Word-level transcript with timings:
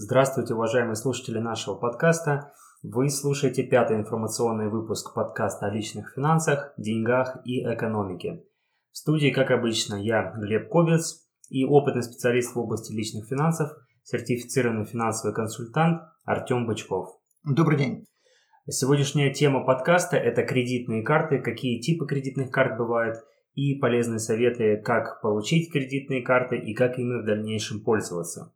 Здравствуйте, 0.00 0.54
уважаемые 0.54 0.94
слушатели 0.94 1.40
нашего 1.40 1.74
подкаста. 1.74 2.52
Вы 2.84 3.10
слушаете 3.10 3.64
пятый 3.64 3.96
информационный 3.96 4.68
выпуск 4.70 5.12
подкаста 5.12 5.66
о 5.66 5.70
личных 5.70 6.12
финансах, 6.14 6.72
деньгах 6.78 7.38
и 7.44 7.64
экономике. 7.64 8.44
В 8.92 8.96
студии, 8.96 9.30
как 9.30 9.50
обычно, 9.50 9.96
я, 9.96 10.32
Глеб 10.36 10.68
Кобец, 10.68 11.26
и 11.50 11.64
опытный 11.64 12.04
специалист 12.04 12.54
в 12.54 12.60
области 12.60 12.92
личных 12.92 13.26
финансов, 13.26 13.72
сертифицированный 14.04 14.84
финансовый 14.84 15.34
консультант 15.34 16.02
Артем 16.24 16.68
Бычков. 16.68 17.08
Добрый 17.42 17.76
день. 17.76 18.04
Сегодняшняя 18.68 19.34
тема 19.34 19.64
подкаста– 19.64 20.16
это 20.16 20.44
кредитные 20.44 21.02
карты, 21.02 21.40
какие 21.40 21.80
типы 21.80 22.06
кредитных 22.06 22.52
карт 22.52 22.78
бывают, 22.78 23.16
и 23.54 23.74
полезные 23.74 24.20
советы, 24.20 24.76
как 24.76 25.20
получить 25.22 25.72
кредитные 25.72 26.22
карты 26.22 26.56
и 26.56 26.72
как 26.72 27.00
ими 27.00 27.20
в 27.20 27.26
дальнейшем 27.26 27.82
пользоваться. 27.82 28.54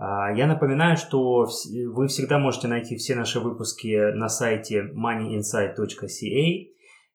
А, 0.00 0.32
я 0.32 0.46
напоминаю, 0.46 0.96
что 0.96 1.48
вы 1.92 2.06
всегда 2.06 2.38
можете 2.38 2.68
найти 2.68 2.96
все 2.96 3.16
наши 3.16 3.40
выпуски 3.40 4.12
на 4.14 4.28
сайте 4.28 4.84
moneyinsight.ca 4.94 6.68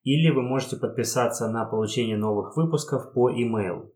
или 0.03 0.30
вы 0.30 0.42
можете 0.42 0.75
подписаться 0.75 1.48
на 1.48 1.64
получение 1.64 2.17
новых 2.17 2.58
выпусков 2.58 3.14
по 3.14 3.31
email. 3.31 3.90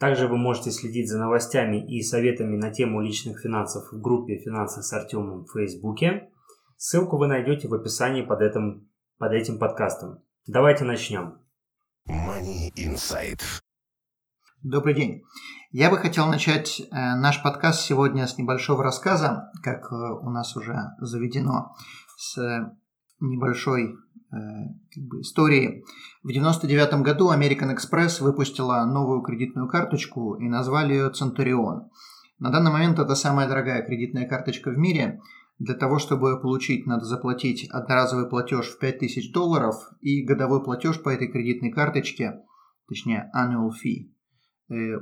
Также 0.00 0.26
вы 0.26 0.36
можете 0.36 0.72
следить 0.72 1.08
за 1.08 1.20
новостями 1.20 1.86
и 1.86 2.02
советами 2.02 2.56
на 2.56 2.72
тему 2.72 3.00
личных 3.00 3.40
финансов 3.40 3.84
в 3.92 4.00
группе 4.00 4.38
«Финансы 4.38 4.82
с 4.82 4.92
Артемом» 4.92 5.44
в 5.44 5.52
Фейсбуке. 5.52 6.30
Ссылку 6.76 7.16
вы 7.16 7.28
найдете 7.28 7.68
в 7.68 7.74
описании 7.74 8.22
под 8.22 8.40
этим, 8.40 8.90
под 9.18 9.32
этим 9.32 9.60
подкастом. 9.60 10.18
Давайте 10.48 10.82
начнем. 10.82 11.38
Money 12.08 12.72
Insight. 12.76 13.40
Добрый 14.64 14.94
день. 14.94 15.22
Я 15.76 15.90
бы 15.90 15.98
хотел 15.98 16.28
начать 16.28 16.78
э, 16.78 16.84
наш 16.92 17.42
подкаст 17.42 17.80
сегодня 17.80 18.28
с 18.28 18.38
небольшого 18.38 18.84
рассказа, 18.84 19.50
как 19.60 19.90
э, 19.90 19.96
у 19.96 20.30
нас 20.30 20.56
уже 20.56 20.76
заведено, 21.00 21.74
с 22.16 22.72
небольшой 23.18 23.88
э, 23.90 24.36
как 24.94 25.02
бы, 25.02 25.22
истории. 25.22 25.82
В 26.22 26.28
1999 26.28 27.02
году 27.02 27.32
American 27.32 27.74
Express 27.74 28.22
выпустила 28.22 28.84
новую 28.84 29.22
кредитную 29.22 29.66
карточку 29.66 30.36
и 30.36 30.48
назвали 30.48 30.92
ее 30.94 31.10
Centurion. 31.10 31.88
На 32.38 32.52
данный 32.52 32.70
момент 32.70 33.00
это 33.00 33.16
самая 33.16 33.48
дорогая 33.48 33.82
кредитная 33.82 34.28
карточка 34.28 34.70
в 34.70 34.78
мире. 34.78 35.20
Для 35.58 35.74
того, 35.74 35.98
чтобы 35.98 36.30
ее 36.30 36.36
получить, 36.36 36.86
надо 36.86 37.04
заплатить 37.04 37.68
одноразовый 37.68 38.28
платеж 38.28 38.68
в 38.68 38.78
5000 38.78 39.32
долларов 39.32 39.74
и 40.00 40.22
годовой 40.22 40.62
платеж 40.62 41.02
по 41.02 41.08
этой 41.08 41.26
кредитной 41.26 41.72
карточке, 41.72 42.44
точнее 42.86 43.28
annual 43.34 43.70
fee, 43.70 44.13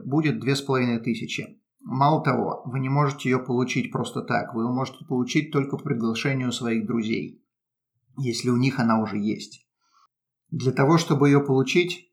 будет 0.04 0.40
2500. 0.40 1.56
Мало 1.84 2.22
того, 2.22 2.62
вы 2.64 2.78
не 2.78 2.88
можете 2.88 3.28
ее 3.28 3.38
получить 3.38 3.90
просто 3.90 4.22
так, 4.22 4.54
вы 4.54 4.62
ее 4.62 4.68
можете 4.68 5.04
получить 5.04 5.50
только 5.50 5.76
по 5.76 5.82
приглашению 5.82 6.52
своих 6.52 6.86
друзей, 6.86 7.44
если 8.16 8.50
у 8.50 8.56
них 8.56 8.78
она 8.78 9.00
уже 9.00 9.18
есть. 9.18 9.66
Для 10.50 10.70
того, 10.70 10.96
чтобы 10.96 11.28
ее 11.28 11.40
получить, 11.40 12.12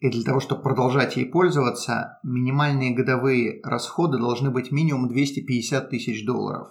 и 0.00 0.10
для 0.10 0.22
того, 0.22 0.40
чтобы 0.40 0.62
продолжать 0.62 1.16
ей 1.16 1.26
пользоваться, 1.26 2.18
минимальные 2.24 2.94
годовые 2.94 3.60
расходы 3.62 4.18
должны 4.18 4.50
быть 4.50 4.72
минимум 4.72 5.08
250 5.08 5.90
тысяч 5.90 6.26
долларов. 6.26 6.68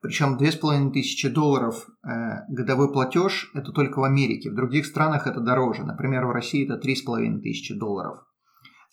Причем 0.00 0.36
2500 0.36 1.32
долларов 1.32 1.86
э, 2.06 2.44
годовой 2.48 2.92
платеж– 2.92 3.50
это 3.54 3.72
только 3.72 3.98
в 3.98 4.04
Америке. 4.04 4.50
В 4.50 4.54
других 4.54 4.86
странах 4.86 5.26
это 5.26 5.40
дороже. 5.40 5.82
Например, 5.82 6.26
в 6.26 6.30
России 6.30 6.64
это 6.64 6.76
3500 6.76 7.78
долларов. 7.78 8.18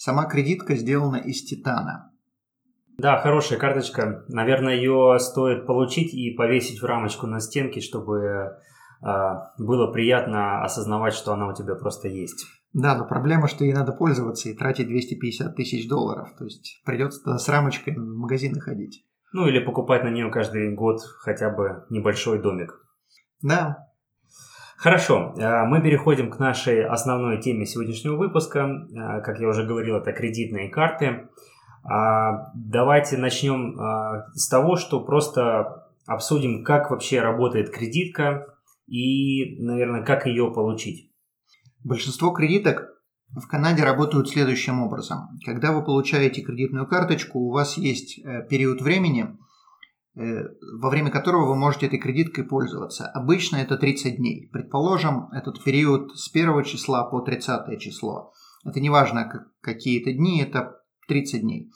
Сама 0.04 0.26
кредитка 0.26 0.76
сделана 0.76 1.18
из 1.18 1.44
титана. 1.44 2.12
Да, 2.98 3.20
хорошая 3.20 3.60
карточка. 3.60 4.26
Наверное, 4.30 4.74
ее 4.74 5.20
стоит 5.20 5.68
получить 5.68 6.12
и 6.16 6.34
повесить 6.34 6.82
в 6.82 6.86
рамочку 6.86 7.28
на 7.28 7.40
стенке, 7.40 7.82
чтобы 7.82 8.18
э, 8.18 8.50
было 9.60 9.92
приятно 9.92 10.64
осознавать, 10.64 11.14
что 11.14 11.34
она 11.34 11.50
у 11.50 11.54
тебя 11.54 11.76
просто 11.76 12.08
есть. 12.08 12.48
Да, 12.74 12.96
но 12.96 13.06
проблема, 13.06 13.48
что 13.48 13.64
ей 13.64 13.74
надо 13.74 13.92
пользоваться 13.92 14.50
и 14.50 14.56
тратить 14.56 14.88
250 14.88 15.56
тысяч 15.56 15.88
долларов. 15.88 16.30
То 16.36 16.46
есть 16.46 16.82
придется 16.84 17.38
с 17.38 17.48
рамочкой 17.48 17.94
в 17.94 18.00
магазины 18.00 18.60
ходить. 18.60 19.06
Ну 19.34 19.46
или 19.48 19.60
покупать 19.60 20.04
на 20.04 20.10
нее 20.10 20.32
каждый 20.32 20.74
год 20.74 21.02
хотя 21.20 21.52
бы 21.52 21.86
небольшой 21.92 22.42
домик. 22.42 22.74
Да, 23.44 23.91
Хорошо, 24.82 25.36
э, 25.38 25.66
мы 25.66 25.80
переходим 25.80 26.32
к 26.32 26.40
нашей 26.40 26.84
основной 26.84 27.40
теме 27.40 27.68
сегодняшнего 27.68 28.16
выпуска. 28.16 28.62
Э, 28.62 29.22
как 29.22 29.40
я 29.40 29.48
уже 29.48 29.64
говорил, 29.64 29.98
это 29.98 30.12
кредитные 30.12 30.70
карты. 30.70 31.30
А, 31.84 32.52
давайте 32.56 33.16
начнем 33.18 33.80
э, 33.80 34.24
с 34.34 34.50
того, 34.50 34.78
что 34.78 35.00
просто 35.02 35.86
обсудим, 36.08 36.64
как 36.64 36.90
вообще 36.90 37.22
работает 37.22 37.70
кредитка 37.70 38.48
и, 38.88 39.64
наверное, 39.64 40.02
как 40.02 40.26
ее 40.26 40.52
получить. 40.52 41.12
Большинство 41.84 42.32
кредиток 42.32 42.90
в 43.30 43.48
Канаде 43.48 43.84
работают 43.84 44.30
следующим 44.30 44.82
образом. 44.82 45.38
Когда 45.46 45.74
вы 45.74 45.86
получаете 45.86 46.42
кредитную 46.42 46.88
карточку, 46.88 47.38
у 47.38 47.52
вас 47.52 47.78
есть 47.78 48.20
период 48.50 48.82
времени– 48.82 49.38
во 50.14 50.90
время 50.90 51.10
которого 51.10 51.48
вы 51.48 51.56
можете 51.56 51.88
этой 51.88 52.00
кредиткой 52.00 52.44
пользоваться. 52.44 53.08
Обычно 53.08 53.58
это 53.58 53.78
30 53.78 54.18
дней. 54.18 54.50
Предположим, 54.52 55.30
этот 55.32 55.64
период 55.64 56.18
с 56.18 56.30
1 56.30 56.64
числа 56.64 57.04
по 57.06 57.22
30 57.22 57.80
число. 57.80 58.34
Это 58.66 58.80
не 58.80 58.90
важно, 58.90 59.48
какие 59.62 60.02
это 60.02 60.12
дни, 60.12 60.42
это 60.42 60.82
30 61.08 61.42
дней. 61.42 61.72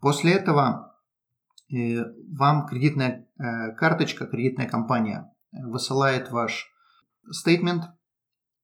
После 0.00 0.32
этого 0.32 0.96
э, 1.72 2.04
вам 2.32 2.66
кредитная 2.66 3.28
э, 3.38 3.72
карточка, 3.74 4.26
кредитная 4.26 4.68
компания 4.68 5.32
высылает 5.52 6.30
ваш 6.30 6.70
стейтмент, 7.30 7.84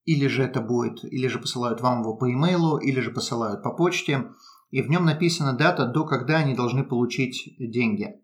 или 0.05 0.27
же 0.27 0.43
это 0.43 0.61
будет, 0.61 1.05
или 1.05 1.29
же 1.29 1.39
посылают 1.39 1.81
вам 1.81 2.01
его 2.01 2.17
по 2.17 2.31
имейлу, 2.31 2.79
или 2.79 3.01
же 3.01 3.11
посылают 3.11 3.63
по 3.63 3.71
почте, 3.71 4.31
и 4.71 4.83
в 4.83 4.89
нем 4.89 5.05
написана 5.05 5.53
дата, 5.53 5.87
до 5.87 6.05
когда 6.05 6.39
они 6.39 6.55
должны 6.55 6.85
получить 6.85 7.55
деньги. 7.59 8.21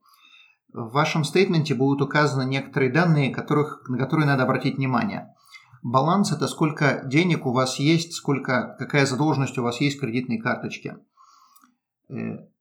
В 0.72 0.90
вашем 0.92 1.24
стейтменте 1.24 1.74
будут 1.74 2.02
указаны 2.02 2.44
некоторые 2.44 2.92
данные, 2.92 3.34
которых, 3.34 3.88
на 3.88 3.96
которые 3.96 4.26
надо 4.26 4.42
обратить 4.42 4.76
внимание. 4.76 5.34
Баланс– 5.82 6.32
это 6.32 6.46
сколько 6.46 7.02
денег 7.06 7.46
у 7.46 7.52
вас 7.52 7.78
есть, 7.78 8.12
сколько, 8.12 8.76
какая 8.78 9.06
задолженность 9.06 9.56
у 9.58 9.62
вас 9.62 9.80
есть 9.80 9.96
в 9.96 10.00
кредитной 10.00 10.38
карточке. 10.38 10.98
Э, 12.10 12.14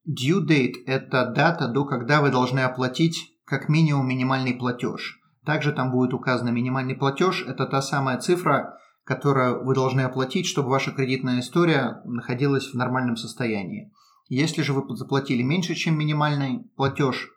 due 0.08 0.46
date– 0.48 0.76
это 0.86 1.26
дата, 1.26 1.68
до 1.68 1.86
когда 1.86 2.22
вы 2.22 2.32
должны 2.32 2.62
оплатить 2.62 3.34
как 3.46 3.68
минимум 3.68 4.08
минимальный 4.08 4.54
платеж. 4.54 5.20
Также 5.46 5.74
там 5.74 5.92
будет 5.92 6.14
указан 6.14 6.54
минимальный 6.54 6.96
платеж– 6.96 7.44
это 7.48 7.66
та 7.66 7.82
самая 7.82 8.20
цифра, 8.20 8.78
которую 9.04 9.66
вы 9.66 9.74
должны 9.74 10.02
оплатить, 10.02 10.46
чтобы 10.46 10.70
ваша 10.70 10.92
кредитная 10.92 11.40
история 11.40 12.02
находилась 12.06 12.72
в 12.72 12.76
нормальном 12.76 13.18
состоянии. 13.18 13.92
Если 14.30 14.62
же 14.62 14.74
вы 14.74 14.96
заплатили 14.96 15.42
меньше, 15.42 15.76
чем 15.76 15.98
минимальный 15.98 16.70
платеж, 16.76 17.30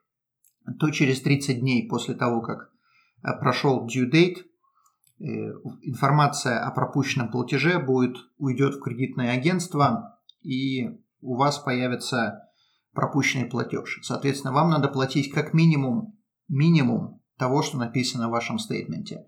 то 0.79 0.91
через 0.91 1.21
30 1.23 1.61
дней 1.61 1.89
после 1.89 2.15
того, 2.15 2.41
как 2.41 2.71
э, 3.23 3.29
прошел 3.39 3.87
due 3.87 4.11
date, 4.11 4.39
э, 5.19 5.25
информация 5.83 6.65
о 6.65 6.71
пропущенном 6.71 7.31
платеже 7.31 7.79
будет, 7.79 8.17
уйдет 8.39 8.75
в 8.75 8.81
кредитное 8.81 9.33
агентство, 9.33 10.19
и 10.43 10.89
у 11.21 11.37
вас 11.37 11.59
появится 11.59 12.49
пропущенный 12.93 13.47
платеж. 13.47 14.01
Соответственно, 14.03 14.53
вам 14.53 14.71
надо 14.71 14.89
платить 14.89 15.33
как 15.33 15.55
минимум, 15.55 16.19
минимум 16.49 17.21
того, 17.39 17.63
что 17.63 17.79
написано 17.79 18.29
в 18.29 18.33
вашем 18.33 18.59
стейтменте. 18.59 19.27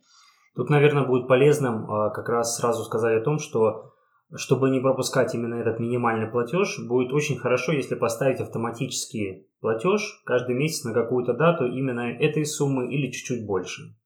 Тут, 0.54 0.68
наверное, 0.68 1.06
будет 1.06 1.28
полезным 1.28 1.84
э, 1.84 2.10
как 2.12 2.28
раз 2.28 2.56
сразу 2.56 2.84
сказать 2.84 3.20
о 3.20 3.24
том, 3.24 3.38
что 3.38 3.92
чтобы 4.36 4.70
не 4.70 4.80
пропускать 4.80 5.34
именно 5.34 5.54
этот 5.54 5.78
минимальный 5.78 6.26
платеж, 6.26 6.78
будет 6.86 7.12
очень 7.12 7.38
хорошо, 7.38 7.72
если 7.72 7.94
поставить 7.94 8.40
автоматический 8.40 9.48
платеж 9.60 10.22
каждый 10.24 10.54
месяц 10.54 10.84
на 10.84 10.92
какую-то 10.92 11.34
дату 11.34 11.66
именно 11.66 12.12
этой 12.12 12.44
суммы 12.46 12.92
или 12.92 13.10
чуть-чуть 13.10 13.46
больше. 13.46 13.96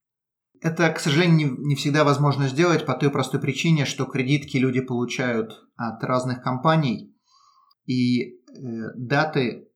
Это, 0.62 0.88
к 0.90 1.00
сожалению, 1.00 1.56
не 1.58 1.74
всегда 1.74 2.02
возможно 2.02 2.48
сделать 2.48 2.86
по 2.86 2.94
той 2.94 3.10
простой 3.10 3.40
причине, 3.40 3.84
что 3.84 4.06
кредитки 4.06 4.56
люди 4.56 4.80
получают 4.80 5.62
от 5.76 6.02
разных 6.02 6.42
компаний, 6.42 7.14
и 7.84 8.22
э, 8.22 8.34
даты, 8.96 9.66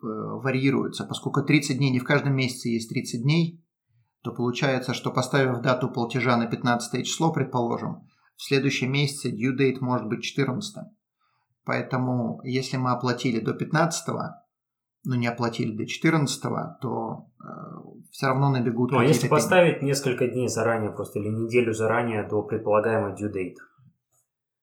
варьируются. 0.00 1.04
Поскольку 1.04 1.42
30 1.42 1.78
дней 1.78 1.90
не 1.90 1.98
в 1.98 2.04
каждом 2.04 2.34
месяце 2.34 2.68
есть 2.68 2.88
30 2.90 3.22
дней, 3.22 3.64
то 4.22 4.32
получается, 4.32 4.94
что 4.94 5.10
поставив 5.10 5.62
дату 5.62 5.88
платежа 5.88 6.36
на 6.36 6.46
15 6.46 7.06
число, 7.06 7.32
предположим, 7.32 8.08
в 8.36 8.42
следующем 8.42 8.92
месяце 8.92 9.30
due 9.30 9.56
date 9.56 9.78
может 9.80 10.06
быть 10.06 10.22
14. 10.22 10.84
Поэтому, 11.64 12.40
если 12.44 12.76
мы 12.76 12.92
оплатили 12.92 13.40
до 13.40 13.52
15, 13.52 14.06
но 15.04 15.14
не 15.14 15.26
оплатили 15.26 15.76
до 15.76 15.86
14, 15.86 16.42
то 16.80 17.28
э, 17.40 17.46
все 18.10 18.26
равно 18.26 18.50
набегут 18.50 18.92
Ну, 18.92 18.98
а 18.98 19.04
если 19.04 19.28
поставить 19.28 19.82
несколько 19.82 20.28
дней 20.28 20.48
заранее 20.48 20.90
просто 20.90 21.18
или 21.18 21.28
неделю 21.28 21.72
заранее 21.72 22.26
до 22.28 22.42
предполагаемой 22.42 23.12
due 23.12 23.32
date? 23.32 23.56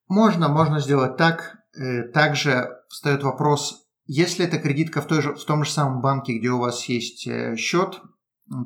Можно, 0.07 0.49
можно 0.49 0.79
сделать 0.79 1.17
так. 1.17 1.57
Э, 1.75 2.03
также 2.03 2.69
встает 2.89 3.23
вопрос, 3.23 3.87
если 4.05 4.45
это 4.45 4.59
кредитка 4.59 5.01
в, 5.01 5.07
той 5.07 5.21
же, 5.21 5.33
в 5.33 5.43
том 5.45 5.63
же 5.63 5.71
самом 5.71 6.01
банке, 6.01 6.37
где 6.37 6.49
у 6.49 6.59
вас 6.59 6.85
есть 6.85 7.25
э, 7.27 7.55
счет, 7.55 8.01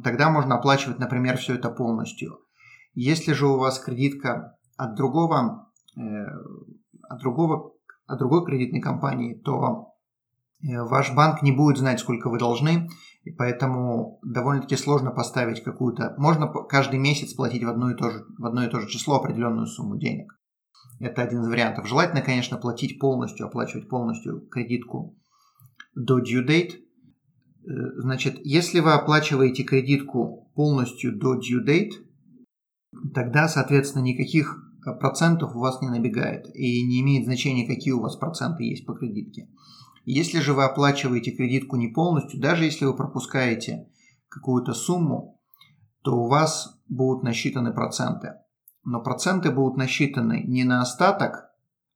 тогда 0.03 0.29
можно 0.29 0.55
оплачивать, 0.55 0.99
например, 0.99 1.37
все 1.37 1.55
это 1.55 1.69
полностью. 1.69 2.39
Если 2.93 3.33
же 3.33 3.47
у 3.47 3.57
вас 3.57 3.79
кредитка 3.79 4.56
от 4.77 4.95
другого, 4.95 5.69
э, 5.97 6.25
от 7.09 7.19
другого, 7.19 7.73
от 8.05 8.19
другой 8.19 8.45
кредитной 8.45 8.81
компании, 8.81 9.33
то 9.33 9.93
э, 10.61 10.81
ваш 10.83 11.13
банк 11.13 11.41
не 11.41 11.51
будет 11.51 11.77
знать, 11.77 11.99
сколько 11.99 12.29
вы 12.29 12.39
должны, 12.39 12.89
и 13.23 13.31
поэтому 13.31 14.19
довольно-таки 14.23 14.77
сложно 14.77 15.11
поставить 15.11 15.63
какую-то... 15.63 16.15
Можно 16.17 16.47
каждый 16.47 16.99
месяц 16.99 17.33
платить 17.33 17.63
в 17.63 17.69
одно 17.69 17.91
и 17.91 17.95
то 17.95 18.09
же, 18.09 18.25
в 18.37 18.45
одно 18.45 18.63
и 18.63 18.69
то 18.69 18.79
же 18.79 18.87
число 18.87 19.15
определенную 19.17 19.67
сумму 19.67 19.97
денег. 19.97 20.33
Это 20.99 21.21
один 21.21 21.41
из 21.41 21.47
вариантов. 21.47 21.87
Желательно, 21.87 22.21
конечно, 22.21 22.57
платить 22.57 22.99
полностью, 22.99 23.47
оплачивать 23.47 23.89
полностью 23.89 24.47
кредитку 24.47 25.15
до 25.95 26.19
due 26.19 26.45
date, 26.47 26.87
Э, 27.67 27.71
значит, 27.97 28.39
если 28.43 28.79
вы 28.79 28.93
оплачиваете 28.93 29.63
кредитку 29.63 30.49
полностью 30.55 31.17
до 31.17 31.35
due 31.35 31.65
date, 31.65 31.91
тогда, 33.17 33.47
соответственно, 33.47 34.03
никаких 34.03 34.63
э, 34.85 34.93
процентов 34.93 35.55
у 35.55 35.59
вас 35.59 35.81
не 35.81 35.89
набегает 35.89 36.55
и 36.55 36.85
не 36.85 37.01
имеет 37.01 37.25
значения, 37.25 37.65
какие 37.65 37.93
у 37.93 37.99
вас 37.99 38.15
проценты 38.15 38.63
есть 38.63 38.85
по 38.85 38.93
кредитке. 38.93 39.49
Если 40.05 40.39
же 40.39 40.53
вы 40.53 40.65
оплачиваете 40.65 41.31
кредитку 41.31 41.77
не 41.77 41.87
полностью, 41.87 42.39
даже 42.39 42.65
если 42.65 42.85
вы 42.85 42.95
пропускаете 42.95 43.89
какую-то 44.29 44.75
сумму, 44.75 45.41
то 46.03 46.15
у 46.15 46.27
вас 46.27 46.79
будут 46.87 47.23
насчитаны 47.23 47.73
проценты. 47.73 48.35
Но 48.83 49.01
проценты 49.01 49.49
будут 49.49 49.77
насчитаны 49.77 50.43
не 50.45 50.63
на 50.63 50.83
остаток, 50.83 51.49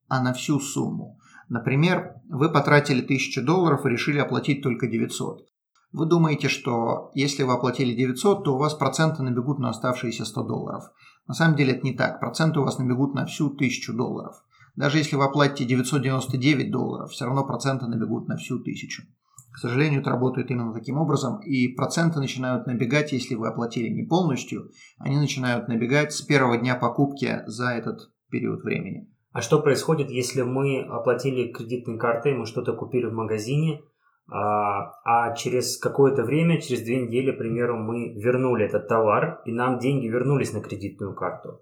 а 0.07 0.23
на 0.23 0.33
всю 0.33 0.59
сумму. 0.59 1.19
Например, 1.49 2.15
вы 2.29 2.51
потратили 2.51 3.03
1000 3.03 3.43
долларов 3.43 3.85
и 3.85 3.89
решили 3.89 4.17
оплатить 4.17 4.63
только 4.63 4.87
900. 4.87 5.45
Вы 5.91 6.05
думаете, 6.07 6.47
что 6.47 7.11
если 7.13 7.43
вы 7.43 7.53
оплатили 7.53 7.93
900, 7.93 8.43
то 8.43 8.55
у 8.55 8.57
вас 8.57 8.73
проценты 8.73 9.21
набегут 9.21 9.59
на 9.59 9.69
оставшиеся 9.69 10.25
100 10.25 10.43
долларов. 10.43 10.85
На 11.27 11.33
самом 11.33 11.55
деле 11.55 11.73
это 11.73 11.85
не 11.85 11.93
так. 11.93 12.19
Проценты 12.19 12.59
у 12.59 12.63
вас 12.63 12.77
набегут 12.77 13.13
на 13.13 13.25
всю 13.25 13.47
1000 13.47 13.93
долларов. 13.93 14.43
Даже 14.75 14.97
если 14.97 15.15
вы 15.15 15.25
оплатите 15.25 15.65
999 15.65 16.71
долларов, 16.71 17.11
все 17.11 17.25
равно 17.25 17.45
проценты 17.45 17.87
набегут 17.87 18.27
на 18.27 18.37
всю 18.37 18.55
1000. 18.55 19.03
К 19.51 19.57
сожалению, 19.57 19.99
это 19.99 20.11
работает 20.11 20.49
именно 20.49 20.73
таким 20.73 20.97
образом, 20.97 21.41
и 21.41 21.67
проценты 21.67 22.19
начинают 22.19 22.67
набегать, 22.67 23.11
если 23.11 23.35
вы 23.35 23.49
оплатили 23.49 23.89
не 23.89 24.03
полностью, 24.03 24.71
они 24.97 25.17
начинают 25.17 25.67
набегать 25.67 26.13
с 26.13 26.21
первого 26.21 26.57
дня 26.57 26.75
покупки 26.75 27.41
за 27.47 27.71
этот 27.71 28.11
период 28.29 28.63
времени. 28.63 29.09
А 29.33 29.41
что 29.41 29.61
происходит, 29.61 30.09
если 30.09 30.41
мы 30.41 30.81
оплатили 30.81 31.51
кредитной 31.51 31.97
картой, 31.97 32.33
мы 32.33 32.45
что-то 32.45 32.73
купили 32.73 33.05
в 33.05 33.13
магазине, 33.13 33.81
а, 34.29 34.93
а 35.03 35.35
через 35.35 35.77
какое-то 35.77 36.23
время, 36.23 36.61
через 36.61 36.81
две 36.81 37.05
недели, 37.05 37.31
к 37.31 37.37
примеру, 37.37 37.77
мы 37.77 38.13
вернули 38.13 38.65
этот 38.65 38.87
товар, 38.87 39.41
и 39.45 39.51
нам 39.51 39.79
деньги 39.79 40.07
вернулись 40.07 40.53
на 40.53 40.61
кредитную 40.61 41.15
карту. 41.15 41.61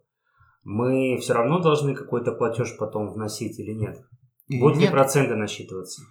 Мы 0.63 1.17
все 1.19 1.33
равно 1.33 1.59
должны 1.59 1.95
какой-то 1.95 2.31
платеж 2.31 2.77
потом 2.77 3.11
вносить 3.11 3.59
или 3.59 3.73
нет? 3.73 3.97
Будут 4.59 4.77
нет. 4.77 4.89
ли 4.89 4.91
проценты 4.91 5.35
насчитываться? 5.35 6.01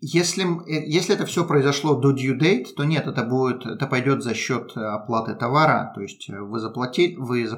Если, 0.00 0.44
э, 0.44 0.84
если 0.86 1.14
это 1.14 1.24
все 1.24 1.46
произошло 1.46 1.96
до 1.96 2.12
due 2.12 2.38
date, 2.38 2.66
то 2.76 2.84
нет, 2.84 3.06
это 3.06 3.24
будет, 3.24 3.64
это 3.64 3.86
пойдет 3.86 4.22
за 4.22 4.34
счет 4.34 4.76
оплаты 4.76 5.34
товара. 5.34 5.92
То 5.94 6.02
есть 6.02 6.28
э, 6.28 6.38
вы 6.38 6.60
заплатили, 6.60 7.16
вы, 7.16 7.44
э, 7.44 7.48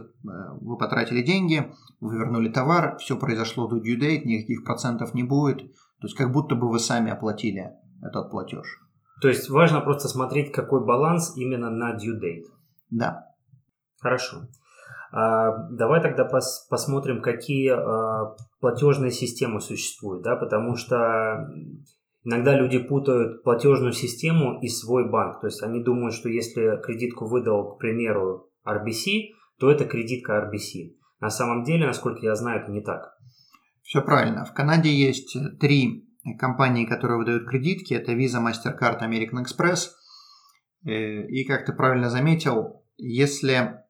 вы 0.61 0.79
потратили 0.79 1.23
деньги, 1.23 1.73
вы 2.01 2.17
вернули 2.17 2.49
товар, 2.49 2.97
все 2.99 3.19
произошло 3.19 3.67
до 3.67 3.77
due 3.79 3.99
date, 3.99 4.23
никаких 4.25 4.65
процентов 4.65 5.15
не 5.15 5.25
будет. 5.25 5.59
То 6.01 6.07
есть 6.07 6.17
как 6.17 6.31
будто 6.31 6.55
бы 6.55 6.71
вы 6.71 6.79
сами 6.79 7.11
оплатили 7.11 7.73
этот 8.03 8.31
платеж. 8.31 8.67
То 9.21 9.29
есть 9.29 9.49
важно 9.51 9.81
просто 9.81 10.09
смотреть, 10.09 10.53
какой 10.53 10.85
баланс 10.85 11.37
именно 11.37 11.71
на 11.71 11.97
due 11.97 12.21
date. 12.21 12.47
Да. 12.91 13.27
Хорошо. 14.01 14.49
А, 15.11 15.69
давай 15.71 16.03
тогда 16.03 16.25
пос 16.25 16.67
посмотрим, 16.69 17.23
какие 17.23 17.71
а, 17.71 18.37
платежные 18.61 19.11
системы 19.11 19.61
существуют, 19.61 20.23
да, 20.23 20.37
потому 20.37 20.77
что 20.77 21.49
иногда 22.25 22.57
люди 22.57 22.79
путают 22.79 23.43
платежную 23.43 23.93
систему 23.93 24.61
и 24.61 24.69
свой 24.69 25.11
банк. 25.11 25.41
То 25.41 25.47
есть 25.47 25.63
они 25.63 25.83
думают, 25.83 26.15
что 26.15 26.29
если 26.29 26.81
кредитку 26.83 27.27
выдал, 27.27 27.75
к 27.75 27.79
примеру, 27.79 28.51
RBC, 28.67 29.31
то 29.59 29.71
это 29.71 29.85
кредитка 29.85 30.49
RBC. 30.49 30.95
На 31.21 31.31
самом 31.31 31.65
деле, 31.65 31.87
насколько 31.87 32.21
я 32.21 32.35
знаю, 32.37 32.63
это 32.63 32.71
не 32.71 32.83
так. 32.83 33.17
Все 33.83 34.03
правильно. 34.03 34.45
В 34.45 34.53
Канаде 34.53 34.91
есть 34.91 35.37
три 35.59 36.08
компании, 36.37 36.87
которые 36.87 37.19
выдают 37.19 37.49
кредитки. 37.49 37.95
Это 37.95 38.13
Visa, 38.13 38.43
MasterCard, 38.43 39.01
American 39.01 39.45
Express. 39.45 39.89
Э, 40.85 41.27
и, 41.27 41.45
как 41.45 41.67
ты 41.67 41.73
правильно 41.73 42.11
заметил, 42.11 42.85
если 42.97 43.85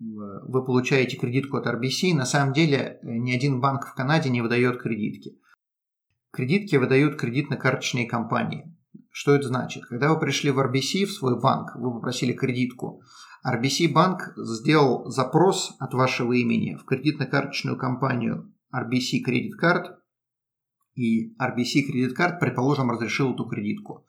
вы 0.00 0.64
получаете 0.64 1.18
кредитку 1.18 1.58
от 1.58 1.66
RBC, 1.66 2.14
на 2.14 2.24
самом 2.24 2.54
деле 2.54 2.98
э, 3.02 3.06
ни 3.06 3.32
один 3.32 3.60
банк 3.60 3.86
в 3.86 3.94
Канаде 3.94 4.30
не 4.30 4.40
выдает 4.40 4.80
кредитки. 4.80 5.38
Кредитки 6.32 6.76
выдают 6.76 7.20
кредитно-карточные 7.20 8.06
компании. 8.06 8.74
Что 9.10 9.34
это 9.34 9.48
значит? 9.48 9.84
Когда 9.86 10.08
вы 10.08 10.18
пришли 10.18 10.50
в 10.50 10.60
RBC, 10.60 11.04
в 11.04 11.12
свой 11.12 11.38
банк, 11.38 11.74
вы 11.76 11.92
попросили 11.92 12.32
кредитку, 12.32 13.02
RBC 13.46 13.92
банк 13.92 14.32
сделал 14.36 15.10
запрос 15.10 15.74
от 15.78 15.92
вашего 15.94 16.32
имени 16.32 16.76
в 16.76 16.84
кредитно-карточную 16.84 17.76
компанию 17.76 18.54
RBC 18.74 19.24
Credit 19.26 19.50
Card, 19.60 19.96
и 21.00 21.34
RBC 21.40 21.88
Credit 21.88 22.14
Card, 22.16 22.38
предположим, 22.38 22.90
разрешил 22.90 23.32
эту 23.32 23.46
кредитку. 23.46 24.04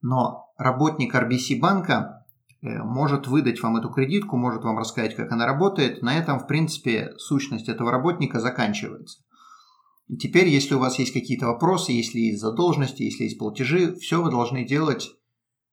Но 0.00 0.52
работник 0.56 1.14
RBC 1.14 1.58
банка 1.58 2.24
э, 2.62 2.82
может 2.82 3.26
выдать 3.26 3.60
вам 3.60 3.76
эту 3.76 3.88
кредитку, 3.90 4.36
может 4.36 4.62
вам 4.62 4.78
рассказать, 4.78 5.16
как 5.16 5.32
она 5.32 5.46
работает. 5.46 6.02
На 6.02 6.16
этом, 6.16 6.38
в 6.38 6.46
принципе, 6.46 7.12
сущность 7.18 7.68
этого 7.68 7.90
работника 7.90 8.40
заканчивается. 8.40 9.18
Теперь, 10.18 10.48
если 10.48 10.74
у 10.74 10.78
вас 10.78 10.98
есть 10.98 11.12
какие-то 11.12 11.46
вопросы, 11.46 11.92
если 11.92 12.18
есть 12.18 12.40
задолженности, 12.40 13.02
если 13.02 13.24
есть 13.24 13.38
платежи, 13.38 13.94
все 13.96 14.22
вы 14.22 14.30
должны 14.30 14.64
делать 14.64 15.10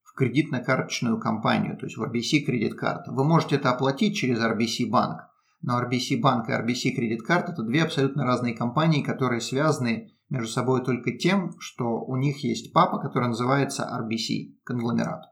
в 0.04 0.20
кредитно-карточную 0.20 1.20
компанию, 1.20 1.78
то 1.78 1.86
есть 1.86 1.98
в 1.98 2.04
RBC 2.04 2.48
Credit 2.48 2.72
Card. 2.82 3.04
Вы 3.08 3.24
можете 3.24 3.56
это 3.58 3.72
оплатить 3.72 4.16
через 4.16 4.40
RBC 4.40 4.90
банк, 4.90 5.22
но 5.62 5.82
RBC 5.82 6.20
банк 6.20 6.50
и 6.50 6.54
RBC 6.54 6.98
Credit 6.98 7.20
Card 7.28 7.52
это 7.52 7.64
две 7.64 7.84
абсолютно 7.84 8.26
разные 8.26 8.56
компании, 8.56 9.04
которые 9.04 9.42
связаны 9.42 10.12
между 10.30 10.48
собой 10.48 10.84
только 10.84 11.18
тем, 11.18 11.60
что 11.60 12.02
у 12.02 12.16
них 12.16 12.44
есть 12.44 12.72
папа, 12.72 13.00
который 13.00 13.30
называется 13.30 13.84
RBC, 13.84 14.58
конгломерат. 14.64 15.26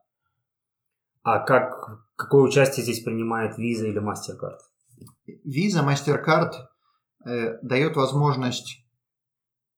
А 1.23 1.39
как, 1.39 2.05
какое 2.15 2.43
участие 2.43 2.83
здесь 2.83 3.03
принимает 3.03 3.59
Visa 3.59 3.85
или 3.85 4.01
MasterCard? 4.01 4.59
Visa, 5.45 5.85
MasterCard 5.85 6.53
э, 7.25 7.59
дает 7.61 7.95
возможность... 7.95 8.83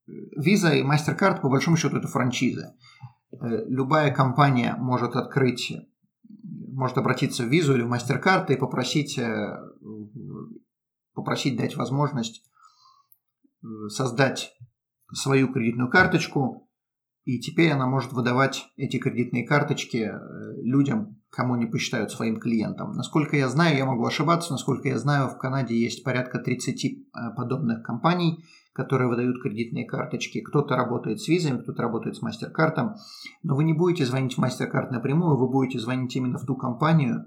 Visa 0.07 0.75
и 0.75 0.83
MasterCard, 0.83 1.41
по 1.41 1.49
большому 1.49 1.75
счету, 1.75 1.97
это 1.97 2.07
франшизы. 2.07 2.73
Э, 3.31 3.65
любая 3.65 4.13
компания 4.13 4.75
может 4.77 5.15
открыть, 5.15 5.73
может 6.27 6.97
обратиться 6.97 7.43
в 7.43 7.51
Visa 7.51 7.73
или 7.73 7.81
в 7.81 7.91
MasterCard 7.91 8.53
и 8.53 8.55
попросить, 8.55 9.17
э, 9.17 9.57
попросить 11.13 11.57
дать 11.57 11.75
возможность 11.75 12.43
э, 13.63 13.89
создать 13.89 14.55
свою 15.13 15.51
кредитную 15.51 15.89
карточку, 15.89 16.69
и 17.25 17.39
теперь 17.39 17.71
она 17.71 17.85
может 17.85 18.11
выдавать 18.11 18.65
эти 18.75 18.97
кредитные 18.97 19.45
карточки 19.45 19.97
э, 19.97 20.61
людям, 20.63 21.21
кому 21.29 21.55
не 21.55 21.67
посчитают 21.67 22.11
своим 22.11 22.39
клиентам. 22.39 22.93
Насколько 22.93 23.37
я 23.37 23.49
знаю, 23.49 23.77
я 23.77 23.85
могу 23.85 24.05
ошибаться, 24.05 24.51
насколько 24.51 24.87
я 24.87 24.97
знаю, 24.97 25.29
в 25.29 25.37
Канаде 25.37 25.75
есть 25.75 26.03
порядка 26.03 26.39
30 26.39 26.85
э, 26.85 26.95
подобных 27.35 27.83
компаний, 27.83 28.43
которые 28.73 29.09
выдают 29.09 29.41
кредитные 29.43 29.85
карточки. 29.85 30.41
Кто-то 30.41 30.75
работает 30.75 31.19
с 31.19 31.27
визами, 31.27 31.61
кто-то 31.61 31.83
работает 31.83 32.15
с 32.15 32.21
мастер-картом, 32.21 32.95
но 33.43 33.55
вы 33.55 33.63
не 33.63 33.73
будете 33.73 34.05
звонить 34.05 34.35
в 34.35 34.37
мастер-карт 34.39 34.89
напрямую, 34.89 35.37
вы 35.37 35.49
будете 35.49 35.79
звонить 35.79 36.15
именно 36.15 36.39
в 36.39 36.45
ту 36.45 36.55
компанию, 36.55 37.25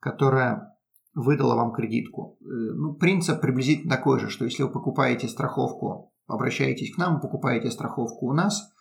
которая 0.00 0.76
выдала 1.14 1.54
вам 1.54 1.72
кредитку. 1.72 2.38
Э, 2.40 2.44
ну, 2.74 2.94
принцип 2.94 3.40
приблизительно 3.40 3.94
такой 3.94 4.18
же, 4.18 4.28
что 4.28 4.44
если 4.44 4.62
вы 4.62 4.70
покупаете 4.70 5.28
страховку 5.28 6.12
обращаетесь 6.30 6.94
к 6.94 6.98
нам, 6.98 7.20
покупаете 7.20 7.70
страховку 7.70 8.26
у 8.26 8.32
нас, 8.32 8.72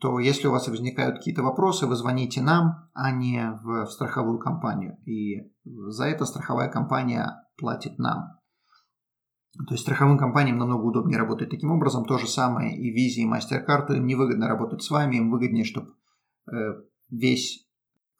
то 0.00 0.18
если 0.18 0.48
у 0.48 0.52
вас 0.52 0.68
возникают 0.68 1.16
какие-то 1.16 1.42
вопросы, 1.42 1.86
вы 1.86 1.96
звоните 1.96 2.42
нам, 2.42 2.88
а 2.92 3.10
не 3.10 3.58
в 3.62 3.86
страховую 3.86 4.38
компанию. 4.38 4.98
И 5.06 5.50
за 5.64 6.04
это 6.04 6.24
страховая 6.26 6.68
компания 6.68 7.46
платит 7.56 7.98
нам. 7.98 8.38
То 9.66 9.72
есть 9.72 9.84
страховым 9.84 10.18
компаниям 10.18 10.58
намного 10.58 10.84
удобнее 10.84 11.18
работать 11.18 11.48
таким 11.48 11.70
образом. 11.72 12.04
То 12.04 12.18
же 12.18 12.26
самое 12.26 12.76
и 12.76 12.92
Visa, 12.92 13.22
и 13.22 13.26
MasterCard. 13.26 13.96
Им 13.96 14.06
невыгодно 14.06 14.46
работать 14.46 14.82
с 14.82 14.90
вами, 14.90 15.16
им 15.16 15.30
выгоднее, 15.30 15.64
чтобы 15.64 15.94
весь 17.08 17.66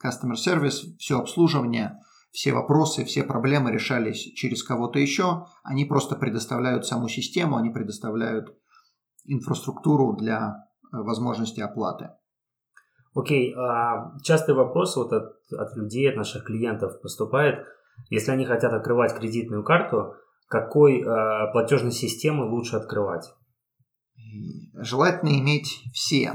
customer 0.03 0.35
service, 0.35 0.97
все 0.99 1.19
обслуживание, 1.19 2.01
все 2.37 2.53
вопросы, 2.53 3.07
все 3.07 3.25
проблемы 3.25 3.73
решались 3.73 4.19
через 4.35 4.63
кого-то 4.63 4.99
еще. 4.99 5.47
Они 5.65 5.87
просто 5.87 6.17
предоставляют 6.17 6.85
саму 6.85 7.09
систему, 7.09 7.57
они 7.57 7.71
предоставляют 7.71 8.55
инфраструктуру 9.25 10.13
для 10.13 10.69
э, 10.93 10.99
возможности 10.99 11.61
оплаты. 11.61 12.11
Окей, 13.15 13.55
okay, 13.55 13.59
а 13.59 14.19
частый 14.23 14.55
вопрос 14.55 14.97
вот 14.97 15.15
от, 15.15 15.33
от 15.51 15.77
людей, 15.79 16.11
от 16.11 16.17
наших 16.17 16.45
клиентов 16.45 17.01
поступает, 17.01 17.65
если 18.11 18.33
они 18.33 18.45
хотят 18.45 18.75
открывать 18.75 19.19
кредитную 19.19 19.65
карту, 19.65 20.13
какой 20.47 21.01
э, 21.01 21.53
платежной 21.53 21.93
системы 21.93 22.45
лучше 22.45 22.77
открывать? 22.77 23.33
Желательно 24.75 25.31
иметь 25.39 25.83
все. 25.95 26.35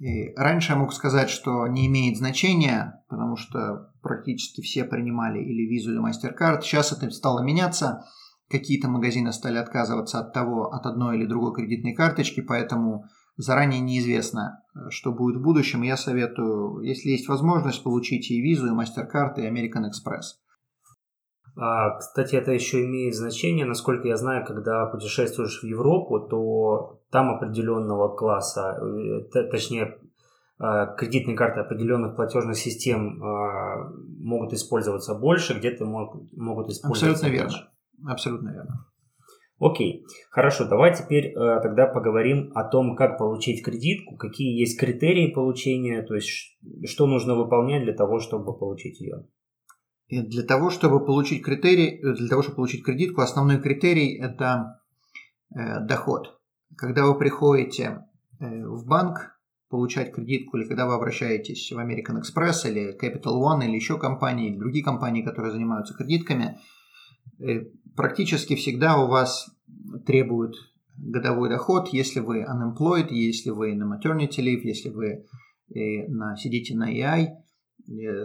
И 0.00 0.32
раньше 0.34 0.72
я 0.72 0.78
мог 0.78 0.94
сказать, 0.94 1.28
что 1.28 1.66
не 1.66 1.86
имеет 1.86 2.16
значения, 2.16 3.04
потому 3.10 3.36
что 3.36 3.92
практически 4.02 4.62
все 4.62 4.84
принимали 4.84 5.40
или 5.40 5.68
визу, 5.68 5.92
или 5.92 6.00
MasterCard. 6.00 6.62
Сейчас 6.62 6.92
это 6.92 7.10
стало 7.10 7.42
меняться. 7.42 8.06
Какие-то 8.48 8.88
магазины 8.88 9.30
стали 9.30 9.58
отказываться 9.58 10.18
от 10.20 10.32
того, 10.32 10.72
от 10.72 10.86
одной 10.86 11.18
или 11.18 11.26
другой 11.26 11.54
кредитной 11.54 11.92
карточки, 11.92 12.40
поэтому 12.40 13.04
заранее 13.36 13.80
неизвестно, 13.80 14.62
что 14.88 15.12
будет 15.12 15.36
в 15.36 15.42
будущем. 15.42 15.82
Я 15.82 15.98
советую, 15.98 16.80
если 16.80 17.10
есть 17.10 17.28
возможность, 17.28 17.82
получить 17.82 18.30
и 18.30 18.40
визу, 18.40 18.68
и 18.68 18.76
MasterCard, 18.76 19.34
и 19.36 19.46
American 19.46 19.84
Express. 19.84 20.40
А, 21.56 21.98
кстати, 21.98 22.36
это 22.36 22.52
еще 22.52 22.86
имеет 22.86 23.14
значение, 23.14 23.66
насколько 23.66 24.08
я 24.08 24.16
знаю, 24.16 24.46
когда 24.46 24.86
путешествуешь 24.86 25.60
в 25.60 25.66
Европу, 25.66 26.20
то 26.20 26.99
там 27.10 27.30
определенного 27.30 28.14
класса, 28.14 28.78
э, 28.80 29.42
точнее, 29.50 29.98
а, 30.62 30.86
кредитные 30.94 31.36
карты 31.36 31.60
определенных 31.60 32.16
платежных 32.16 32.58
систем 32.58 33.22
а, 33.22 33.90
могут 34.18 34.52
использоваться 34.52 35.14
больше, 35.14 35.54
где-то 35.54 35.86
могут, 35.86 36.30
использоваться 36.70 37.26
Абсолютно 37.26 37.26
верно. 37.26 37.70
Абсолютно 38.06 38.48
верно. 38.50 38.86
Окей, 39.58 40.06
хорошо, 40.30 40.66
давай 40.66 40.94
теперь 40.94 41.26
э, 41.26 41.60
тогда 41.60 41.86
поговорим 41.86 42.50
о 42.54 42.64
том, 42.64 42.96
как 42.96 43.18
получить 43.18 43.62
кредитку, 43.62 44.16
какие 44.16 44.58
есть 44.58 44.80
критерии 44.80 45.26
получения, 45.26 46.02
то 46.02 46.14
есть 46.14 46.56
что 46.86 47.06
нужно 47.06 47.34
выполнять 47.34 47.84
для 47.84 47.92
того, 47.92 48.20
чтобы 48.20 48.56
получить 48.56 49.00
ее. 49.00 49.26
И 50.08 50.22
для 50.22 50.44
того, 50.44 50.70
чтобы 50.70 51.04
получить 51.04 51.44
критерий, 51.44 52.00
э, 52.02 52.14
для 52.14 52.28
того, 52.28 52.40
чтобы 52.40 52.56
получить 52.56 52.82
кредитку, 52.82 53.20
основной 53.20 53.60
критерий– 53.60 54.18
это 54.22 54.80
э, 55.54 55.80
доход. 55.86 56.39
Когда 56.76 57.06
вы 57.06 57.18
приходите 57.18 58.06
э, 58.38 58.66
в 58.66 58.86
банк 58.86 59.38
получать 59.68 60.12
кредитку, 60.12 60.56
или 60.56 60.66
когда 60.66 60.86
вы 60.86 60.94
обращаетесь 60.94 61.70
в 61.70 61.78
American 61.78 62.20
Express 62.20 62.68
или 62.68 62.96
Capital 62.98 63.40
One 63.40 63.64
или 63.64 63.74
еще 63.74 63.98
компании, 63.98 64.50
или 64.50 64.58
другие 64.58 64.84
компании, 64.84 65.22
которые 65.22 65.52
занимаются 65.52 65.94
кредитками, 65.94 66.58
э, 67.38 67.66
практически 67.96 68.56
всегда 68.56 68.98
у 68.98 69.08
вас 69.08 69.50
требуют 70.06 70.56
годовой 70.96 71.48
доход, 71.48 71.88
если 71.92 72.20
вы 72.20 72.42
unemployed, 72.42 73.08
если 73.10 73.50
вы 73.50 73.74
на 73.74 73.84
maternity 73.84 74.38
leave, 74.38 74.60
если 74.64 74.90
вы 74.90 75.26
э, 75.74 76.08
на, 76.08 76.36
сидите 76.36 76.74
на 76.76 76.92
EI– 76.92 77.28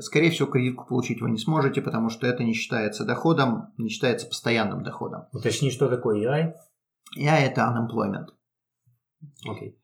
скорее 0.01 0.31
всего, 0.31 0.47
кредитку 0.47 0.85
получить 0.85 1.21
вы 1.21 1.29
не 1.29 1.37
сможете, 1.37 1.81
потому 1.81 2.09
что 2.09 2.27
это 2.27 2.43
не 2.43 2.53
считается 2.53 3.05
доходом, 3.05 3.73
не 3.77 3.89
считается 3.89 4.27
постоянным 4.27 4.83
доходом. 4.83 5.23
Уточни, 5.31 5.71
что 5.71 5.87
такое 5.87 6.19
EI? 6.19 6.53
EI– 7.17 7.45
это 7.51 7.61
unemployment. 7.61 8.27
Okay. 9.47 9.75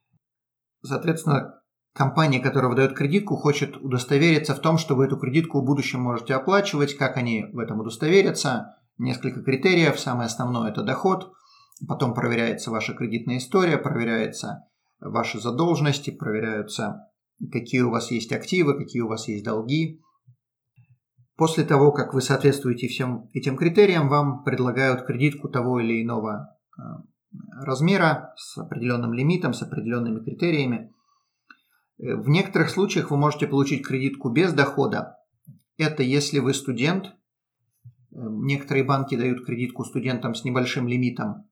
Соответственно, 0.83 1.61
компания, 1.93 2.39
которая 2.39 2.69
выдает 2.69 2.93
кредитку, 2.93 3.35
хочет 3.35 3.77
удостовериться 3.77 4.55
в 4.55 4.59
том, 4.59 4.77
что 4.77 4.95
вы 4.95 5.05
эту 5.05 5.17
кредитку 5.17 5.61
в 5.61 5.65
будущем 5.65 6.01
можете 6.01 6.33
оплачивать, 6.33 6.97
как 6.97 7.17
они 7.17 7.45
в 7.51 7.59
этом 7.59 7.79
удостоверятся. 7.79 8.77
Несколько 8.97 9.41
критериев. 9.41 9.99
Самое 9.99 10.27
основное– 10.27 10.71
это 10.71 10.83
доход. 10.83 11.33
Потом 11.87 12.13
проверяется 12.13 12.69
ваша 12.69 12.93
кредитная 12.93 13.37
история, 13.37 13.77
проверяется 13.77 14.67
ваши 14.99 15.39
задолженности, 15.39 16.11
проверяются 16.11 17.07
какие 17.49 17.81
у 17.81 17.89
вас 17.89 18.11
есть 18.11 18.31
активы, 18.31 18.77
какие 18.77 19.01
у 19.01 19.07
вас 19.07 19.27
есть 19.27 19.43
долги. 19.43 20.01
После 21.35 21.63
того, 21.63 21.91
как 21.91 22.13
вы 22.13 22.21
соответствуете 22.21 22.87
всем 22.87 23.29
этим 23.33 23.57
критериям, 23.57 24.09
вам 24.09 24.43
предлагают 24.43 25.05
кредитку 25.05 25.49
того 25.49 25.79
или 25.79 26.03
иного 26.03 26.55
э, 26.77 26.81
размера 27.31 28.33
с 28.37 28.57
определенным 28.57 29.13
лимитом, 29.13 29.53
с 29.53 29.61
определенными 29.61 30.23
критериями. 30.23 30.93
Э, 31.99 32.15
в 32.15 32.29
некоторых 32.29 32.69
случаях 32.69 33.11
вы 33.11 33.17
можете 33.17 33.47
получить 33.47 33.85
кредитку 33.85 34.29
без 34.29 34.53
дохода. 34.53 35.17
Это 35.77 36.03
если 36.03 36.39
вы 36.39 36.53
студент. 36.53 37.05
Э, 37.05 37.11
некоторые 38.11 38.83
банки 38.83 39.15
дают 39.15 39.45
кредитку 39.45 39.83
студентам 39.83 40.35
с 40.35 40.43
небольшим 40.43 40.87
лимитом, 40.87 41.49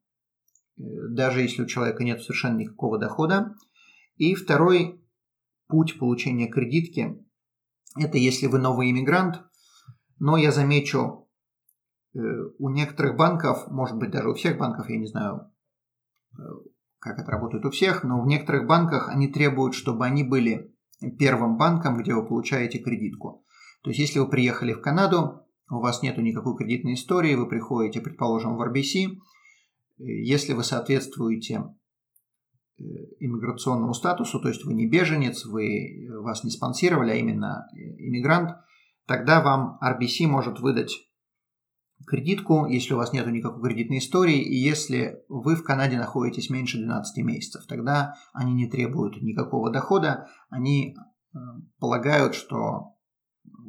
даже 0.78 1.42
если 1.42 1.64
у 1.64 1.66
человека 1.66 2.04
нет 2.04 2.22
совершенно 2.22 2.58
никакого 2.58 2.98
дохода. 2.98 3.56
И 4.18 4.36
второй 4.36 5.04
путь 5.68 5.98
получения 6.00 6.48
кредитки– 6.48 7.26
это 7.98 8.18
если 8.18 8.48
вы 8.48 8.60
новый 8.60 8.92
иммигрант, 8.92 9.42
но 10.20 10.36
я 10.38 10.52
замечу, 10.52 11.30
э, 12.14 12.20
у 12.58 12.70
некоторых 12.70 13.16
банков, 13.16 13.68
может 13.70 13.98
быть 13.98 14.12
даже 14.12 14.30
у 14.30 14.34
всех 14.34 14.58
банков, 14.58 14.90
я 14.90 14.98
не 14.98 15.08
знаю, 15.08 15.36
э, 15.38 15.59
как 17.00 17.20
это 17.20 17.32
работает 17.32 17.66
у 17.66 17.72
всех, 17.72 18.04
но 18.04 18.22
в 18.22 18.28
некоторых 18.28 18.68
банках 18.68 19.10
они 19.10 19.28
требуют, 19.28 19.74
чтобы 19.74 20.06
они 20.06 20.24
были 20.24 20.74
первым 21.18 21.58
банком, 21.58 21.98
где 21.98 22.14
вы 22.14 22.26
получаете 22.28 22.80
кредитку. 22.80 23.46
То 23.82 23.90
есть, 23.90 24.00
если 24.00 24.20
вы 24.20 24.28
приехали 24.28 24.74
в 24.74 24.82
Канаду, 24.82 25.46
у 25.70 25.80
вас 25.80 26.02
нет 26.02 26.18
никакой 26.18 26.58
кредитной 26.58 26.96
истории, 26.96 27.36
вы 27.36 27.48
приходите, 27.48 28.02
предположим, 28.02 28.58
в 28.58 28.62
RBC, 28.62 29.18
если 29.98 30.54
вы 30.54 30.64
соответствуете 30.64 31.64
Э, 32.80 32.84
иммиграционному 33.20 33.94
статусу, 33.94 34.40
то 34.40 34.48
есть 34.48 34.64
вы 34.64 34.74
не 34.74 34.88
беженец, 34.88 35.44
вы, 35.44 36.08
э, 36.08 36.18
вас 36.20 36.46
не 36.46 36.50
спонсировали, 36.50 37.12
а 37.12 37.16
именно 37.16 37.68
э, 37.74 37.78
иммигрант, 37.78 38.52
тогда 39.06 39.42
вам 39.42 39.78
RBC 39.84 40.28
может 40.28 40.62
выдать 40.62 41.09
кредитку, 42.08 42.66
если 42.66 42.94
у 42.94 42.98
вас 42.98 43.14
нет 43.14 43.28
никакой 43.28 43.62
кредитной 43.70 44.00
истории, 44.00 44.42
и 44.42 44.56
если 44.56 45.24
вы 45.28 45.56
в 45.56 45.64
Канаде 45.64 45.98
находитесь 45.98 46.50
меньше 46.50 46.78
12 46.78 47.24
месяцев, 47.24 47.66
тогда 47.68 48.16
они 48.34 48.54
не 48.54 48.70
требуют 48.70 49.22
никакого 49.22 49.72
дохода, 49.72 50.28
они 50.50 50.96
полагают, 51.80 52.36
что 52.36 52.96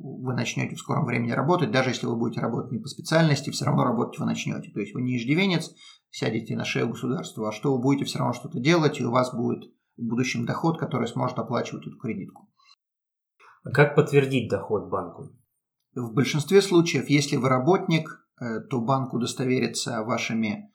вы 0.03 0.35
начнете 0.35 0.77
в 0.77 0.79
скором 0.79 1.05
времени 1.05 1.33
работать, 1.33 1.71
даже 1.71 1.91
если 1.91 2.07
вы 2.07 2.17
будете 2.17 2.41
работать 2.41 2.73
не 2.73 2.79
по 2.79 2.89
специальности, 2.89 3.51
все 3.51 3.67
равно 3.67 3.85
работать 3.85 4.19
вы 4.19 4.27
начнете. 4.27 4.71
То 4.71 4.81
есть 4.81 4.95
вы 4.95 5.03
не 5.03 5.17
иждивенец, 5.17 5.75
сядете 6.11 6.57
на 6.57 6.65
шею 6.65 6.89
государства, 6.89 7.49
а 7.49 7.53
что 7.53 7.75
вы 7.75 7.83
будете 7.83 8.07
все 8.07 8.19
равно 8.19 8.33
что-то 8.33 8.59
делать, 8.59 9.01
и 9.01 9.05
у 9.05 9.11
вас 9.11 9.35
будет 9.35 9.71
в 9.97 10.03
будущем 10.03 10.47
доход, 10.47 10.79
который 10.79 11.07
сможет 11.07 11.39
оплачивать 11.39 11.87
эту 11.87 11.99
кредитку. 11.99 12.49
А 13.63 13.71
как 13.71 13.95
подтвердить 13.95 14.49
доход 14.49 14.89
банку? 14.89 15.37
В 15.95 16.15
большинстве 16.15 16.63
случаев, 16.63 17.11
если 17.11 17.37
вы 17.37 17.49
работник, 17.49 18.09
э, 18.09 18.20
то 18.71 18.81
банк 18.81 19.13
удостоверится 19.13 20.03
вашими 20.03 20.73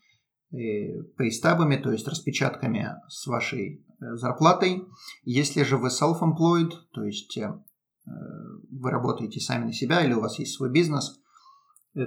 э, 0.52 1.02
пейстабами, 1.18 1.78
то 1.78 1.92
есть 1.92 2.08
распечатками 2.08 2.96
с 3.08 3.26
вашей 3.26 3.86
э, 4.00 4.16
зарплатой. 4.16 4.86
Если 5.24 5.64
же 5.64 5.78
вы 5.78 5.90
self-employed, 5.90 6.72
то 6.94 7.04
есть 7.04 7.38
вы 8.70 8.92
работаете 8.92 9.40
сами 9.40 9.66
на 9.66 9.74
себя 9.74 10.06
или 10.06 10.14
у 10.14 10.22
вас 10.22 10.38
есть 10.38 10.56
свой 10.56 10.70
бизнес, 10.70 11.20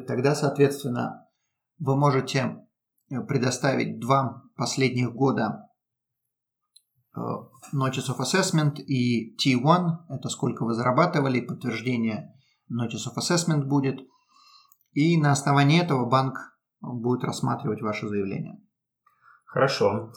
тогда, 0.06 0.36
соответственно, 0.36 1.26
вы 1.80 1.96
можете 1.96 2.64
предоставить 3.26 3.98
два 3.98 4.44
последних 4.56 5.12
года 5.12 5.68
э, 7.16 7.20
Notice 7.74 8.10
of 8.10 8.20
Assessment 8.20 8.76
и 8.76 9.34
T1, 9.36 10.06
это 10.10 10.28
сколько 10.28 10.64
вы 10.64 10.74
зарабатывали, 10.74 11.40
подтверждение 11.40 12.34
Notice 12.70 13.08
of 13.08 13.16
Assessment 13.16 13.64
будет. 13.64 14.06
И 14.92 15.20
на 15.20 15.32
основании 15.32 15.82
этого 15.82 16.06
банк 16.08 16.36
будет 16.80 17.24
рассматривать 17.24 17.82
ваше 17.82 18.08
заявление. 18.08 18.60
Хорошо. 19.44 20.12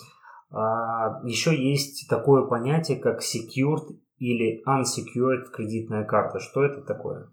А, 0.50 1.22
еще 1.24 1.56
есть 1.56 2.08
такое 2.10 2.46
понятие, 2.46 3.00
как 3.00 3.22
secured 3.22 3.98
или 4.18 4.62
unsecured 4.68 5.52
кредитная 5.52 6.04
карта. 6.04 6.40
Что 6.40 6.64
это 6.64 6.82
такое? 6.82 7.30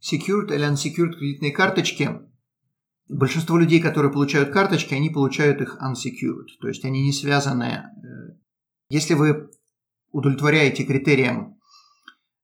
Secured 0.00 0.54
или 0.54 0.70
unsecured 0.70 1.16
кредитные 1.18 1.52
карточки 1.52 2.20
Большинство 3.08 3.58
людей, 3.58 3.82
которые 3.82 4.10
получают 4.10 4.50
карточки, 4.50 4.94
они 4.94 5.10
получают 5.10 5.60
их 5.60 5.78
unsecured, 5.82 6.46
то 6.60 6.68
есть 6.68 6.84
они 6.84 7.02
не 7.02 7.12
связаны. 7.12 7.64
Э, 7.64 7.82
если 8.88 9.12
вы 9.12 9.50
удовлетворяете 10.10 10.84
критериям 10.84 11.58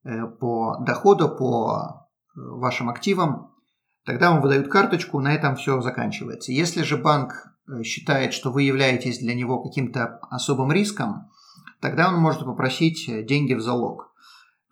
э, 0.05 0.27
по 0.27 0.77
доходу, 0.85 1.35
по 1.35 2.11
вашим 2.35 2.91
активам, 2.91 3.55
тогда 4.05 4.31
вам 4.31 4.41
выдают 4.41 4.69
карточку, 4.69 5.21
на 5.21 5.35
этом 5.35 5.57
все 5.57 5.81
заканчивается. 5.81 6.53
Если 6.53 6.83
же 6.83 6.97
банк 6.97 7.33
считает, 7.83 8.33
что 8.33 8.51
вы 8.51 8.63
являетесь 8.63 9.19
для 9.19 9.35
него 9.35 9.63
каким-то 9.63 10.19
особым 10.31 10.73
риском, 10.73 11.31
тогда 11.81 12.09
он 12.09 12.17
может 12.17 12.45
попросить 12.45 13.07
деньги 13.27 13.55
в 13.55 13.61
залог. 13.61 14.13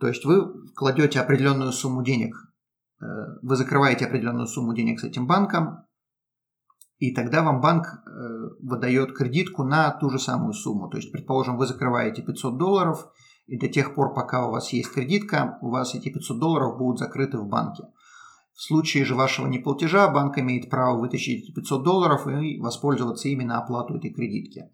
То 0.01 0.09
есть 0.09 0.25
вы 0.25 0.53
кладете 0.75 1.21
определенную 1.21 1.73
сумму 1.73 2.03
денег, 2.03 2.35
вы 3.01 3.57
закрываете 3.57 4.07
определенную 4.07 4.47
сумму 4.47 4.75
денег 4.75 5.01
с 5.01 5.05
этим 5.05 5.27
банком, 5.27 5.89
и 6.99 7.15
тогда 7.15 7.43
вам 7.43 7.61
банк 7.61 7.87
э, 7.87 8.11
выдает 8.61 9.17
кредитку 9.17 9.63
на 9.63 9.91
ту 9.93 10.11
же 10.11 10.19
самую 10.19 10.53
сумму. 10.53 10.89
То 10.89 10.97
есть, 10.97 11.13
предположим, 11.13 11.57
вы 11.57 11.67
закрываете 11.67 12.23
500 12.23 12.59
долларов, 12.59 13.09
и 13.47 13.59
до 13.59 13.69
тех 13.69 13.95
пор, 13.95 14.15
пока 14.15 14.47
у 14.47 14.51
вас 14.51 14.73
есть 14.73 14.93
кредитка, 14.93 15.59
у 15.63 15.71
вас 15.71 15.95
эти 15.95 16.13
500 16.13 16.39
долларов 16.39 16.77
будут 16.77 16.99
закрыты 16.99 17.39
в 17.39 17.47
банке. 17.47 17.85
В 18.59 18.63
случае 18.65 19.05
же 19.05 19.15
вашего 19.15 19.47
неплатежа 19.47 20.09
банк 20.09 20.37
имеет 20.37 20.69
право 20.69 20.99
вытащить 20.99 21.45
эти 21.45 21.53
500 21.53 21.85
долларов 21.85 22.27
и 22.27 22.59
воспользоваться 22.59 23.29
ими 23.29 23.45
на 23.45 23.61
оплату 23.61 23.95
этой 23.95 24.13
кредитки. 24.13 24.65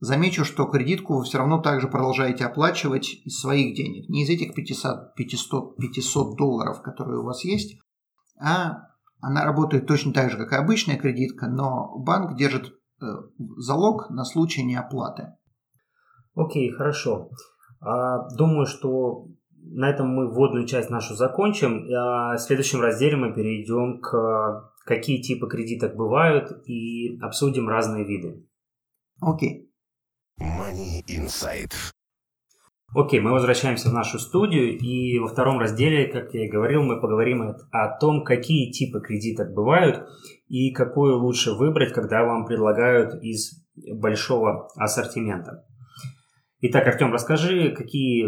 Замечу, 0.00 0.44
что 0.44 0.64
кредитку 0.64 1.14
вы 1.14 1.22
все 1.22 1.38
равно 1.38 1.58
также 1.58 1.86
продолжаете 1.86 2.44
оплачивать 2.44 3.20
из 3.24 3.38
своих 3.38 3.76
денег. 3.76 4.08
Не 4.08 4.24
из 4.24 4.28
этих 4.28 4.56
500, 4.56 5.14
500, 5.14 5.76
500 5.76 6.36
долларов, 6.36 6.82
которые 6.82 7.20
у 7.20 7.24
вас 7.24 7.44
есть, 7.44 7.78
а 8.40 8.88
она 9.20 9.44
работает 9.44 9.86
точно 9.86 10.12
так 10.12 10.32
же, 10.32 10.36
как 10.36 10.50
и 10.50 10.56
обычная 10.56 10.96
кредитка, 10.96 11.46
но 11.46 11.96
банк 11.98 12.36
держит 12.36 12.74
э, 13.00 13.06
залог 13.38 14.10
на 14.10 14.24
случай 14.24 14.64
неоплаты. 14.64 15.28
Окей, 16.34 16.72
хорошо. 16.72 17.30
А, 17.80 18.28
думаю, 18.30 18.66
что 18.66 19.28
на 19.64 19.90
этом 19.90 20.08
мы 20.08 20.28
вводную 20.28 20.66
часть 20.66 20.90
нашу 20.90 21.14
закончим. 21.14 21.86
А 21.94 22.36
в 22.36 22.40
следующем 22.40 22.80
разделе 22.80 23.16
мы 23.16 23.32
перейдем 23.32 24.00
к 24.00 24.72
какие 24.84 25.22
типы 25.22 25.48
кредиток 25.48 25.94
бывают 25.94 26.50
и 26.66 27.18
обсудим 27.20 27.68
разные 27.68 28.04
виды. 28.04 28.46
Окей. 29.20 29.70
Money 30.40 31.02
Insight. 31.08 31.72
Окей, 32.94 33.20
мы 33.20 33.32
возвращаемся 33.32 33.88
в 33.88 33.94
нашу 33.94 34.18
студию, 34.18 34.76
и 34.76 35.18
во 35.18 35.28
втором 35.28 35.58
разделе, 35.58 36.12
как 36.12 36.34
я 36.34 36.44
и 36.44 36.50
говорил, 36.50 36.82
мы 36.82 37.00
поговорим 37.00 37.54
о 37.70 37.98
том, 37.98 38.22
какие 38.22 38.70
типы 38.70 39.00
кредиток 39.00 39.54
бывают 39.54 40.06
и 40.48 40.72
какую 40.72 41.18
лучше 41.18 41.52
выбрать, 41.52 41.94
когда 41.94 42.22
вам 42.24 42.44
предлагают 42.44 43.14
из 43.22 43.64
большого 43.94 44.68
ассортимента. 44.76 45.64
Итак, 46.60 46.86
Артем, 46.86 47.14
расскажи, 47.14 47.70
какие 47.70 48.26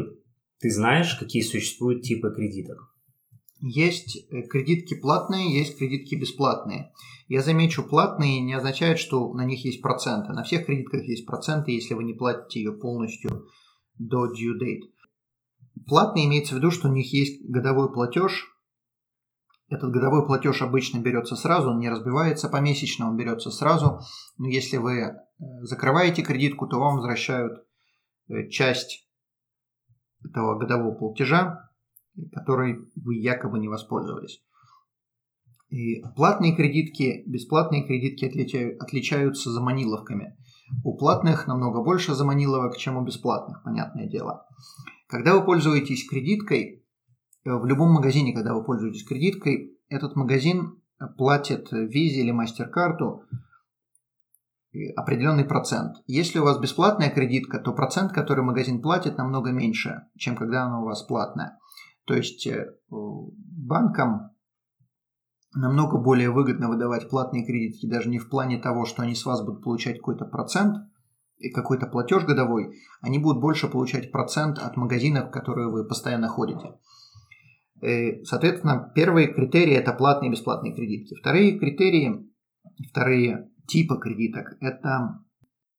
ты 0.61 0.71
знаешь, 0.71 1.15
какие 1.17 1.43
существуют 1.43 2.03
типы 2.03 2.33
кредиток. 2.35 2.95
Есть 3.61 4.17
э, 4.31 4.43
кредитки 4.43 4.95
платные, 4.95 5.57
есть 5.59 5.79
кредитки 5.79 6.15
бесплатные. 6.15 6.93
Я 7.29 7.41
замечу, 7.41 7.83
платные 7.83 8.41
не 8.41 8.53
означает, 8.53 8.99
что 8.99 9.33
на 9.33 9.45
них 9.45 9.65
есть 9.65 9.81
проценты. 9.81 10.33
На 10.33 10.43
всех 10.43 10.67
кредитках 10.67 11.05
есть 11.05 11.27
проценты, 11.27 11.73
если 11.73 11.95
вы 11.95 12.05
не 12.05 12.13
платите 12.13 12.61
ее 12.61 12.73
полностью 12.73 13.47
до 13.99 14.27
due 14.27 14.59
date. 14.61 14.91
Платный 15.87 16.27
имеется 16.27 16.55
в 16.55 16.59
виду, 16.59 16.71
что 16.71 16.89
у 16.89 16.93
них 16.93 17.13
есть 17.13 17.43
годовой 17.49 17.93
платеж. 17.93 18.51
Этот 19.69 19.91
годовой 19.91 20.27
платеж 20.27 20.61
обычно 20.61 20.99
берется 20.99 21.37
сразу, 21.37 21.71
он 21.71 21.79
не 21.79 21.89
разбивается 21.89 22.49
помесячно, 22.49 23.09
он 23.09 23.17
берется 23.17 23.51
сразу. 23.51 24.01
Но 24.37 24.47
если 24.47 24.77
вы 24.77 24.99
э, 24.99 25.15
закрываете 25.63 26.23
кредитку, 26.23 26.67
то 26.67 26.79
вам 26.79 26.97
возвращают 26.97 27.65
э, 28.29 28.49
часть 28.51 29.04
этого 30.25 30.59
годового 30.59 30.95
платежа, 30.95 31.71
который 32.33 32.78
вы 32.97 33.16
якобы 33.16 33.59
не 33.59 33.69
воспользовались. 33.69 34.43
И 35.69 36.03
платные 36.14 36.55
кредитки, 36.55 37.25
бесплатные 37.27 37.85
кредитки 37.85 38.25
отличаются 38.79 39.51
заманиловками. 39.51 40.37
У 40.85 40.96
платных 40.96 41.46
намного 41.46 41.83
больше 41.83 42.14
заманиловок, 42.14 42.77
чем 42.77 42.96
у 42.96 43.05
бесплатных, 43.05 43.62
понятное 43.64 44.07
дело. 44.07 44.46
Когда 45.09 45.37
вы 45.37 45.44
пользуетесь 45.44 46.09
кредиткой, 46.09 46.85
э, 47.44 47.53
в 47.53 47.66
любом 47.66 47.92
магазине, 47.92 48.33
когда 48.33 48.55
вы 48.55 48.64
пользуетесь 48.64 49.05
кредиткой, 49.05 49.79
этот 49.88 50.16
магазин 50.16 50.81
платит 51.18 51.68
визе 51.72 52.20
или 52.20 52.31
мастер-карту 52.31 53.25
определенный 54.97 55.45
процент. 55.45 55.97
Если 56.07 56.39
у 56.39 56.45
вас 56.45 56.59
бесплатная 56.59 57.11
кредитка, 57.11 57.59
то 57.59 57.73
процент, 57.73 58.13
который 58.13 58.45
магазин 58.45 58.83
платит, 58.83 59.19
намного 59.19 59.53
меньше, 59.53 60.03
чем 60.17 60.37
когда 60.37 60.65
она 60.65 60.81
у 60.81 60.85
вас 60.85 61.03
платная. 61.03 61.59
То 62.07 62.15
есть 62.15 62.47
э, 62.47 62.75
банкам 62.91 64.31
намного 65.55 65.99
более 65.99 66.31
выгодно 66.31 66.69
выдавать 66.69 67.09
платные 67.09 67.47
кредитки 67.47 67.87
даже 67.87 68.09
не 68.09 68.19
в 68.19 68.29
плане 68.29 68.59
того, 68.59 68.85
что 68.85 69.03
они 69.03 69.15
с 69.15 69.25
вас 69.25 69.43
будут 69.45 69.63
получать 69.63 69.99
какой-то 69.99 70.25
процент 70.25 70.77
и 71.39 71.51
какой-то 71.51 71.87
платеж 71.87 72.25
годовой, 72.25 72.77
они 73.01 73.19
будут 73.19 73.41
больше 73.41 73.69
получать 73.69 74.11
процент 74.11 74.59
от 74.59 74.77
магазинов, 74.77 75.31
которые 75.31 75.69
вы 75.69 75.87
постоянно 75.87 76.29
ходите. 76.29 76.75
Э, 77.81 78.23
соответственно, 78.25 78.93
первые 78.95 79.29
критерии– 79.29 79.75
это 79.75 79.93
платные 79.93 80.31
и 80.31 80.33
бесплатные 80.33 80.75
кредитки. 80.75 81.15
Вторые 81.15 81.59
критерии, 81.59 82.29
вторые 82.91 83.51
типы 83.66 83.98
кредиток– 83.98 84.57
это 84.61 85.20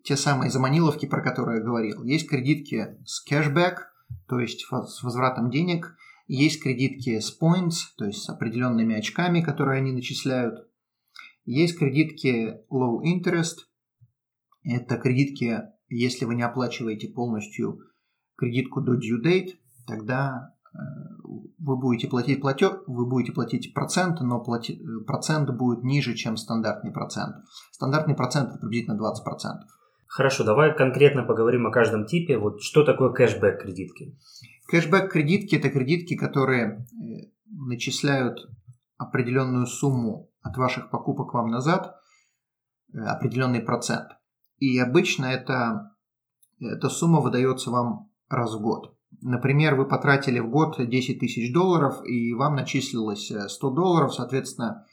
те 0.03 0.15
самые 0.15 0.51
заманиловки, 0.51 1.05
про 1.05 1.21
которые 1.21 1.59
я 1.59 1.63
говорил. 1.63 2.03
Есть 2.03 2.29
кредитки 2.29 2.97
с 3.05 3.21
кэшбэк, 3.21 3.91
то 4.27 4.39
есть 4.39 4.65
с 4.65 5.03
возвратом 5.03 5.49
денег– 5.49 5.95
есть 6.27 6.61
кредитки 6.61 7.19
с 7.19 7.37
points, 7.39 7.93
то 7.97 8.05
есть 8.05 8.23
с 8.23 8.29
определенными 8.29 8.95
очками, 8.95 9.41
которые 9.41 9.79
они 9.79 9.91
начисляют. 9.91 10.67
Есть 11.45 11.77
кредитки 11.77 12.61
low 12.71 13.01
interest. 13.03 13.65
Это 14.63 14.97
кредитки, 14.97 15.61
если 15.87 16.25
вы 16.25 16.33
не 16.33 16.41
оплачиваете 16.41 17.09
полностью 17.09 17.79
кредитку 18.35 18.81
до 18.81 18.95
due 18.95 19.21
date, 19.23 19.51
тогда 19.85 20.54
вы 21.57 21.77
будете 21.77 22.07
платить 22.07 22.41
платеж, 22.41 22.73
вы 22.87 23.05
будете 23.05 23.31
платить 23.31 23.73
процент, 23.73 24.21
но 24.21 24.39
плати, 24.39 24.81
процент 25.07 25.49
будет 25.49 25.83
ниже, 25.83 26.13
чем 26.13 26.37
стандартный 26.37 26.91
процент. 26.91 27.37
Стандартный 27.71 28.15
процент 28.15 28.49
это 28.49 28.59
приблизительно 28.59 28.95
20%. 28.95 29.05
Хорошо, 30.07 30.43
давай 30.43 30.75
конкретно 30.75 31.23
поговорим 31.23 31.65
о 31.67 31.71
каждом 31.71 32.05
типе. 32.05 32.37
Вот 32.37 32.61
что 32.61 32.83
такое 32.83 33.11
кэшбэк 33.11 33.61
кредитки? 33.61 34.17
Кэшбэк-кредитки– 34.67 35.55
это 35.57 35.69
кредитки, 35.69 36.15
которые 36.15 36.65
э, 36.65 37.29
начисляют 37.47 38.39
определенную 38.97 39.67
сумму 39.67 40.31
от 40.41 40.57
ваших 40.57 40.89
покупок 40.89 41.33
вам 41.33 41.49
назад, 41.51 41.95
э, 42.93 42.99
определенный 42.99 43.61
процент. 43.61 44.07
И 44.57 44.79
обычно 44.79 45.25
это, 45.25 45.95
эта 46.59 46.89
сумма 46.89 47.19
выдается 47.19 47.69
вам 47.69 48.09
раз 48.29 48.55
в 48.55 48.61
год. 48.61 48.94
Например, 49.21 49.75
вы 49.75 49.87
потратили 49.87 50.39
в 50.39 50.49
год 50.49 50.75
10 50.77 51.19
тысяч 51.19 51.53
долларов, 51.53 52.05
и 52.05 52.33
вам 52.33 52.55
начислилось 52.55 53.31
100 53.47 53.71
э, 53.71 53.75
долларов, 53.75 54.13
соответственно, 54.13 54.85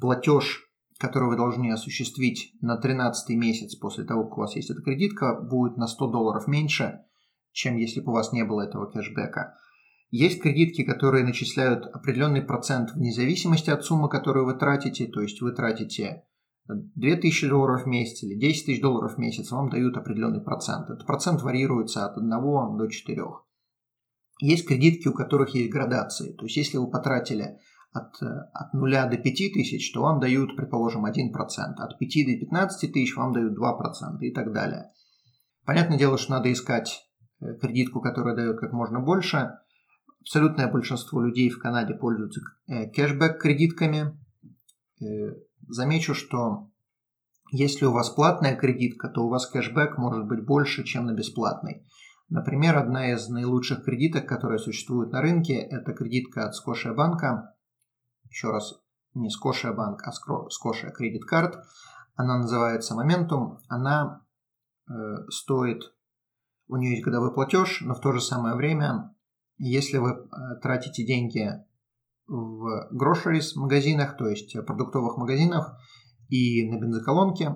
платеж, 0.00 0.68
который 0.98 1.28
вы 1.28 1.36
должны 1.36 1.72
осуществить 1.72 2.52
на 2.60 2.76
13 2.76 3.36
месяц 3.36 3.74
после 3.76 4.04
того, 4.04 4.24
как 4.24 4.38
у 4.38 4.40
вас 4.42 4.56
есть 4.56 4.70
эта 4.70 4.82
кредитка, 4.82 5.40
будет 5.40 5.76
на 5.76 5.86
100 5.86 6.10
долларов 6.10 6.46
меньше– 6.46 7.00
чем 7.56 7.76
если 7.76 8.00
бы 8.00 8.12
у 8.12 8.14
вас 8.14 8.32
не 8.32 8.44
было 8.44 8.62
этого 8.62 8.86
кэшбэка. 8.86 9.56
Есть 10.10 10.42
кредитки, 10.42 10.84
которые 10.84 11.24
начисляют 11.24 11.86
определенный 11.86 12.42
процент 12.42 12.92
вне 12.92 13.12
зависимости 13.12 13.70
от 13.70 13.82
суммы, 13.82 14.08
которую 14.08 14.44
вы 14.44 14.54
тратите. 14.54 15.06
То 15.06 15.22
есть 15.22 15.40
вы 15.40 15.52
тратите 15.52 16.24
2000 16.68 17.48
долларов 17.48 17.84
в 17.84 17.86
месяц 17.86 18.22
или 18.22 18.38
10 18.38 18.66
тысяч 18.66 18.80
долларов 18.80 19.14
в 19.14 19.18
месяц, 19.18 19.50
вам 19.50 19.70
дают 19.70 19.96
определенный 19.96 20.42
процент. 20.42 20.90
Этот 20.90 21.06
процент 21.06 21.42
варьируется 21.42 22.04
от 22.04 22.18
1 22.18 22.30
до 22.30 22.86
4. 22.88 23.22
Есть 24.40 24.66
кредитки, 24.66 25.08
у 25.08 25.12
которых 25.12 25.54
есть 25.54 25.70
градации. 25.70 26.32
То 26.32 26.44
есть 26.44 26.56
если 26.56 26.78
вы 26.78 26.90
потратили 26.90 27.58
от, 27.92 28.14
от 28.20 28.74
0 28.74 28.90
до 28.90 29.16
5 29.16 29.22
тысяч, 29.22 29.92
то 29.92 30.02
вам 30.02 30.20
дают, 30.20 30.56
предположим, 30.56 31.06
1%. 31.06 31.10
От 31.78 31.98
5 31.98 32.26
до 32.26 32.38
15 32.38 32.92
тысяч 32.92 33.16
вам 33.16 33.32
дают 33.32 33.58
2% 33.58 34.18
и 34.20 34.32
так 34.32 34.52
далее. 34.52 34.90
Понятное 35.64 35.98
дело, 35.98 36.18
что 36.18 36.32
надо 36.32 36.52
искать 36.52 37.06
Э, 37.40 37.54
кредитку, 37.54 38.00
которая 38.00 38.34
дает 38.34 38.58
как 38.58 38.72
можно 38.72 39.00
больше. 39.00 39.58
Абсолютное 40.20 40.70
большинство 40.70 41.20
людей 41.20 41.50
в 41.50 41.58
Канаде 41.58 41.94
пользуются 41.94 42.40
э, 42.66 42.90
кэшбэк-кредитками. 42.90 44.18
Э, 45.00 45.34
замечу, 45.68 46.14
что 46.14 46.70
если 47.52 47.84
у 47.84 47.92
вас 47.92 48.10
платная 48.10 48.56
кредитка, 48.56 49.08
то 49.08 49.26
у 49.26 49.28
вас 49.28 49.46
кэшбэк 49.46 49.98
может 49.98 50.26
быть 50.26 50.44
больше, 50.44 50.82
чем 50.84 51.06
на 51.06 51.12
бесплатной. 51.12 51.86
Например, 52.28 52.76
одна 52.76 53.12
из 53.12 53.28
наилучших 53.28 53.84
кредиток, 53.84 54.28
которые 54.28 54.58
существуют 54.58 55.12
на 55.12 55.20
рынке, 55.20 55.54
это 55.54 55.92
кредитка 55.92 56.46
от 56.46 56.54
Scotia 56.54 56.94
банка. 56.94 57.54
Еще 58.28 58.50
раз, 58.50 58.80
не 59.14 59.28
Scotia 59.28 59.72
банк, 59.72 60.02
а 60.02 60.10
Scotia 60.10 60.90
Credit 60.90 61.22
Card. 61.30 61.54
Она 62.16 62.38
называется 62.38 62.94
Momentum. 62.94 63.58
Она 63.68 64.24
э, 64.88 64.92
стоит 65.28 65.82
у 66.68 66.76
нее 66.76 66.92
есть 66.92 67.04
годовой 67.04 67.32
платеж, 67.32 67.80
но 67.82 67.94
в 67.94 68.00
то 68.00 68.12
же 68.12 68.20
самое 68.20 68.56
время, 68.56 69.14
если 69.58 69.98
вы 69.98 70.10
э, 70.10 70.56
тратите 70.60 71.04
деньги 71.04 71.48
в 72.26 72.90
groceries 72.92 73.52
магазинах, 73.54 74.16
то 74.16 74.26
есть 74.26 74.52
продуктовых 74.66 75.16
магазинах 75.16 75.78
и 76.28 76.68
на 76.68 76.80
бензоколонке, 76.80 77.54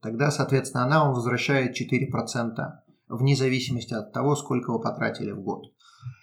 тогда, 0.00 0.30
соответственно, 0.30 0.84
она 0.84 1.04
вам 1.04 1.14
возвращает 1.14 1.76
4% 1.80 2.54
вне 3.08 3.36
зависимости 3.36 3.94
от 3.94 4.12
того, 4.12 4.36
сколько 4.36 4.72
вы 4.72 4.80
потратили 4.80 5.32
в 5.32 5.42
год. 5.42 5.64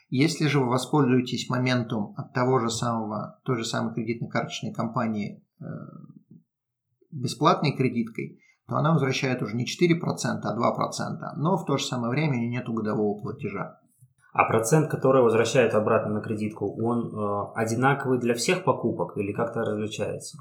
Если 0.10 0.48
же 0.48 0.60
вы 0.60 0.70
воспользуетесь 0.70 1.50
моментом 1.50 2.14
от 2.16 2.34
того 2.34 2.60
же 2.60 2.70
самого, 2.70 3.40
той 3.44 3.58
же 3.58 3.66
самой 3.66 3.94
кредитной 3.94 4.30
карточной 4.30 4.74
компании 4.74 5.44
э, 5.60 5.66
бесплатной 7.12 7.76
кредиткой, 7.76 8.40
то 8.68 8.76
она 8.76 8.94
возвращает 8.94 9.42
уже 9.42 9.56
не 9.56 9.66
4%, 9.66 10.00
а 10.44 10.58
2%, 10.58 11.38
но 11.38 11.58
в 11.58 11.66
то 11.66 11.78
же 11.78 11.86
самое 11.86 12.12
время 12.12 12.38
нет 12.38 12.66
годового 12.68 13.20
платежа. 13.22 13.80
А 14.34 14.44
процент, 14.46 14.92
который 14.92 15.24
возвращает 15.24 15.74
обратно 15.74 16.14
на 16.14 16.22
кредитку, 16.22 16.76
он 16.84 17.08
э, 17.08 17.52
одинаковый 17.56 18.20
для 18.20 18.34
всех 18.34 18.64
покупок 18.64 19.18
или 19.18 19.32
как-то 19.32 19.62
различается? 19.62 20.40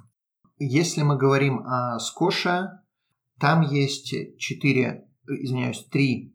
Если 0.59 1.02
мы 1.02 1.16
говорим 1.16 1.61
о 1.66 1.98
Скоша, 2.00 2.83
там 3.38 3.62
есть 3.62 4.14
4, 4.38 5.09
извиняюсь, 5.28 5.87
3 5.90 6.33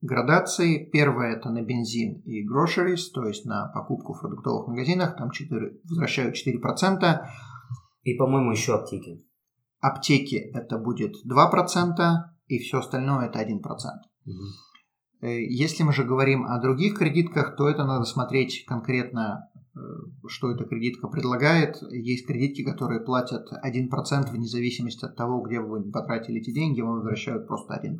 градации. 0.00 0.88
Первая 0.90 1.36
это 1.36 1.50
на 1.50 1.62
бензин 1.62 2.20
и 2.24 2.46
groceries, 2.46 3.10
то 3.12 3.26
есть 3.26 3.44
на 3.44 3.68
покупку 3.68 4.14
в 4.14 4.20
продуктовых 4.20 4.68
магазинах, 4.68 5.16
там 5.16 5.30
4, 5.30 5.80
возвращают 5.88 6.36
4%. 6.36 7.26
И, 8.02 8.14
по-моему, 8.14 8.52
еще 8.52 8.74
аптеки. 8.74 9.24
Аптеки 9.80 10.36
это 10.36 10.78
будет 10.78 11.14
2%, 11.26 11.94
и 12.46 12.58
все 12.58 12.78
остальное 12.78 13.26
это 13.26 13.40
1%. 13.40 13.60
Угу. 14.26 14.34
Если 15.22 15.82
мы 15.82 15.92
же 15.92 16.04
говорим 16.04 16.46
о 16.46 16.58
других 16.60 16.96
кредитках, 16.96 17.56
то 17.56 17.68
это 17.68 17.84
надо 17.84 18.04
смотреть 18.04 18.64
конкретно, 18.66 19.50
э, 19.54 19.78
что 20.28 20.50
эта 20.50 20.64
кредитка 20.64 21.08
предлагает. 21.08 21.76
Есть 21.90 22.26
кредитки, 22.26 22.64
которые 22.64 23.00
платят 23.00 23.46
1% 23.62 24.30
вне 24.30 24.46
зависимости 24.46 25.04
от 25.04 25.16
того, 25.16 25.42
где 25.42 25.60
вы 25.60 25.90
потратили 25.90 26.40
эти 26.40 26.52
деньги, 26.52 26.80
вам 26.80 26.96
возвращают 26.96 27.46
просто 27.46 27.74
1%. 27.74 27.96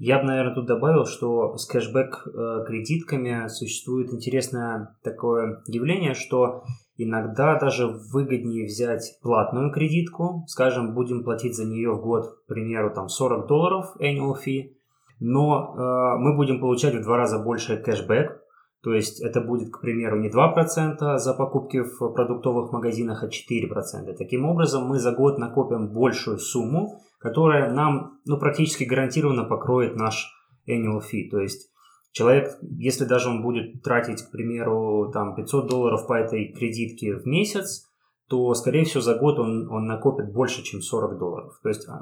Я 0.00 0.20
бы, 0.20 0.26
наверное, 0.26 0.54
тут 0.54 0.66
добавил, 0.66 1.06
что 1.06 1.56
с 1.56 1.66
кэшбэк-кредитками 1.66 3.48
существует 3.48 4.12
интересное 4.12 4.96
такое 5.02 5.62
явление, 5.66 6.14
что 6.14 6.62
иногда 6.96 7.58
даже 7.58 7.88
выгоднее 7.88 8.66
взять 8.66 9.18
платную 9.22 9.72
кредитку, 9.72 10.44
скажем, 10.46 10.94
будем 10.94 11.24
платить 11.24 11.56
за 11.56 11.64
нее 11.64 11.90
в 11.94 12.00
год, 12.00 12.26
к 12.44 12.46
примеру, 12.46 12.92
там 12.94 13.08
40 13.08 13.48
долларов 13.48 13.96
annual 14.00 14.34
fee, 14.34 14.74
но 15.18 15.74
э, 15.74 16.18
мы 16.18 16.36
будем 16.36 16.60
получать 16.60 16.94
в 16.94 17.02
два 17.02 17.16
раза 17.16 17.40
больше 17.40 17.76
кэшбэк, 17.76 18.40
то 18.84 18.94
есть 18.94 19.20
это 19.20 19.40
будет, 19.40 19.72
к 19.72 19.80
примеру, 19.80 20.20
не 20.20 20.30
2% 20.30 21.18
за 21.18 21.34
покупки 21.34 21.82
в 21.82 22.12
продуктовых 22.12 22.70
магазинах, 22.70 23.24
а 23.24 23.26
4%. 23.26 24.14
Таким 24.16 24.44
образом, 24.44 24.86
мы 24.86 25.00
за 25.00 25.10
год 25.10 25.38
накопим 25.38 25.92
большую 25.92 26.38
сумму, 26.38 27.00
которая 27.18 27.72
нам 27.72 28.20
ну, 28.24 28.38
практически 28.38 28.84
гарантированно 28.84 29.44
покроет 29.44 29.96
наш 29.96 30.32
annual 30.68 31.00
fee. 31.00 31.28
То 31.30 31.40
есть 31.40 31.70
человек, 32.12 32.58
если 32.62 33.04
даже 33.04 33.28
он 33.28 33.42
будет 33.42 33.82
тратить, 33.82 34.22
к 34.22 34.30
примеру, 34.30 35.10
там 35.12 35.34
500 35.34 35.68
долларов 35.68 36.06
по 36.06 36.14
этой 36.14 36.52
кредитке 36.52 37.16
в 37.16 37.26
месяц, 37.26 37.88
то, 38.28 38.52
скорее 38.54 38.84
всего, 38.84 39.00
за 39.00 39.14
год 39.14 39.38
он, 39.38 39.70
он 39.70 39.86
накопит 39.86 40.32
больше, 40.32 40.62
чем 40.62 40.80
40 40.80 41.18
долларов. 41.18 41.58
То 41.62 41.68
есть 41.70 41.88
э, 41.88 41.92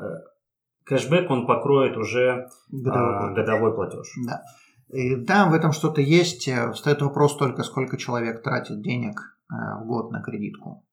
кэшбэк 0.84 1.30
он 1.30 1.46
покроет 1.46 1.96
уже 1.96 2.48
годовой, 2.70 3.30
а, 3.30 3.32
годовой 3.32 3.74
платеж. 3.74 4.12
Да. 4.26 4.42
И, 4.88 5.16
да, 5.16 5.48
в 5.48 5.54
этом 5.54 5.72
что-то 5.72 6.00
есть. 6.00 6.48
Встает 6.74 7.02
вопрос 7.02 7.36
только, 7.36 7.62
сколько 7.62 7.96
человек 7.96 8.42
тратит 8.42 8.82
денег 8.82 9.20
э, 9.50 9.54
в 9.82 9.86
год 9.86 10.10
на 10.10 10.20
кредитку. 10.20 10.85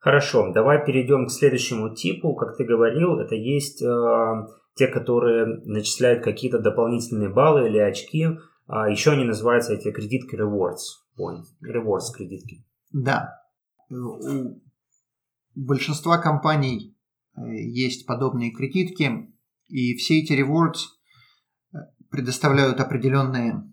Хорошо, 0.00 0.52
давай 0.52 0.84
перейдем 0.84 1.26
к 1.26 1.30
следующему 1.30 1.94
типу. 1.94 2.34
Как 2.34 2.56
ты 2.56 2.64
говорил, 2.64 3.18
это 3.18 3.34
есть 3.34 3.82
э, 3.82 4.46
те, 4.74 4.88
которые 4.88 5.46
начисляют 5.64 6.22
какие-то 6.22 6.58
дополнительные 6.58 7.28
баллы 7.28 7.68
или 7.68 7.78
очки. 7.78 8.28
А 8.66 8.88
еще 8.88 9.12
они 9.12 9.24
называются 9.24 9.74
эти 9.74 9.90
кредитки 9.90 10.34
rewards. 10.34 11.02
Point. 11.18 11.44
Rewards 11.62 12.12
кредитки. 12.14 12.64
Да. 12.92 13.32
У 13.88 14.60
большинства 15.54 16.18
компаний 16.18 16.96
э, 17.36 17.40
есть 17.54 18.06
подобные 18.06 18.52
кредитки, 18.52 19.32
и 19.68 19.94
все 19.96 20.20
эти 20.20 20.32
rewards 20.32 20.82
э, 21.72 21.78
предоставляют 22.10 22.80
определенные 22.80 23.72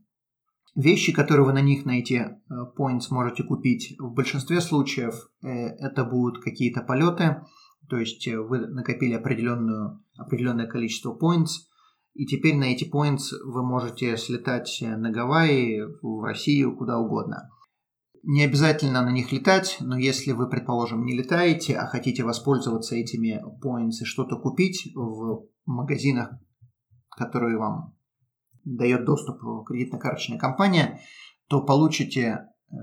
Вещи, 0.75 1.13
которые 1.13 1.45
вы 1.45 1.53
на 1.53 1.61
них, 1.61 1.85
на 1.85 1.99
эти 1.99 2.15
э, 2.15 2.35
points 2.77 3.05
можете 3.11 3.43
купить, 3.43 3.95
в 3.99 4.11
большинстве 4.11 4.59
случаев 4.59 5.29
э, 5.43 5.47
это 5.47 6.03
будут 6.03 6.43
какие-то 6.43 6.81
полеты, 6.81 7.43
то 7.89 7.97
есть 7.97 8.27
э, 8.27 8.39
вы 8.39 8.59
накопили 8.59 9.13
определенную, 9.13 10.03
определенное 10.17 10.65
количество 10.65 11.15
points, 11.15 11.67
и 12.15 12.25
теперь 12.25 12.55
на 12.55 12.65
эти 12.65 12.89
points 12.89 13.35
вы 13.45 13.63
можете 13.63 14.17
слетать 14.17 14.79
на 14.81 15.11
Гавайи, 15.11 15.83
в 16.01 16.23
Россию, 16.23 16.75
куда 16.75 16.97
угодно. 16.97 17.49
Не 18.23 18.43
обязательно 18.43 19.03
на 19.03 19.11
них 19.11 19.31
летать, 19.31 19.77
но 19.79 19.95
если 19.97 20.31
вы, 20.31 20.49
предположим, 20.49 21.05
не 21.05 21.15
летаете, 21.15 21.75
а 21.75 21.85
хотите 21.85 22.23
воспользоваться 22.23 22.95
этими 22.95 23.43
points 23.63 24.01
и 24.01 24.05
что-то 24.05 24.37
купить 24.37 24.91
в 24.95 25.45
магазинах, 25.65 26.31
которые 27.11 27.57
вам 27.57 27.95
дает 28.65 29.05
доступ 29.05 29.41
кредитно-карточная 29.65 30.37
компания, 30.37 30.99
то 31.47 31.61
получите 31.61 32.47
э, 32.71 32.75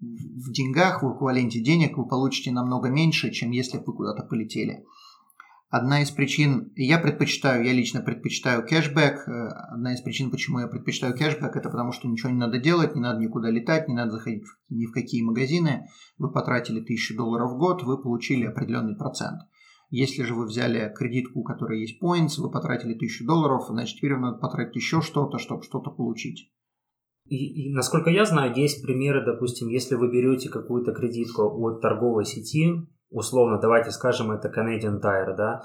в 0.00 0.52
деньгах, 0.52 1.02
в 1.02 1.14
эквиваленте 1.14 1.60
денег 1.60 1.98
вы 1.98 2.06
получите 2.06 2.52
намного 2.52 2.88
меньше, 2.88 3.30
чем 3.30 3.50
если 3.50 3.78
бы 3.78 3.84
вы 3.86 3.94
куда-то 3.94 4.22
полетели. 4.24 4.84
Одна 5.68 6.02
из 6.02 6.10
причин, 6.10 6.72
я 6.74 6.98
предпочитаю, 6.98 7.64
я 7.64 7.72
лично 7.72 8.00
предпочитаю 8.00 8.66
кэшбэк. 8.66 9.28
Э, 9.28 9.48
одна 9.72 9.94
из 9.94 10.00
причин, 10.00 10.32
почему 10.32 10.58
я 10.58 10.66
предпочитаю 10.66 11.16
кэшбэк, 11.16 11.54
это 11.54 11.70
потому 11.70 11.92
что 11.92 12.08
ничего 12.08 12.30
не 12.30 12.38
надо 12.38 12.58
делать, 12.58 12.96
не 12.96 13.00
надо 13.00 13.20
никуда 13.20 13.50
летать, 13.50 13.86
не 13.86 13.94
надо 13.94 14.12
заходить 14.12 14.42
ни 14.68 14.86
в 14.86 14.92
какие 14.92 15.22
магазины. 15.22 15.86
Вы 16.18 16.32
потратили 16.32 16.80
1000 16.80 17.14
долларов 17.14 17.52
в 17.52 17.58
год, 17.58 17.84
вы 17.84 18.02
получили 18.02 18.46
определенный 18.46 18.96
процент. 18.96 19.42
Если 19.90 20.22
же 20.22 20.34
вы 20.34 20.46
взяли 20.46 20.92
кредитку, 20.96 21.40
у 21.40 21.42
которой 21.42 21.80
есть 21.80 22.00
points, 22.00 22.38
вы 22.40 22.50
потратили 22.50 22.94
1000 22.94 23.24
долларов, 23.24 23.66
значит 23.68 23.98
теперь 23.98 24.12
вам 24.12 24.22
надо 24.22 24.38
потратить 24.38 24.76
еще 24.76 25.00
что-то, 25.00 25.38
чтобы 25.38 25.64
что-то 25.64 25.90
получить. 25.90 26.52
И, 27.26 27.66
и 27.66 27.72
насколько 27.72 28.10
я 28.10 28.24
знаю, 28.24 28.54
есть 28.54 28.82
примеры, 28.82 29.24
допустим, 29.24 29.68
если 29.68 29.96
вы 29.96 30.10
берете 30.10 30.48
какую-то 30.48 30.92
кредитку 30.92 31.42
от 31.42 31.80
торговой 31.80 32.24
сети, 32.24 32.86
условно, 33.10 33.58
давайте 33.60 33.90
скажем, 33.90 34.30
это 34.30 34.48
Canadian 34.48 35.00
Tire, 35.00 35.36
да, 35.36 35.62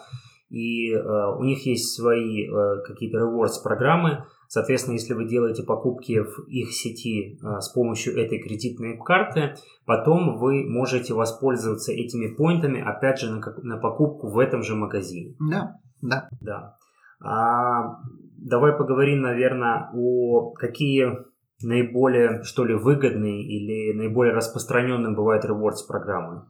и 0.49 0.91
э, 0.91 0.99
у 1.37 1.43
них 1.43 1.65
есть 1.65 1.95
свои 1.95 2.47
э, 2.47 2.81
какие-то 2.85 3.19
rewards 3.19 3.61
программы, 3.63 4.25
Соответственно, 4.47 4.93
если 4.93 5.13
вы 5.13 5.25
делаете 5.25 5.63
покупки 5.63 6.21
в 6.21 6.47
их 6.47 6.71
сети 6.71 7.39
а, 7.43 7.59
с 7.61 7.73
помощью 7.73 8.17
этой 8.17 8.39
кредитной 8.39 8.97
карты, 8.97 9.55
потом 9.85 10.37
вы 10.37 10.63
можете 10.69 11.13
воспользоваться 11.13 11.91
этими 11.91 12.33
поинтами, 12.33 12.81
опять 12.81 13.19
же, 13.19 13.31
на, 13.31 13.41
на 13.63 13.77
покупку 13.77 14.29
в 14.29 14.39
этом 14.39 14.63
же 14.63 14.75
магазине. 14.75 15.35
Да, 15.39 15.79
да. 16.01 16.29
Да. 16.41 16.77
А, 17.21 18.01
давай 18.37 18.77
поговорим, 18.77 19.21
наверное, 19.21 19.89
о 19.93 20.51
какие 20.51 21.17
наиболее, 21.61 22.43
что 22.43 22.65
ли, 22.65 22.75
выгодные 22.75 23.43
или 23.43 23.97
наиболее 23.97 24.33
распространенные 24.33 25.15
бывают 25.15 25.45
rewards 25.45 25.87
программы. 25.87 26.45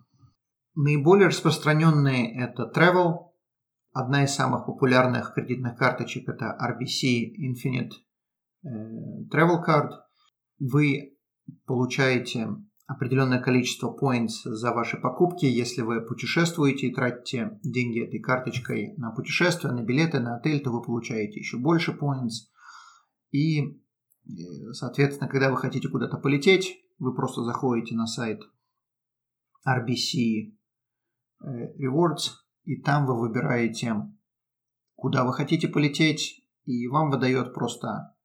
Наиболее 0.75 1.29
распространенные 1.29 2.43
это 2.43 2.69
travel, 2.75 3.29
Одна 3.95 4.25
из 4.25 4.35
самых 4.35 4.65
популярных 4.65 5.33
кредитных 5.33 5.77
карточек 5.77 6.27
это 6.27 6.57
RBC 6.61 7.31
Infinite 7.39 7.93
э, 8.65 8.67
Travel 9.33 9.63
Card. 9.65 9.91
Вы 10.59 11.17
получаете 11.65 12.49
определенное 12.87 13.39
количество 13.39 13.95
points 13.97 14.43
за 14.43 14.73
ваши 14.73 14.97
покупки, 14.97 15.45
если 15.45 15.81
вы 15.81 16.01
путешествуете 16.01 16.87
и 16.87 16.93
тратите 16.93 17.57
деньги 17.63 18.05
этой 18.05 18.19
карточкой 18.19 18.95
на 18.97 19.11
путешествия, 19.11 19.71
на 19.71 19.81
билеты, 19.81 20.19
на 20.19 20.35
отель, 20.35 20.61
то 20.61 20.71
вы 20.71 20.81
получаете 20.81 21.39
еще 21.39 21.55
больше 21.55 21.93
points. 21.93 22.51
И, 23.31 23.61
э, 23.61 23.71
соответственно, 24.73 25.29
когда 25.29 25.49
вы 25.49 25.55
хотите 25.55 25.87
куда-то 25.87 26.17
полететь, 26.17 26.81
вы 26.99 27.15
просто 27.15 27.45
заходите 27.45 27.95
на 27.95 28.07
сайт 28.07 28.41
RBC 29.65 30.51
э, 31.45 31.47
Rewards, 31.79 32.44
и 32.65 32.81
там 32.81 33.05
вы 33.05 33.19
выбираете, 33.19 33.95
куда 34.95 35.23
вы 35.23 35.33
хотите 35.33 35.67
полететь, 35.67 36.43
и 36.65 36.87
вам 36.87 37.11
выдает 37.11 37.53
просто 37.53 38.15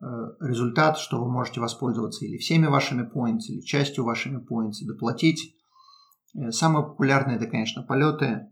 э, 0.00 0.06
результат, 0.40 0.98
что 0.98 1.22
вы 1.22 1.30
можете 1.30 1.60
воспользоваться 1.60 2.24
или 2.24 2.36
всеми 2.36 2.66
вашими 2.66 3.02
points, 3.02 3.46
или 3.48 3.60
частью 3.60 4.04
вашими 4.04 4.38
points, 4.38 4.84
доплатить. 4.84 5.56
Э, 6.36 6.50
самые 6.50 6.84
популярные 6.84 7.36
это, 7.36 7.46
конечно, 7.46 7.82
полеты. 7.82 8.48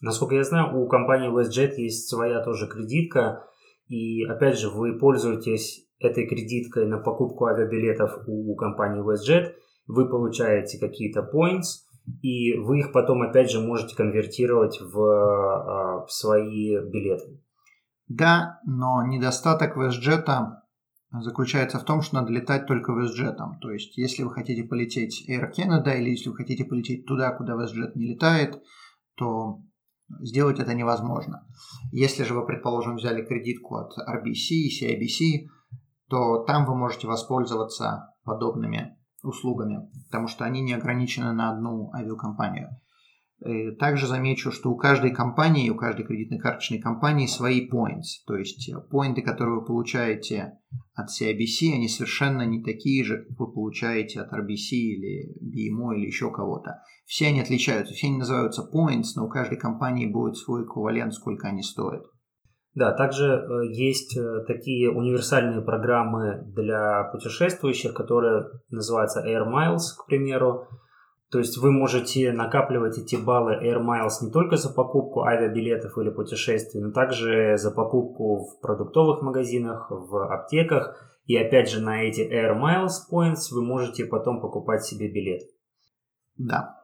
Насколько 0.00 0.36
я 0.36 0.44
знаю, 0.44 0.80
у 0.80 0.88
компании 0.88 1.30
WestJet 1.30 1.74
есть 1.76 2.08
своя 2.08 2.42
тоже 2.42 2.68
кредитка, 2.68 3.44
и 3.88 4.24
опять 4.24 4.58
же, 4.58 4.70
вы 4.70 4.98
пользуетесь 4.98 5.90
этой 5.98 6.26
кредиткой 6.26 6.86
на 6.86 6.98
покупку 6.98 7.46
авиабилетов 7.46 8.22
у 8.26 8.54
компании 8.54 9.02
WestJet, 9.02 9.52
вы 9.86 10.08
получаете 10.08 10.78
какие-то 10.78 11.28
points, 11.34 11.84
и 12.22 12.54
вы 12.54 12.80
их 12.80 12.92
потом 12.92 13.22
опять 13.22 13.50
же 13.50 13.60
можете 13.60 13.96
конвертировать 13.96 14.80
в, 14.80 15.00
а, 15.00 16.06
в 16.06 16.12
свои 16.12 16.76
билеты. 16.78 17.40
Да, 18.08 18.60
но 18.64 19.06
недостаток 19.06 19.76
WestJet 19.76 20.26
заключается 21.12 21.78
в 21.78 21.84
том, 21.84 22.02
что 22.02 22.16
надо 22.16 22.32
летать 22.32 22.66
только 22.66 22.92
WestJet. 22.92 23.36
То 23.60 23.70
есть, 23.70 23.96
если 23.96 24.22
вы 24.22 24.30
хотите 24.30 24.64
полететь 24.64 25.28
Air 25.28 25.50
Canada 25.56 25.96
или 25.96 26.10
если 26.10 26.28
вы 26.30 26.36
хотите 26.36 26.64
полететь 26.64 27.06
туда, 27.06 27.32
куда 27.32 27.54
WestJet 27.54 27.92
не 27.94 28.14
летает, 28.14 28.60
то 29.16 29.60
сделать 30.20 30.58
это 30.58 30.74
невозможно. 30.74 31.46
Если 31.92 32.24
же 32.24 32.34
вы, 32.34 32.46
предположим, 32.46 32.96
взяли 32.96 33.24
кредитку 33.24 33.76
от 33.76 33.92
RBC, 33.98 34.68
CIBC, 34.80 35.48
то 36.08 36.44
там 36.44 36.66
вы 36.66 36.74
можете 36.74 37.06
воспользоваться 37.06 38.14
подобными 38.24 38.96
услугами, 39.22 39.88
потому 40.10 40.28
что 40.28 40.44
они 40.44 40.60
не 40.60 40.72
ограничены 40.72 41.32
на 41.32 41.50
одну 41.50 41.92
авиакомпанию. 41.92 42.80
Э, 43.42 43.72
также 43.72 44.06
замечу, 44.06 44.52
что 44.52 44.70
у 44.70 44.76
каждой 44.76 45.12
компании, 45.12 45.70
у 45.70 45.74
каждой 45.74 46.04
кредитной 46.04 46.38
карточной 46.38 46.78
компании 46.78 47.26
свои 47.26 47.66
points. 47.68 48.20
То 48.26 48.36
есть 48.36 48.70
поинты, 48.90 49.22
которые 49.22 49.60
вы 49.60 49.64
получаете 49.64 50.58
от 50.94 51.08
CIBC, 51.08 51.72
они 51.74 51.88
совершенно 51.88 52.42
не 52.42 52.62
такие 52.62 53.02
же, 53.02 53.24
как 53.24 53.38
вы 53.38 53.52
получаете 53.52 54.20
от 54.20 54.32
RBC 54.32 54.72
или 54.72 55.34
BMO 55.40 55.94
или 55.96 56.06
еще 56.06 56.30
кого-то. 56.30 56.82
Все 57.06 57.28
они 57.28 57.40
отличаются, 57.40 57.94
все 57.94 58.08
они 58.08 58.18
называются 58.18 58.62
points, 58.62 59.16
но 59.16 59.24
у 59.24 59.30
каждой 59.30 59.58
компании 59.58 60.06
будет 60.06 60.36
свой 60.36 60.64
эквивалент, 60.64 61.14
сколько 61.14 61.48
они 61.48 61.62
стоят. 61.62 62.04
Да, 62.74 62.92
также 62.92 63.26
э, 63.26 63.66
есть 63.72 64.16
э, 64.16 64.44
такие 64.46 64.90
универсальные 64.90 65.60
программы 65.60 66.44
для 66.54 67.04
путешествующих, 67.12 67.94
которые 67.94 68.46
называются 68.70 69.26
Air 69.26 69.44
Miles, 69.46 69.96
к 69.98 70.06
примеру. 70.06 70.68
То 71.32 71.38
есть 71.38 71.58
вы 71.58 71.72
можете 71.72 72.32
накапливать 72.32 72.98
эти 72.98 73.16
баллы 73.16 73.54
Air 73.54 73.80
Miles 73.80 74.22
не 74.24 74.30
только 74.30 74.56
за 74.56 74.72
покупку 74.72 75.22
авиабилетов 75.24 75.98
или 75.98 76.10
путешествий, 76.10 76.80
но 76.80 76.92
также 76.92 77.56
за 77.56 77.72
покупку 77.72 78.44
в 78.44 78.60
продуктовых 78.60 79.22
магазинах, 79.22 79.88
в 79.90 80.32
аптеках. 80.32 80.96
И 81.26 81.36
опять 81.36 81.70
же 81.70 81.80
на 81.80 82.02
эти 82.02 82.20
Air 82.20 82.56
Miles 82.56 82.98
Points 83.12 83.52
вы 83.52 83.62
можете 83.62 84.04
потом 84.04 84.40
покупать 84.40 84.84
себе 84.84 85.08
билет. 85.08 85.42
Да. 86.36 86.79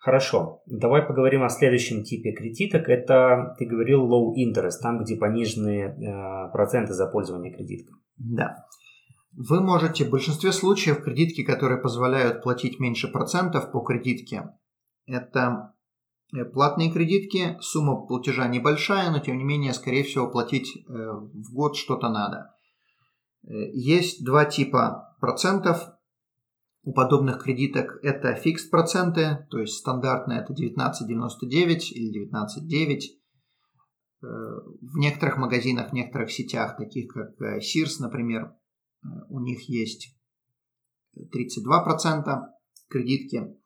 Хорошо. 0.00 0.62
Давай 0.66 1.02
поговорим 1.02 1.42
о 1.42 1.50
следующем 1.50 2.04
типе 2.04 2.32
кредиток. 2.32 2.88
Это, 2.88 3.54
ты 3.58 3.66
говорил, 3.66 4.08
low 4.08 4.32
interest, 4.34 4.80
там, 4.82 5.02
где 5.02 5.16
пониженные 5.16 5.88
э, 5.88 6.52
проценты 6.52 6.94
за 6.94 7.06
пользование 7.06 7.54
кредиткой. 7.54 7.96
Да. 8.16 8.64
Вы 9.36 9.60
можете 9.60 10.06
в 10.06 10.10
большинстве 10.10 10.52
случаев 10.52 11.02
кредитки, 11.04 11.44
которые 11.44 11.80
позволяют 11.80 12.42
платить 12.42 12.80
меньше 12.80 13.08
процентов 13.08 13.70
по 13.70 13.80
кредитке, 13.80 14.48
это 15.06 15.74
э, 16.34 16.44
платные 16.44 16.90
кредитки, 16.90 17.58
сумма 17.60 18.06
платежа 18.06 18.48
небольшая, 18.48 19.10
но 19.10 19.18
тем 19.18 19.36
не 19.38 19.44
менее, 19.44 19.74
скорее 19.74 20.04
всего, 20.04 20.30
платить 20.30 20.76
э, 20.76 20.80
в 20.88 21.52
год 21.52 21.76
что-то 21.76 22.08
надо. 22.08 22.54
Э, 23.44 23.50
есть 23.72 24.24
два 24.24 24.44
типа 24.44 25.16
процентов 25.20 25.90
у 26.82 26.92
подобных 26.92 27.42
кредиток. 27.42 27.98
Это 28.02 28.34
фикс 28.34 28.64
проценты, 28.66 29.46
то 29.50 29.58
есть 29.58 29.74
стандартная 29.74 30.40
это 30.42 30.52
19,99 30.54 31.92
или 31.92 32.28
19,9. 32.30 33.00
В 34.22 34.96
некоторых 34.98 35.38
магазинах, 35.38 35.90
в 35.90 35.92
некоторых 35.92 36.30
сетях, 36.30 36.76
таких 36.76 37.12
как 37.12 37.40
Sears, 37.40 38.00
например, 38.00 38.54
у 39.28 39.40
них 39.40 39.68
есть 39.68 40.14
32% 41.16 42.48
кредитки. 42.88 43.56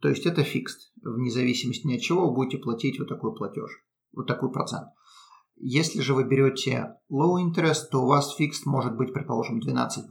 То 0.00 0.08
есть 0.08 0.26
это 0.26 0.42
фикс. 0.42 0.92
Вне 1.02 1.30
зависимости 1.30 1.86
ни 1.86 1.94
от 1.94 2.00
чего 2.00 2.28
вы 2.28 2.34
будете 2.34 2.58
платить 2.58 2.98
вот 2.98 3.08
такой 3.08 3.34
платеж, 3.36 3.70
вот 4.12 4.26
такой 4.26 4.50
процент. 4.50 4.88
Если 5.64 6.00
же 6.00 6.12
вы 6.12 6.24
берете 6.24 6.96
low 7.08 7.36
interest, 7.36 7.86
то 7.92 8.02
у 8.02 8.06
вас 8.06 8.34
фикс 8.34 8.66
может 8.66 8.96
быть, 8.96 9.14
предположим, 9.14 9.60
12%. 9.60 10.08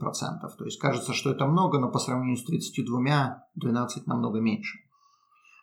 То 0.56 0.64
есть 0.64 0.80
кажется, 0.80 1.12
что 1.12 1.30
это 1.30 1.46
много, 1.46 1.78
но 1.78 1.90
по 1.90 1.98
сравнению 1.98 2.38
с 2.38 2.44
32, 2.44 3.44
12 3.56 4.06
намного 4.06 4.40
меньше. 4.40 4.78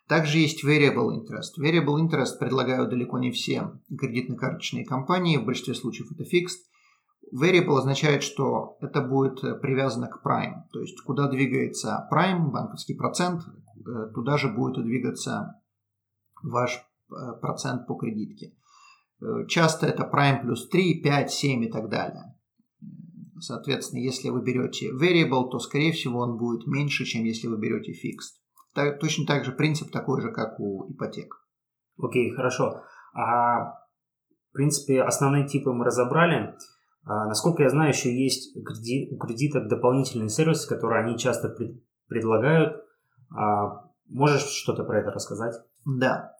Также 0.06 0.38
есть 0.38 0.64
variable 0.64 1.10
interest. 1.10 1.58
Variable 1.58 1.98
interest 1.98 2.38
предлагают 2.38 2.90
далеко 2.90 3.18
не 3.18 3.32
все 3.32 3.72
кредитно-карточные 3.90 4.84
компании. 4.84 5.38
В 5.38 5.44
большинстве 5.44 5.74
случаев 5.74 6.12
это 6.12 6.22
fixed. 6.22 6.70
Variable 7.34 7.78
означает, 7.78 8.22
что 8.22 8.76
это 8.80 9.00
будет 9.00 9.42
э, 9.42 9.56
привязано 9.56 10.06
к 10.06 10.24
prime. 10.24 10.68
То 10.72 10.80
есть, 10.80 11.00
куда 11.00 11.28
двигается 11.28 12.08
prime, 12.12 12.50
банковский 12.50 12.94
процент, 12.94 13.42
э, 13.44 14.12
туда 14.14 14.36
же 14.36 14.48
будет 14.48 14.84
двигаться 14.84 15.60
ваш 16.44 16.76
э, 16.76 17.32
процент 17.40 17.88
по 17.88 17.94
кредитке. 17.94 18.52
Часто 19.48 19.86
это 19.86 20.10
prime 20.12 20.42
плюс 20.42 20.68
3, 20.68 21.02
5, 21.02 21.30
7 21.30 21.64
и 21.64 21.70
так 21.70 21.88
далее. 21.88 22.34
Соответственно, 23.38 24.00
если 24.00 24.28
вы 24.28 24.42
берете 24.42 24.90
variable, 24.92 25.50
то, 25.50 25.58
скорее 25.58 25.92
всего, 25.92 26.20
он 26.20 26.36
будет 26.36 26.66
меньше, 26.66 27.04
чем 27.04 27.24
если 27.24 27.48
вы 27.48 27.58
берете 27.58 27.92
fixed. 27.92 28.40
Так, 28.74 29.00
точно 29.00 29.26
так 29.26 29.44
же 29.44 29.52
принцип 29.52 29.90
такой 29.90 30.20
же, 30.20 30.30
как 30.30 30.60
у 30.60 30.92
ипотек. 30.92 31.34
Окей, 31.98 32.30
okay, 32.30 32.34
хорошо. 32.34 32.82
А, 33.14 33.72
в 34.50 34.52
принципе, 34.52 35.02
основные 35.02 35.46
типы 35.46 35.72
мы 35.72 35.84
разобрали. 35.84 36.54
А, 37.04 37.26
насколько 37.26 37.62
я 37.62 37.70
знаю, 37.70 37.90
еще 37.90 38.14
есть 38.14 38.56
у 38.56 38.62
кредиток 38.62 39.68
дополнительные 39.68 40.28
сервисы, 40.28 40.68
которые 40.68 41.04
они 41.04 41.18
часто 41.18 41.48
пред, 41.48 41.82
предлагают. 42.08 42.84
А, 43.36 43.90
можешь 44.06 44.42
что-то 44.42 44.84
про 44.84 45.00
это 45.00 45.10
рассказать? 45.10 45.54
Да. 45.84 46.32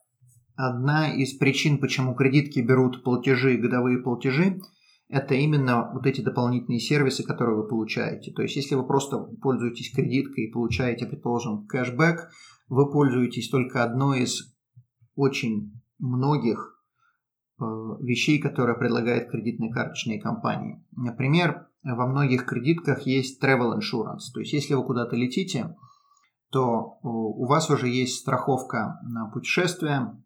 Одна 0.68 1.14
из 1.14 1.34
причин, 1.34 1.78
почему 1.78 2.14
кредитки 2.14 2.60
берут 2.60 3.02
платежи, 3.02 3.56
годовые 3.56 3.98
платежи, 3.98 4.60
это 5.08 5.34
именно 5.34 5.90
вот 5.92 6.06
эти 6.06 6.20
дополнительные 6.20 6.80
сервисы, 6.80 7.24
которые 7.24 7.56
вы 7.56 7.68
получаете. 7.68 8.32
То 8.32 8.42
есть, 8.42 8.56
если 8.56 8.74
вы 8.74 8.86
просто 8.86 9.18
пользуетесь 9.42 9.92
кредиткой 9.92 10.44
и 10.44 10.52
получаете, 10.52 11.06
предположим, 11.06 11.66
кэшбэк, 11.66 12.30
вы 12.68 12.90
пользуетесь 12.90 13.48
только 13.48 13.82
одной 13.82 14.22
из 14.22 14.54
очень 15.16 15.72
многих 15.98 16.80
Э, 17.60 17.64
вещей, 18.00 18.40
которые 18.40 18.78
предлагают 18.78 19.30
кредитные 19.30 19.70
карточные 19.70 20.18
компании. 20.18 20.82
Например, 20.92 21.68
во 21.82 22.06
многих 22.06 22.46
кредитках 22.46 23.02
есть 23.02 23.42
travel 23.42 23.78
insurance. 23.78 24.32
То 24.32 24.40
есть, 24.40 24.54
если 24.54 24.72
вы 24.72 24.84
куда-то 24.84 25.14
летите, 25.14 25.76
то 26.50 26.98
у 27.02 27.46
вас 27.46 27.68
уже 27.70 27.88
есть 27.88 28.20
страховка 28.20 28.98
на 29.02 29.30
путешествие, 29.30 30.16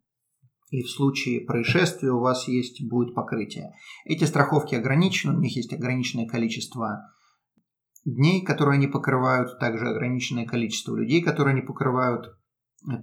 и 0.74 0.82
в 0.82 0.90
случае 0.90 1.40
происшествия 1.40 2.10
у 2.10 2.18
вас 2.18 2.48
есть 2.48 2.82
будет 2.82 3.14
покрытие. 3.14 3.74
Эти 4.04 4.24
страховки 4.24 4.74
ограничены, 4.74 5.36
у 5.36 5.40
них 5.40 5.54
есть 5.54 5.72
ограниченное 5.72 6.26
количество 6.26 7.12
дней, 8.04 8.44
которые 8.44 8.74
они 8.78 8.88
покрывают, 8.88 9.60
также 9.60 9.88
ограниченное 9.88 10.46
количество 10.46 10.96
людей, 10.96 11.22
которые 11.22 11.52
они 11.52 11.62
покрывают. 11.62 12.36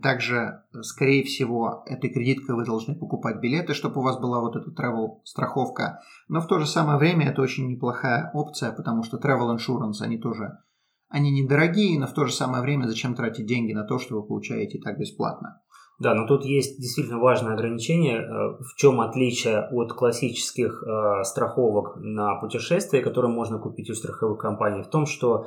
Также, 0.03 0.63
скорее 0.81 1.23
всего, 1.23 1.83
этой 1.87 2.09
кредиткой 2.09 2.55
вы 2.55 2.65
должны 2.65 2.93
покупать 2.93 3.39
билеты, 3.39 3.73
чтобы 3.73 4.01
у 4.01 4.03
вас 4.03 4.19
была 4.19 4.41
вот 4.41 4.57
эта 4.57 4.69
travel 4.69 5.21
страховка. 5.23 6.01
Но 6.27 6.41
в 6.41 6.47
то 6.47 6.59
же 6.59 6.67
самое 6.67 6.99
время 6.99 7.29
это 7.29 7.41
очень 7.41 7.69
неплохая 7.69 8.31
опция, 8.33 8.73
потому 8.73 9.03
что 9.03 9.17
travel 9.17 9.55
insurance, 9.55 10.01
они 10.01 10.17
тоже, 10.17 10.57
они 11.07 11.31
недорогие, 11.31 11.97
но 11.97 12.05
в 12.05 12.13
то 12.13 12.25
же 12.25 12.33
самое 12.33 12.61
время 12.61 12.85
зачем 12.85 13.15
тратить 13.15 13.47
деньги 13.47 13.71
на 13.71 13.85
то, 13.85 13.97
что 13.97 14.19
вы 14.19 14.27
получаете 14.27 14.77
и 14.77 14.81
так 14.81 14.99
бесплатно. 14.99 15.61
Да, 16.01 16.15
но 16.15 16.25
тут 16.25 16.45
есть 16.45 16.79
действительно 16.79 17.19
важное 17.19 17.53
ограничение. 17.53 18.21
Э, 18.21 18.57
в 18.59 18.75
чем 18.75 19.01
отличие 19.01 19.67
от 19.69 19.93
классических 19.93 20.83
э, 20.83 21.23
страховок 21.23 21.95
на 21.97 22.37
путешествия, 22.37 23.01
которые 23.01 23.31
можно 23.31 23.59
купить 23.59 23.91
у 23.91 23.93
страховых 23.93 24.39
компаний? 24.39 24.81
В 24.81 24.89
том, 24.89 25.05
что 25.05 25.45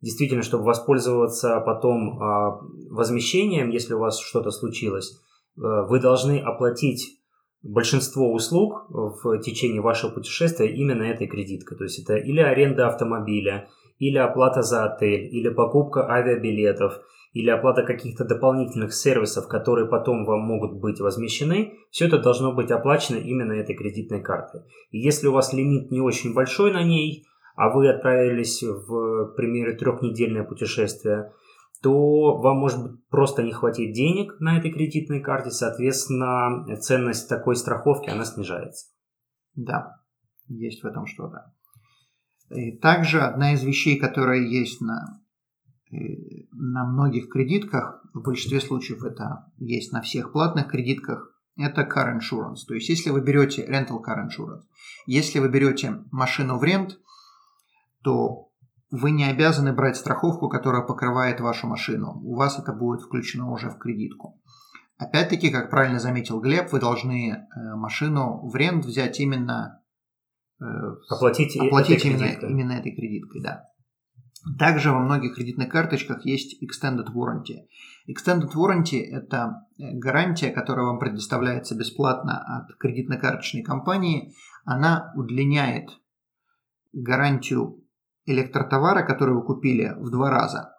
действительно, 0.00 0.42
чтобы 0.42 0.64
воспользоваться 0.64 1.60
потом 1.60 2.22
а, 2.22 2.58
возмещением, 2.90 3.68
если 3.68 3.92
у 3.92 3.98
вас 3.98 4.18
что-то 4.18 4.50
случилось, 4.50 5.12
э, 5.12 5.60
вы 5.60 6.00
должны 6.00 6.38
оплатить 6.40 7.18
большинство 7.62 8.32
услуг 8.32 8.86
в 8.88 9.38
течение 9.40 9.82
вашего 9.82 10.10
путешествия 10.10 10.74
именно 10.74 11.02
этой 11.02 11.26
кредиткой. 11.26 11.76
То 11.76 11.84
есть 11.84 11.98
это 11.98 12.16
или 12.16 12.40
аренда 12.40 12.88
автомобиля, 12.88 13.68
или 14.02 14.18
оплата 14.18 14.62
за 14.62 14.84
отель, 14.84 15.28
или 15.32 15.48
покупка 15.48 16.10
авиабилетов, 16.10 17.00
или 17.34 17.50
оплата 17.50 17.84
каких-то 17.84 18.24
дополнительных 18.24 18.92
сервисов, 18.92 19.46
которые 19.46 19.86
потом 19.86 20.24
вам 20.24 20.40
могут 20.40 20.80
быть 20.80 20.98
возмещены, 20.98 21.74
все 21.92 22.08
это 22.08 22.18
должно 22.18 22.52
быть 22.52 22.72
оплачено 22.72 23.18
именно 23.18 23.52
этой 23.52 23.76
кредитной 23.76 24.20
картой. 24.20 24.62
И 24.90 24.98
если 24.98 25.28
у 25.28 25.32
вас 25.32 25.52
лимит 25.52 25.92
не 25.92 26.00
очень 26.00 26.34
большой 26.34 26.72
на 26.72 26.82
ней, 26.82 27.28
а 27.54 27.70
вы 27.72 27.88
отправились 27.88 28.64
в, 28.64 29.26
к 29.28 29.36
примеру, 29.36 29.78
трехнедельное 29.78 30.42
путешествие, 30.42 31.32
то 31.80 32.38
вам 32.38 32.56
может 32.56 33.08
просто 33.08 33.44
не 33.44 33.52
хватить 33.52 33.94
денег 33.94 34.34
на 34.40 34.58
этой 34.58 34.72
кредитной 34.72 35.20
карте, 35.20 35.50
соответственно, 35.52 36.76
ценность 36.80 37.28
такой 37.28 37.54
страховки, 37.54 38.10
она 38.10 38.24
снижается. 38.24 38.88
Да, 39.54 40.00
есть 40.48 40.82
в 40.82 40.86
этом 40.88 41.06
что-то. 41.06 41.52
Также 42.80 43.20
одна 43.20 43.54
из 43.54 43.62
вещей, 43.62 43.98
которая 43.98 44.40
есть 44.40 44.80
на, 44.80 45.20
э, 45.90 45.96
на 46.52 46.84
многих 46.84 47.28
кредитках, 47.28 48.04
в 48.12 48.22
большинстве 48.22 48.60
случаев 48.60 49.04
это 49.04 49.46
есть 49.56 49.92
на 49.92 50.02
всех 50.02 50.32
платных 50.32 50.68
кредитках, 50.68 51.32
это 51.56 51.82
car 51.82 52.18
insurance. 52.18 52.66
То 52.66 52.74
есть, 52.74 52.88
если 52.88 53.10
вы 53.10 53.20
берете 53.20 53.64
rental 53.64 54.00
car 54.06 54.26
insurance, 54.26 54.62
если 55.06 55.38
вы 55.38 55.48
берете 55.48 56.04
машину 56.10 56.58
в 56.58 56.64
рент, 56.64 56.98
то 58.02 58.50
вы 58.90 59.10
не 59.10 59.24
обязаны 59.24 59.72
брать 59.72 59.96
страховку, 59.96 60.48
которая 60.48 60.82
покрывает 60.82 61.40
вашу 61.40 61.66
машину. 61.66 62.20
У 62.22 62.34
вас 62.34 62.58
это 62.58 62.72
будет 62.72 63.02
включено 63.02 63.50
уже 63.50 63.70
в 63.70 63.78
кредитку. 63.78 64.40
Опять-таки, 64.98 65.50
как 65.50 65.70
правильно 65.70 65.98
заметил 65.98 66.40
Глеб, 66.40 66.70
вы 66.72 66.78
должны 66.78 67.32
э, 67.32 67.74
машину 67.74 68.46
в 68.46 68.54
рент 68.54 68.84
взять 68.84 69.18
именно 69.18 69.81
оплатить, 71.08 71.56
оплатить 71.56 72.04
этой 72.04 72.10
именно, 72.10 72.46
именно 72.46 72.72
этой 72.72 72.94
кредиткой, 72.94 73.42
да. 73.42 73.64
Также 74.58 74.90
во 74.90 74.98
многих 74.98 75.36
кредитных 75.36 75.68
карточках 75.68 76.24
есть 76.24 76.60
Extended 76.62 77.06
Warranty. 77.14 77.68
Extended 78.08 78.50
Warranty– 78.56 79.00
это 79.12 79.66
э, 79.78 79.92
гарантия, 79.92 80.50
которая 80.50 80.86
вам 80.86 80.98
предоставляется 80.98 81.76
бесплатно 81.76 82.42
от 82.44 82.76
кредитно-карточной 82.80 83.62
компании. 83.62 84.34
Она 84.64 85.12
удлиняет 85.14 85.90
гарантию 86.92 87.84
электротовара, 88.26 89.04
который 89.04 89.34
вы 89.34 89.44
купили, 89.44 89.94
в 89.96 90.10
два 90.10 90.30
раза. 90.30 90.72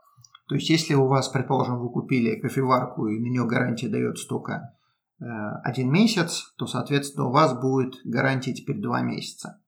То 0.49 0.55
есть, 0.55 0.69
если 0.69 0.93
у 0.93 1.07
вас, 1.07 1.29
предположим, 1.29 1.79
вы 1.79 1.89
купили 1.89 2.39
кофеварку 2.39 3.07
и 3.07 3.19
на 3.19 3.29
нее 3.29 3.45
гарантия 3.45 3.87
дается 3.87 4.27
только 4.27 4.75
э, 5.21 5.25
один 5.63 5.89
месяц, 5.89 6.53
то, 6.57 6.67
соответственно, 6.67 7.27
у 7.27 7.31
вас 7.31 7.53
будет 7.59 7.95
гарантия 8.03 8.53
теперь 8.53 8.81
два 8.81 9.01
месяца. 9.01 9.62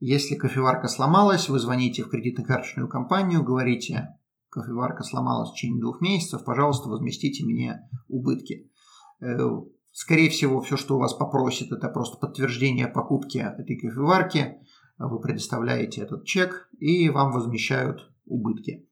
Если 0.00 0.34
кофеварка 0.34 0.88
сломалась, 0.88 1.48
вы 1.48 1.58
звоните 1.58 2.02
в 2.02 2.08
кредитно-карточную 2.08 2.88
компанию, 2.88 3.44
говорите, 3.44 4.18
кофеварка 4.48 5.04
сломалась 5.04 5.50
в 5.50 5.54
течение 5.54 5.80
двух 5.80 6.00
месяцев, 6.00 6.44
пожалуйста, 6.44 6.88
возместите 6.88 7.44
мне 7.44 7.88
убытки. 8.08 8.70
Э, 9.20 9.38
скорее 9.92 10.30
всего, 10.30 10.60
все, 10.62 10.76
что 10.76 10.96
у 10.96 10.98
вас 10.98 11.14
попросит, 11.14 11.70
это 11.70 11.88
просто 11.88 12.18
подтверждение 12.18 12.88
покупки 12.88 13.38
этой 13.38 13.76
кофеварки– 13.76 14.56
вы 15.08 15.18
предоставляете 15.18 16.02
этот 16.02 16.26
чек 16.26 16.68
и 16.78 17.08
вам 17.08 17.32
возмещают 17.32 18.10
убытки. 18.26 18.86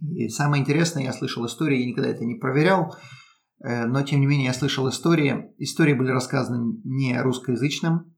И 0.00 0.28
самое 0.28 0.62
интересное, 0.62 1.02
я 1.02 1.12
слышал 1.12 1.44
истории, 1.46 1.80
я 1.80 1.86
никогда 1.86 2.10
это 2.10 2.24
не 2.24 2.36
проверял, 2.36 2.94
э, 3.58 3.86
но 3.86 4.02
тем 4.02 4.20
не 4.20 4.26
менее 4.26 4.46
я 4.46 4.54
слышал 4.54 4.88
истории. 4.88 5.52
Истории 5.58 5.94
были 5.94 6.10
рассказаны 6.10 6.80
не 6.84 7.20
русскоязычным 7.20 8.11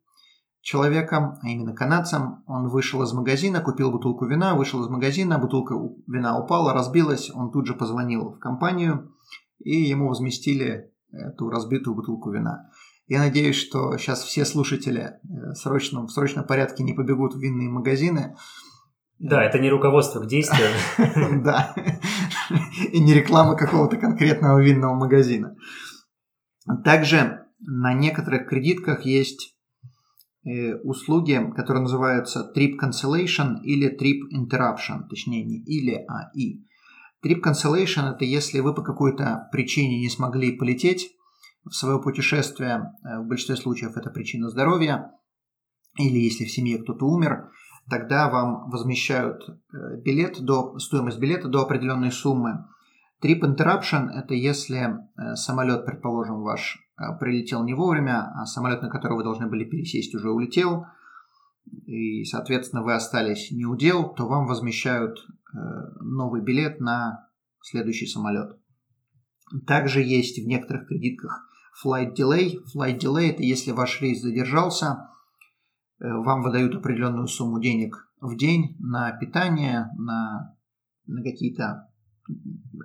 человеком, 0.64 1.38
а 1.42 1.48
именно 1.48 1.74
канадцем. 1.74 2.42
Он 2.46 2.68
вышел 2.68 3.02
из 3.02 3.12
магазина, 3.12 3.60
купил 3.60 3.92
бутылку 3.92 4.24
вина, 4.24 4.54
вышел 4.54 4.82
из 4.82 4.88
магазина, 4.88 5.38
бутылка 5.38 5.74
вина 6.06 6.38
упала, 6.38 6.72
разбилась, 6.72 7.30
он 7.30 7.52
тут 7.52 7.66
же 7.66 7.74
позвонил 7.74 8.32
в 8.32 8.38
компанию, 8.38 9.14
и 9.58 9.76
ему 9.76 10.08
возместили 10.08 10.90
эту 11.12 11.50
разбитую 11.50 11.94
бутылку 11.94 12.30
вина. 12.30 12.70
Я 13.06 13.18
надеюсь, 13.18 13.56
что 13.56 13.98
сейчас 13.98 14.22
все 14.22 14.46
слушатели 14.46 15.12
э, 15.22 15.52
срочно, 15.52 16.06
в 16.06 16.10
срочном 16.10 16.46
порядке 16.46 16.82
не 16.82 16.94
побегут 16.94 17.34
в 17.34 17.38
винные 17.38 17.68
магазины. 17.68 18.34
Да, 19.18 19.44
это 19.44 19.58
не 19.58 19.68
руководство 19.68 20.20
к 20.20 20.26
действию. 20.26 20.70
Да, 21.44 21.74
и 22.90 23.00
не 23.00 23.12
реклама 23.12 23.54
какого-то 23.54 23.98
конкретного 23.98 24.62
винного 24.62 24.94
магазина. 24.94 25.56
Также 26.84 27.44
на 27.60 27.92
некоторых 27.92 28.48
кредитках 28.48 29.04
есть 29.04 29.53
услуги, 30.82 31.40
которые 31.56 31.82
называются 31.82 32.52
Trip 32.54 32.74
Cancellation 32.82 33.62
или 33.62 33.88
Trip 33.88 34.28
Interruption, 34.32 35.08
точнее 35.08 35.44
не 35.44 35.62
или, 35.62 36.04
а 36.08 36.30
и. 36.34 36.64
Trip 37.24 37.40
Cancellation– 37.40 38.10
это 38.14 38.24
если 38.24 38.60
вы 38.60 38.74
по 38.74 38.82
какой-то 38.82 39.48
причине 39.50 40.00
не 40.00 40.10
смогли 40.10 40.56
полететь, 40.58 41.10
в 41.64 41.72
свое 41.72 42.00
путешествие, 42.00 42.92
э, 43.02 43.20
в 43.20 43.26
большинстве 43.26 43.56
случаев 43.56 43.96
это 43.96 44.10
причина 44.10 44.50
здоровья, 44.50 45.12
или 45.98 46.18
если 46.18 46.44
в 46.44 46.50
семье 46.50 46.78
кто-то 46.78 47.06
умер, 47.06 47.50
тогда 47.88 48.28
вам 48.28 48.70
возмещают 48.70 49.42
э, 49.48 50.00
билет 50.02 50.40
до, 50.40 50.78
стоимость 50.78 51.18
билета 51.18 51.48
до 51.48 51.62
определенной 51.62 52.12
суммы. 52.12 52.66
Trip 53.22 53.40
interruption– 53.40 54.10
это 54.14 54.34
если 54.34 54.98
э, 55.16 55.34
самолет, 55.36 55.86
предположим, 55.86 56.42
ваш 56.42 56.78
прилетел 57.18 57.64
не 57.64 57.74
вовремя, 57.74 58.32
а 58.34 58.46
самолет, 58.46 58.82
на 58.82 58.88
который 58.88 59.16
вы 59.16 59.24
должны 59.24 59.48
были 59.48 59.64
пересесть, 59.64 60.14
уже 60.14 60.30
улетел, 60.30 60.86
и, 61.86 62.24
соответственно, 62.24 62.82
вы 62.82 62.94
остались 62.94 63.50
не 63.50 63.64
у 63.64 63.76
дел, 63.76 64.14
то 64.14 64.26
вам 64.26 64.46
возмещают 64.46 65.18
новый 66.00 66.42
билет 66.42 66.80
на 66.80 67.28
следующий 67.60 68.06
самолет. 68.06 68.58
Также 69.66 70.02
есть 70.02 70.38
в 70.38 70.46
некоторых 70.46 70.88
кредитках 70.88 71.48
flight 71.82 72.14
delay. 72.14 72.56
Flight 72.74 72.98
delay– 72.98 73.30
это 73.30 73.42
если 73.42 73.72
ваш 73.72 74.00
рейс 74.00 74.22
задержался, 74.22 75.10
э, 76.00 76.12
вам 76.12 76.42
выдают 76.42 76.74
определенную 76.74 77.26
сумму 77.26 77.60
денег 77.60 78.08
в 78.20 78.36
день 78.36 78.76
на 78.78 79.12
питание, 79.12 79.88
на, 79.96 80.56
на 81.06 81.22
какие-то 81.22 81.88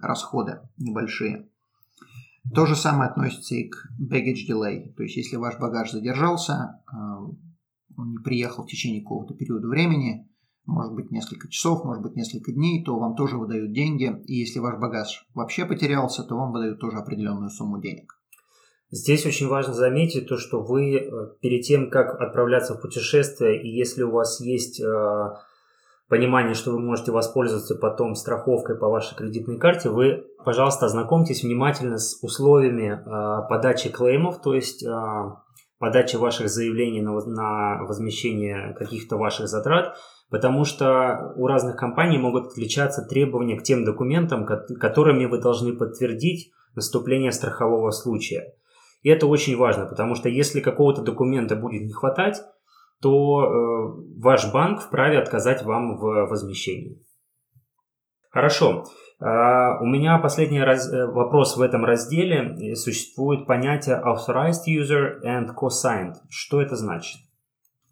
расходы 0.02 0.62
небольшие. 0.78 1.50
То 2.54 2.66
же 2.66 2.76
самое 2.76 3.10
относится 3.10 3.56
и 3.56 3.70
к 3.70 3.88
baggage 4.00 4.48
delay. 4.50 4.94
То 4.96 5.04
есть, 5.04 5.18
если 5.18 5.36
ваш 5.36 5.60
багаж 5.60 5.92
задержался, 5.92 6.82
э, 6.92 6.96
он 7.98 8.12
не 8.12 8.18
приехал 8.24 8.64
в 8.64 8.68
течение 8.68 9.02
какого-то 9.02 9.34
периода 9.34 9.68
времени, 9.68 10.30
может 10.66 10.94
быть 10.94 11.12
несколько 11.12 11.50
часов, 11.50 11.84
может 11.84 12.04
быть 12.04 12.16
несколько 12.16 12.52
дней, 12.52 12.84
то 12.84 12.98
вам 12.98 13.16
тоже 13.16 13.38
выдают 13.38 13.74
деньги. 13.74 14.16
И 14.26 14.36
если 14.36 14.60
ваш 14.60 14.80
багаж 14.80 15.28
вообще 15.34 15.66
потерялся, 15.66 16.24
то 16.24 16.36
вам 16.36 16.52
выдают 16.52 16.80
тоже 16.80 16.98
определенную 16.98 17.50
сумму 17.50 17.82
денег. 17.82 18.14
Здесь 18.92 19.26
очень 19.26 19.48
важно 19.48 19.74
заметить 19.74 20.28
то, 20.28 20.38
что 20.38 20.62
вы 20.62 20.96
э, 20.96 21.12
перед 21.42 21.64
тем, 21.64 21.92
как 21.92 22.20
отправляться 22.20 22.74
в 22.74 22.82
путешествие, 22.82 23.62
и 23.62 23.70
если 23.70 24.02
у 24.02 24.12
вас 24.12 24.42
есть 24.42 24.80
э, 24.80 24.86
понимание, 26.10 26.56
что 26.56 26.72
вы 26.72 26.80
можете 26.80 27.12
воспользоваться 27.12 27.76
потом 27.76 28.16
страховкой 28.16 28.78
по 28.78 28.90
вашей 28.90 29.16
кредитной 29.16 29.58
карте, 29.58 29.90
вы, 29.90 30.26
пожалуйста, 30.44 30.88
ознакомьтесь 30.88 31.44
внимательно 31.44 31.98
с 31.98 32.22
условиями 32.24 33.00
э, 33.00 33.48
подачи 33.48 33.90
клеймов, 33.90 34.42
то 34.42 34.54
есть 34.54 34.86
подачи 35.80 36.18
ваших 36.18 36.50
заявлений 36.50 37.02
на, 37.02 37.14
на 37.26 37.84
возмещение 37.86 38.76
каких-то 38.78 39.18
ваших 39.18 39.48
затрат, 39.48 39.96
потому 40.30 40.66
что 40.66 41.34
у 41.36 41.48
разных 41.48 41.78
компаний 41.78 42.18
могут 42.18 42.48
отличаться 42.48 43.02
требования 43.02 43.58
к 43.58 43.64
тем 43.64 43.86
документам, 43.86 44.46
которыми 44.46 45.26
вы 45.26 45.40
должны 45.40 45.74
подтвердить 45.74 46.52
наступление 46.76 47.32
страхового 47.32 47.92
случая. 47.92 48.54
И 49.02 49.10
это 49.10 49.26
очень 49.28 49.58
важно, 49.58 49.86
потому 49.86 50.16
что 50.16 50.28
если 50.28 50.60
какого-то 50.60 51.02
документа 51.02 51.56
будет 51.56 51.84
не 51.84 51.94
хватать, 51.94 52.42
то 53.02 53.44
э, 53.44 54.22
ваш 54.22 54.52
банк 54.52 54.82
вправе 54.82 55.20
отказать 55.20 55.64
вам 55.64 55.98
в 55.98 56.28
возмещении. 56.28 57.02
Хорошо. 58.30 58.86
Uh, 59.22 59.80
у 59.82 59.86
меня 59.86 60.18
последний 60.18 60.62
раз, 60.62 60.88
э, 60.88 61.06
вопрос 61.06 61.58
в 61.58 61.62
этом 61.62 61.84
разделе. 61.84 62.76
Существует 62.78 63.46
понятие 63.46 64.02
authorized 64.02 64.66
user 64.66 65.22
and 65.26 65.50
co-signed. 65.54 66.14
Что 66.30 66.62
это 66.62 66.78
значит? 66.78 67.20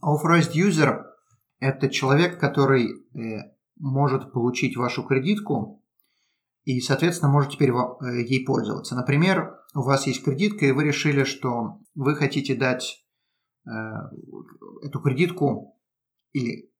Authorized 0.02 0.54
user– 0.56 1.02
это 1.60 1.90
человек, 1.90 2.40
который 2.40 2.88
э, 2.88 3.52
может 3.78 4.32
получить 4.32 4.78
вашу 4.78 5.04
кредитку 5.04 5.84
и, 6.64 6.80
соответственно, 6.80 7.32
может 7.32 7.52
теперь 7.52 7.72
э, 7.72 8.24
ей 8.24 8.46
пользоваться. 8.46 8.96
Например, 8.96 9.56
у 9.76 9.82
вас 9.82 10.08
есть 10.08 10.24
кредитка, 10.24 10.66
и 10.66 10.72
вы 10.72 10.86
решили, 10.86 11.24
что 11.24 11.80
вы 11.96 12.16
хотите 12.16 12.56
дать 12.56 13.06
эту 14.82 15.00
кредитку 15.02 15.78
или 16.32 16.72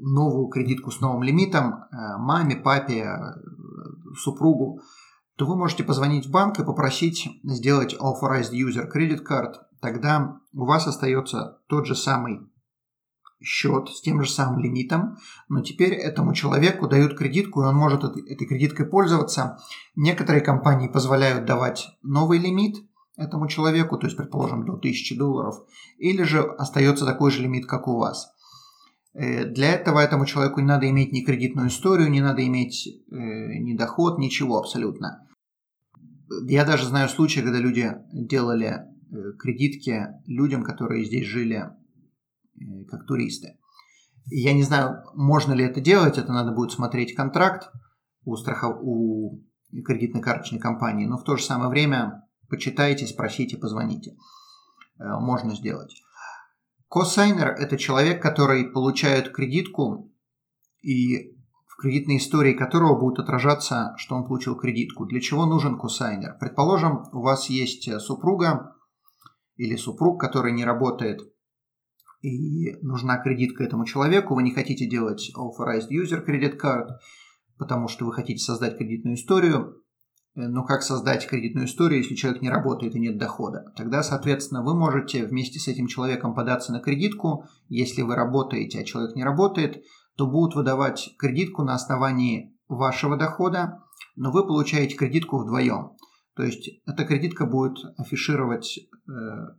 новую 0.00 0.48
кредитку 0.48 0.90
с 0.90 1.00
новым 1.00 1.22
лимитом 1.22 1.74
э, 1.74 2.16
маме, 2.18 2.56
папе, 2.56 3.04
э, 3.04 3.16
супругу, 4.16 4.80
то 5.36 5.46
вы 5.46 5.56
можете 5.56 5.84
позвонить 5.84 6.26
в 6.26 6.30
банк 6.30 6.58
и 6.58 6.64
попросить 6.64 7.28
сделать 7.42 7.94
authorized 7.94 8.52
user 8.52 8.90
credit 8.92 9.20
card. 9.28 9.54
Тогда 9.80 10.40
у 10.52 10.64
вас 10.64 10.86
остается 10.86 11.60
тот 11.68 11.86
же 11.86 11.94
самый 11.94 12.40
счет 13.42 13.88
с 13.88 14.00
тем 14.00 14.22
же 14.22 14.30
самым 14.30 14.60
лимитом, 14.60 15.16
но 15.48 15.60
теперь 15.60 15.92
этому 15.92 16.32
человеку 16.34 16.88
дают 16.88 17.18
кредитку, 17.18 17.62
и 17.62 17.66
он 17.66 17.76
может 17.76 18.04
этой 18.04 18.46
кредиткой 18.46 18.86
пользоваться. 18.86 19.58
Некоторые 19.96 20.42
компании 20.42 20.88
позволяют 20.88 21.44
давать 21.44 21.88
новый 22.02 22.38
лимит 22.38 22.76
этому 23.16 23.48
человеку, 23.48 23.96
то 23.96 24.06
есть, 24.06 24.16
предположим, 24.16 24.64
до 24.64 24.74
1000 24.74 25.16
долларов, 25.16 25.56
или 25.98 26.22
же 26.22 26.40
остается 26.40 27.04
такой 27.04 27.30
же 27.30 27.42
лимит, 27.42 27.66
как 27.66 27.88
у 27.88 27.96
вас. 27.96 28.32
Э, 29.14 29.44
для 29.44 29.74
этого 29.74 30.00
этому 30.00 30.26
человеку 30.26 30.60
не 30.60 30.66
надо 30.66 30.88
иметь 30.90 31.12
ни 31.12 31.22
кредитную 31.22 31.68
историю, 31.68 32.10
не 32.10 32.20
надо 32.20 32.46
иметь 32.46 32.86
э, 32.86 33.14
ни 33.14 33.76
доход, 33.76 34.18
ничего 34.18 34.58
абсолютно. 34.58 35.26
Я 36.46 36.64
даже 36.64 36.86
знаю 36.86 37.08
случаи, 37.08 37.40
когда 37.40 37.58
люди 37.58 37.92
делали 38.12 38.66
э, 38.66 39.32
кредитки 39.38 40.08
людям, 40.26 40.62
которые 40.62 41.04
здесь 41.04 41.26
жили 41.26 41.56
э, 41.56 42.84
как 42.88 43.06
туристы. 43.06 43.58
Я 44.26 44.54
не 44.54 44.62
знаю, 44.62 45.02
можно 45.14 45.52
ли 45.52 45.64
это 45.64 45.80
делать, 45.80 46.18
это 46.18 46.32
надо 46.32 46.52
будет 46.52 46.72
смотреть 46.72 47.14
контракт 47.14 47.70
у, 48.24 48.36
страхов... 48.36 48.78
у 48.80 49.42
кредитной 49.84 50.22
карточной 50.22 50.58
компании, 50.58 51.06
но 51.06 51.18
в 51.18 51.24
то 51.24 51.36
же 51.36 51.44
самое 51.44 51.68
время 51.68 52.24
почитайте, 52.48 53.06
спросите, 53.06 53.56
позвоните. 53.56 54.16
Э, 54.98 55.18
можно 55.20 55.54
сделать. 55.54 56.02
Косайнер– 56.88 57.48
это 57.58 57.76
человек, 57.76 58.22
который 58.22 58.64
получает 58.64 59.32
кредитку 59.32 60.12
и 60.82 61.34
в 61.66 61.76
кредитной 61.76 62.18
истории 62.18 62.52
которого 62.52 62.98
будет 62.98 63.18
отражаться, 63.18 63.94
что 63.96 64.14
он 64.14 64.26
получил 64.26 64.54
кредитку. 64.56 65.06
Для 65.06 65.20
чего 65.20 65.44
нужен 65.44 65.76
косайнер? 65.76 66.36
Предположим, 66.38 67.04
у 67.12 67.20
вас 67.20 67.50
есть 67.50 67.90
супруга 68.00 68.76
или 69.56 69.76
супруг, 69.76 70.20
который 70.20 70.52
не 70.52 70.64
работает, 70.64 71.20
и 72.24 72.76
нужна 72.80 73.18
кредитка 73.18 73.64
этому 73.64 73.84
человеку, 73.84 74.34
вы 74.34 74.42
не 74.42 74.54
хотите 74.54 74.86
делать 74.86 75.30
authorized 75.36 75.90
user 75.90 76.24
credit 76.24 76.58
card, 76.58 76.88
потому 77.58 77.88
что 77.88 78.06
вы 78.06 78.14
хотите 78.14 78.38
создать 78.38 78.78
кредитную 78.78 79.16
историю, 79.16 79.83
но 80.34 80.64
как 80.64 80.82
создать 80.82 81.26
кредитную 81.28 81.66
историю, 81.66 82.02
если 82.02 82.16
человек 82.16 82.42
не 82.42 82.50
работает 82.50 82.96
и 82.96 83.00
нет 83.00 83.18
дохода? 83.18 83.72
Тогда, 83.76 84.02
соответственно, 84.02 84.64
вы 84.64 84.74
можете 84.74 85.24
вместе 85.24 85.60
с 85.60 85.68
этим 85.68 85.86
человеком 85.86 86.34
податься 86.34 86.72
на 86.72 86.80
кредитку. 86.80 87.46
Если 87.68 88.02
вы 88.02 88.16
работаете, 88.16 88.80
а 88.80 88.84
человек 88.84 89.14
не 89.14 89.22
работает, 89.22 89.84
то 90.16 90.26
будут 90.26 90.56
выдавать 90.56 91.14
кредитку 91.18 91.62
на 91.62 91.74
основании 91.74 92.56
вашего 92.68 93.16
дохода, 93.16 93.82
но 94.16 94.32
вы 94.32 94.46
получаете 94.46 94.96
кредитку 94.96 95.38
вдвоем. 95.38 95.92
То 96.34 96.42
есть 96.42 96.68
эта 96.86 97.04
кредитка 97.04 97.46
будет 97.46 97.78
афишировать 97.96 98.78
э, 98.78 99.10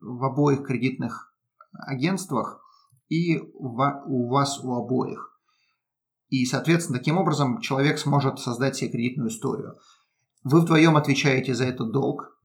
в 0.01 0.23
обоих 0.25 0.63
кредитных 0.63 1.33
агентствах 1.71 2.61
и 3.07 3.37
у 3.37 4.27
вас 4.29 4.59
у 4.63 4.73
обоих. 4.73 5.39
И, 6.29 6.45
соответственно, 6.45 6.97
таким 6.97 7.17
образом 7.17 7.61
человек 7.61 7.99
сможет 7.99 8.39
создать 8.39 8.75
себе 8.75 8.91
кредитную 8.91 9.29
историю. 9.29 9.77
Вы 10.45 10.61
вдвоем 10.61 10.95
отвечаете 10.95 11.55
за 11.55 11.65
этот 11.65 11.91
долг, 11.91 12.39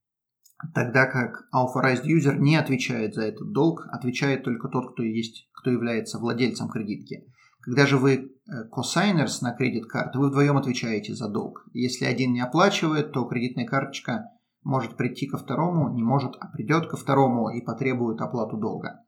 тогда 0.74 1.04
как 1.04 1.44
authorized 1.54 2.06
user 2.06 2.34
не 2.34 2.56
отвечает 2.56 3.14
за 3.14 3.24
этот 3.24 3.52
долг, 3.52 3.86
отвечает 3.92 4.42
только 4.42 4.68
тот, 4.68 4.92
кто, 4.92 5.02
есть, 5.02 5.50
кто 5.52 5.70
является 5.70 6.18
владельцем 6.18 6.70
кредитки. 6.70 7.30
Когда 7.60 7.84
же 7.84 7.98
вы 7.98 8.14
э, 8.14 8.24
на 8.46 9.52
кредит 9.52 9.84
карты, 9.84 10.18
вы 10.18 10.30
вдвоем 10.30 10.56
отвечаете 10.56 11.14
за 11.14 11.28
долг. 11.28 11.66
Если 11.74 12.06
один 12.06 12.32
не 12.32 12.40
оплачивает, 12.40 13.12
то 13.12 13.24
кредитная 13.24 13.66
карточка 13.66 14.30
может 14.62 14.96
прийти 14.96 15.26
ко 15.26 15.36
второму, 15.36 15.92
не 15.92 16.02
может, 16.02 16.36
а 16.40 16.46
придет 16.46 16.88
ко 16.88 16.96
второму 16.96 17.50
и 17.50 17.60
потребует 17.60 18.22
оплату 18.22 18.56
долга. 18.56 19.00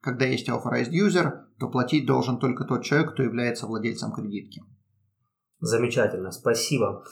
Когда 0.00 0.24
есть 0.24 0.48
authorized 0.48 0.90
user, 0.90 1.44
то 1.60 1.68
платить 1.68 2.06
должен 2.06 2.40
только 2.40 2.64
тот 2.64 2.82
человек, 2.82 3.12
кто 3.12 3.22
является 3.22 3.68
владельцем 3.68 4.10
кредитки. 4.10 4.64
Замечательно, 5.60 6.32
спасибо. 6.32 7.04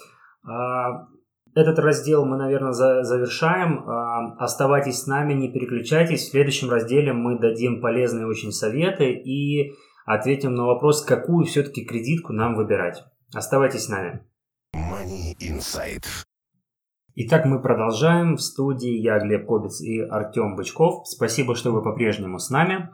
Этот 1.55 1.79
раздел 1.79 2.25
мы, 2.25 2.37
наверное, 2.37 2.73
завершаем. 2.73 3.89
А, 3.89 4.35
оставайтесь 4.39 5.03
с 5.03 5.07
нами, 5.07 5.33
не 5.33 5.51
переключайтесь. 5.51 6.23
В 6.23 6.31
следующем 6.31 6.71
разделе 6.71 7.13
мы 7.13 7.39
дадим 7.39 7.81
полезные 7.81 8.27
очень 8.27 8.53
советы 8.53 9.13
и 9.13 9.73
ответим 10.07 10.55
на 10.55 10.67
вопрос, 10.67 11.05
какую 11.05 11.47
все-таки 11.47 11.85
кредитку 11.85 12.33
нам 12.33 12.55
выбирать. 12.55 13.03
Оставайтесь 13.35 13.87
с 13.87 13.89
нами. 13.89 14.25
Money 14.75 15.35
Insight. 15.41 16.05
Итак, 17.17 17.45
мы 17.45 17.61
продолжаем. 17.61 18.37
В 18.37 18.41
студии 18.41 18.93
я, 18.93 19.19
Глеб 19.19 19.47
Кобец 19.47 19.81
и 19.81 20.01
Артем 20.01 20.55
Бычков. 20.55 21.07
Спасибо, 21.09 21.57
что 21.57 21.73
вы 21.73 21.83
по-прежнему 21.83 22.39
с 22.39 22.51
нами. 22.51 22.91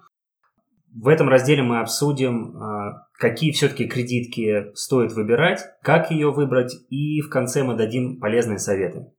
В 0.98 1.08
этом 1.08 1.28
разделе 1.28 1.62
мы 1.62 1.80
обсудим, 1.80 2.56
а, 2.56 3.06
какие 3.18 3.52
все-таки 3.52 3.86
кредитки 3.86 4.74
стоит 4.74 5.12
выбирать, 5.12 5.60
как 5.82 6.10
ее 6.10 6.30
выбрать, 6.32 6.74
и 6.88 7.20
в 7.20 7.28
конце 7.28 7.64
мы 7.64 7.76
дадим 7.76 8.18
полезные 8.18 8.58
советы. 8.58 9.12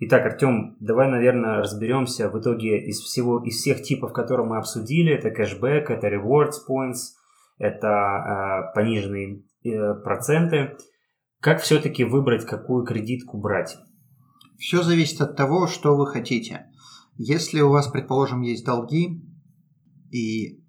Итак, 0.00 0.26
Артем, 0.26 0.76
давай, 0.80 1.08
наверное, 1.08 1.60
разберемся 1.60 2.28
в 2.28 2.38
итоге 2.38 2.84
из 2.84 3.00
всего, 3.00 3.42
из 3.42 3.56
всех 3.56 3.82
типов, 3.82 4.12
которые 4.12 4.46
мы 4.46 4.58
обсудили. 4.58 5.14
Это 5.14 5.30
кэшбэк, 5.30 5.88
это 5.88 6.08
rewards 6.08 6.58
points, 6.68 7.14
это 7.58 7.88
э, 7.88 8.74
пониженные 8.74 9.44
э, 9.64 9.94
проценты. 10.02 10.76
Как 11.40 11.62
все-таки 11.62 12.04
выбрать, 12.04 12.44
какую 12.44 12.84
кредитку 12.84 13.38
брать? 13.38 13.78
Все 14.58 14.82
зависит 14.82 15.20
от 15.22 15.36
того, 15.36 15.68
что 15.68 15.96
вы 15.96 16.06
хотите. 16.06 16.66
Если 17.16 17.60
у 17.60 17.70
вас, 17.70 17.86
предположим, 17.88 18.42
есть 18.42 18.66
долги, 18.66 19.22
и 20.10 20.63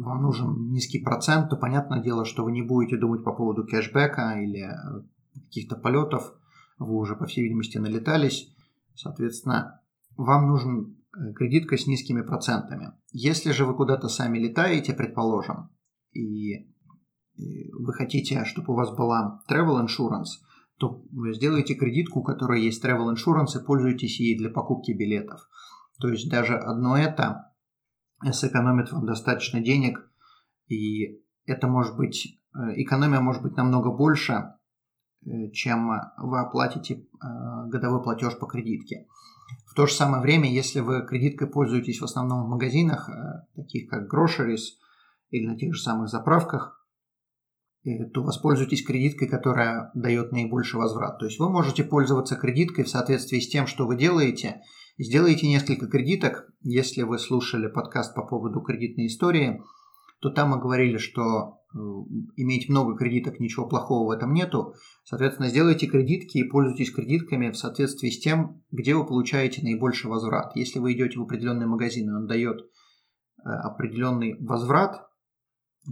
вам 0.00 0.22
нужен 0.22 0.70
низкий 0.70 1.00
процент, 1.00 1.50
то 1.50 1.56
понятное 1.56 2.02
дело, 2.02 2.24
что 2.24 2.44
вы 2.44 2.52
не 2.52 2.62
будете 2.62 2.96
думать 2.96 3.24
по 3.24 3.32
поводу 3.32 3.66
кэшбэка 3.66 4.40
или 4.40 4.62
э, 4.62 5.02
каких-то 5.34 5.76
полетов. 5.76 6.32
Вы 6.78 6.94
уже, 6.94 7.14
по 7.14 7.26
всей 7.26 7.42
видимости, 7.42 7.78
налетались. 7.78 8.54
Соответственно, 8.94 9.80
вам 10.16 10.48
нужен 10.48 10.96
э, 11.14 11.32
кредитка 11.34 11.76
с 11.76 11.86
низкими 11.86 12.22
процентами. 12.22 12.92
Если 13.12 13.52
же 13.52 13.66
вы 13.66 13.74
куда-то 13.74 14.08
сами 14.08 14.38
летаете, 14.38 14.94
предположим, 14.94 15.70
и 16.12 16.70
вы 17.36 17.92
хотите, 17.92 18.44
чтобы 18.44 18.72
у 18.72 18.76
вас 18.76 18.94
была 18.94 19.42
travel 19.50 19.84
insurance, 19.84 20.40
то 20.78 21.02
вы 21.10 21.34
сделаете 21.34 21.74
кредитку, 21.74 22.20
у 22.20 22.22
которой 22.22 22.62
есть 22.62 22.84
travel 22.84 23.14
insurance 23.14 23.60
и 23.60 23.64
пользуетесь 23.64 24.20
ей 24.20 24.38
для 24.38 24.50
покупки 24.50 24.92
билетов. 24.92 25.48
То 25.98 26.08
есть 26.08 26.28
даже 26.30 26.56
одно 26.56 26.96
это 26.96 27.51
сэкономит 28.30 28.92
вам 28.92 29.06
достаточно 29.06 29.60
денег, 29.60 30.08
и 30.68 31.22
это 31.46 31.66
может 31.66 31.96
быть, 31.96 32.40
э, 32.54 32.82
экономия 32.82 33.20
может 33.20 33.42
быть 33.42 33.56
намного 33.56 33.90
больше, 33.90 34.54
э, 35.24 35.50
чем 35.52 35.90
вы 36.18 36.40
оплатите 36.40 36.94
э, 36.94 36.98
годовой 37.66 38.02
платеж 38.02 38.38
по 38.38 38.46
кредитке. 38.46 39.06
В 39.66 39.74
то 39.74 39.86
же 39.86 39.94
самое 39.94 40.22
время, 40.22 40.50
если 40.50 40.80
вы 40.80 41.04
кредиткой 41.06 41.48
пользуетесь 41.48 42.00
в 42.00 42.04
основном 42.04 42.44
в 42.44 42.48
магазинах, 42.48 43.10
таких 43.54 43.88
как 43.88 44.12
groceries 44.12 44.76
или 45.30 45.46
на 45.46 45.56
тех 45.56 45.74
же 45.74 45.82
самых 45.82 46.08
заправках, 46.08 46.78
то 48.14 48.22
воспользуйтесь 48.22 48.84
кредиткой, 48.84 49.28
которая 49.28 49.90
дает 49.94 50.30
наибольший 50.30 50.78
возврат. 50.78 51.18
То 51.18 51.26
есть 51.26 51.38
вы 51.38 51.50
можете 51.50 51.84
пользоваться 51.84 52.36
кредиткой 52.36 52.84
в 52.84 52.88
соответствии 52.88 53.40
с 53.40 53.48
тем, 53.48 53.66
что 53.66 53.86
вы 53.86 53.96
делаете– 53.96 54.62
Сделайте 55.04 55.48
несколько 55.48 55.88
кредиток. 55.88 56.48
Если 56.60 57.02
вы 57.02 57.18
слушали 57.18 57.66
подкаст 57.66 58.14
по 58.14 58.24
поводу 58.24 58.60
кредитной 58.60 59.08
истории, 59.08 59.60
то 60.20 60.30
там 60.30 60.50
мы 60.50 60.60
говорили, 60.60 60.96
что 60.98 61.58
э, 61.74 61.78
иметь 62.36 62.68
много 62.68 62.96
кредиток, 62.96 63.40
ничего 63.40 63.66
плохого 63.66 64.06
в 64.06 64.10
этом 64.12 64.32
нету. 64.32 64.74
Соответственно, 65.02 65.48
сделайте 65.48 65.88
кредитки 65.88 66.38
и 66.38 66.48
пользуйтесь 66.48 66.92
кредитками 66.92 67.50
в 67.50 67.56
соответствии 67.56 68.10
с 68.10 68.20
тем, 68.20 68.62
где 68.70 68.94
вы 68.94 69.04
получаете 69.04 69.60
наибольший 69.62 70.08
возврат. 70.08 70.54
Если 70.54 70.78
вы 70.78 70.92
идете 70.92 71.18
в 71.18 71.22
определенный 71.22 71.66
магазин, 71.66 72.08
и 72.08 72.14
он 72.14 72.28
дает 72.28 72.60
э, 72.60 73.48
определенный 73.48 74.36
возврат, 74.38 75.08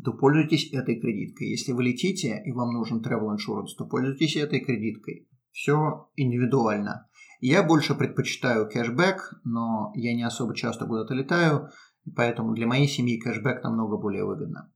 то 0.04 0.12
пользуйтесь 0.12 0.72
этой 0.72 1.00
кредиткой. 1.00 1.48
Если 1.48 1.72
вы 1.72 1.82
летите 1.82 2.40
и 2.44 2.52
вам 2.52 2.74
нужен 2.74 3.02
travel 3.02 3.34
insurance, 3.34 3.74
то 3.76 3.86
пользуйтесь 3.86 4.36
этой 4.36 4.60
кредиткой. 4.60 5.26
Все 5.50 6.08
индивидуально. 6.14 7.08
Я 7.40 7.62
больше 7.62 7.94
предпочитаю 7.94 8.68
кэшбэк, 8.68 9.40
но 9.44 9.92
я 9.94 10.14
не 10.14 10.22
особо 10.22 10.54
часто 10.54 10.86
куда-то 10.86 11.14
летаю, 11.14 11.70
поэтому 12.14 12.54
для 12.54 12.66
моей 12.66 12.86
семьи 12.86 13.18
кэшбэк 13.18 13.62
намного 13.64 13.96
более 13.96 14.24
выгодно. 14.24 14.70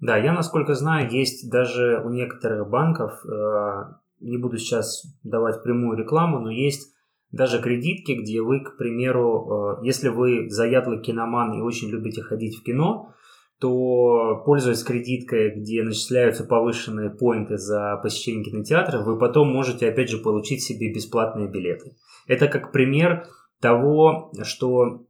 Да, 0.00 0.16
я, 0.16 0.32
насколько 0.32 0.74
знаю, 0.74 1.10
есть 1.10 1.50
даже 1.50 2.02
у 2.04 2.10
некоторых 2.10 2.68
банков, 2.68 3.24
э, 3.24 3.94
не 4.20 4.36
буду 4.36 4.58
сейчас 4.58 5.04
давать 5.22 5.62
прямую 5.62 5.96
рекламу, 5.96 6.40
но 6.40 6.50
есть 6.50 6.92
даже 7.30 7.62
кредитки, 7.62 8.12
где 8.12 8.42
вы, 8.42 8.60
к 8.60 8.76
примеру, 8.76 9.78
э, 9.80 9.86
если 9.86 10.08
вы 10.08 10.50
заядлый 10.50 11.00
киноман 11.00 11.54
и 11.54 11.62
очень 11.62 11.88
любите 11.88 12.22
ходить 12.22 12.58
в 12.58 12.62
кино, 12.62 13.14
то, 13.58 14.42
пользуясь 14.44 14.82
кредиткой, 14.82 15.54
где 15.54 15.82
начисляются 15.82 16.44
повышенные 16.44 17.10
поинты 17.10 17.56
за 17.56 17.98
посещение 18.02 18.44
кинотеатра, 18.44 19.00
вы 19.00 19.18
потом 19.18 19.48
можете, 19.48 19.88
опять 19.88 20.10
же, 20.10 20.18
получить 20.18 20.62
себе 20.62 20.92
бесплатные 20.92 21.48
билеты. 21.48 21.96
Это 22.26 22.48
как 22.48 22.72
пример 22.72 23.26
того, 23.60 24.30
что 24.42 25.06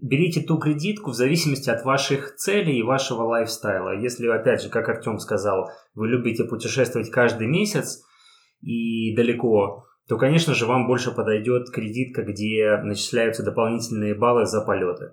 берите 0.00 0.40
ту 0.40 0.58
кредитку 0.58 1.10
в 1.10 1.14
зависимости 1.14 1.68
от 1.68 1.84
ваших 1.84 2.36
целей 2.36 2.78
и 2.78 2.82
вашего 2.82 3.22
лайфстайла. 3.22 4.00
Если, 4.00 4.26
опять 4.28 4.62
же, 4.62 4.68
как 4.70 4.88
Артем 4.88 5.18
сказал, 5.18 5.68
вы 5.94 6.08
любите 6.08 6.44
путешествовать 6.44 7.10
каждый 7.10 7.46
месяц 7.46 8.02
и 8.60 9.14
далеко, 9.14 9.84
то, 10.08 10.18
конечно 10.18 10.54
же, 10.54 10.66
вам 10.66 10.86
больше 10.86 11.10
подойдет 11.12 11.70
кредитка, 11.70 12.22
где 12.22 12.76
начисляются 12.82 13.42
дополнительные 13.42 14.14
баллы 14.14 14.44
за 14.46 14.60
полеты. 14.60 15.12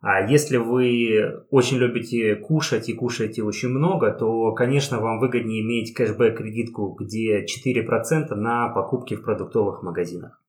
А 0.00 0.22
если 0.22 0.56
вы 0.56 1.44
очень 1.50 1.76
любите 1.76 2.34
кушать 2.34 2.88
и 2.88 2.94
кушаете 2.94 3.42
очень 3.42 3.68
много, 3.68 4.12
то, 4.12 4.52
конечно, 4.52 4.98
вам 4.98 5.20
выгоднее 5.20 5.62
иметь 5.62 5.94
кэшбэк-кредитку, 5.94 6.96
где 6.98 7.44
4% 7.44 8.34
на 8.34 8.70
покупки 8.70 9.14
в 9.14 9.22
продуктовых 9.22 9.82
магазинах. 9.82 10.42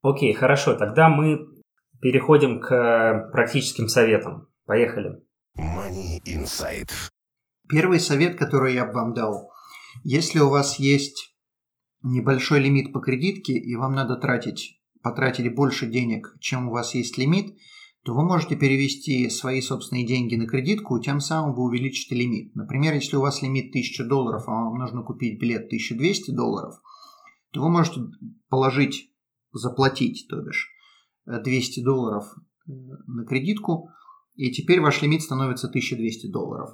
Окей, 0.00 0.32
хорошо, 0.32 0.74
тогда 0.74 1.10
мы 1.10 1.46
переходим 2.00 2.60
к 2.60 3.28
практическим 3.32 3.88
советам. 3.88 4.48
Поехали. 4.64 5.22
Money 5.58 6.22
Insight. 6.26 6.90
Первый 7.68 8.00
совет, 8.00 8.38
который 8.38 8.74
я 8.74 8.86
бы 8.86 8.92
вам 8.92 9.12
дал. 9.12 9.50
Если 10.04 10.38
у 10.38 10.48
вас 10.48 10.78
есть 10.78 11.34
небольшой 12.02 12.60
лимит 12.60 12.92
по 12.92 13.00
кредитке, 13.00 13.52
и 13.52 13.76
вам 13.76 13.92
надо 13.92 14.16
тратить, 14.16 14.80
потратить 15.02 15.54
больше 15.54 15.86
денег, 15.86 16.34
чем 16.40 16.68
у 16.68 16.72
вас 16.72 16.94
есть 16.94 17.18
лимит, 17.18 17.56
то 18.04 18.14
вы 18.14 18.22
можете 18.22 18.54
перевести 18.54 19.30
свои 19.30 19.62
собственные 19.62 20.06
деньги 20.06 20.36
на 20.36 20.46
кредитку, 20.46 21.00
тем 21.00 21.20
самым 21.20 21.54
вы 21.54 21.62
увеличите 21.64 22.14
лимит. 22.14 22.54
Например, 22.54 22.92
если 22.92 23.16
у 23.16 23.22
вас 23.22 23.40
лимит 23.40 23.70
1000 23.70 24.04
долларов, 24.04 24.44
а 24.46 24.50
вам 24.50 24.78
нужно 24.78 25.02
купить 25.02 25.40
билет 25.40 25.66
1200 25.66 26.30
долларов, 26.32 26.74
то 27.52 27.62
вы 27.62 27.70
можете 27.70 28.02
положить, 28.50 29.10
заплатить, 29.52 30.26
то 30.28 30.42
бишь, 30.42 30.68
200 31.24 31.82
долларов 31.82 32.26
э, 32.68 32.72
на 33.06 33.24
кредитку, 33.24 33.88
и 34.34 34.50
теперь 34.50 34.82
ваш 34.82 35.00
лимит 35.00 35.22
становится 35.22 35.68
1200 35.68 36.30
долларов. 36.30 36.70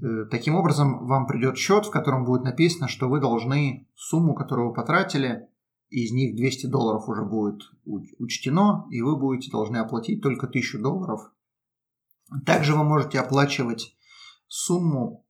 Э, 0.00 0.26
таким 0.30 0.54
образом, 0.54 1.06
вам 1.06 1.26
придет 1.26 1.56
счет, 1.56 1.86
в 1.86 1.90
котором 1.90 2.24
будет 2.24 2.44
написано, 2.44 2.86
что 2.86 3.08
вы 3.08 3.20
должны 3.20 3.88
сумму, 3.96 4.34
которую 4.34 4.68
вы 4.68 4.74
потратили, 4.74 5.48
из 5.88 6.12
них 6.12 6.36
200 6.36 6.66
долларов 6.66 7.08
уже 7.08 7.24
будет 7.24 7.62
учтено, 7.84 8.86
и 8.90 9.02
вы 9.02 9.16
будете 9.16 9.50
должны 9.50 9.76
оплатить 9.76 10.22
только 10.22 10.46
1000 10.46 10.78
долларов. 10.78 11.32
Также 12.44 12.74
вы 12.74 12.84
можете 12.84 13.20
оплачивать 13.20 13.96
сумму 14.48 15.24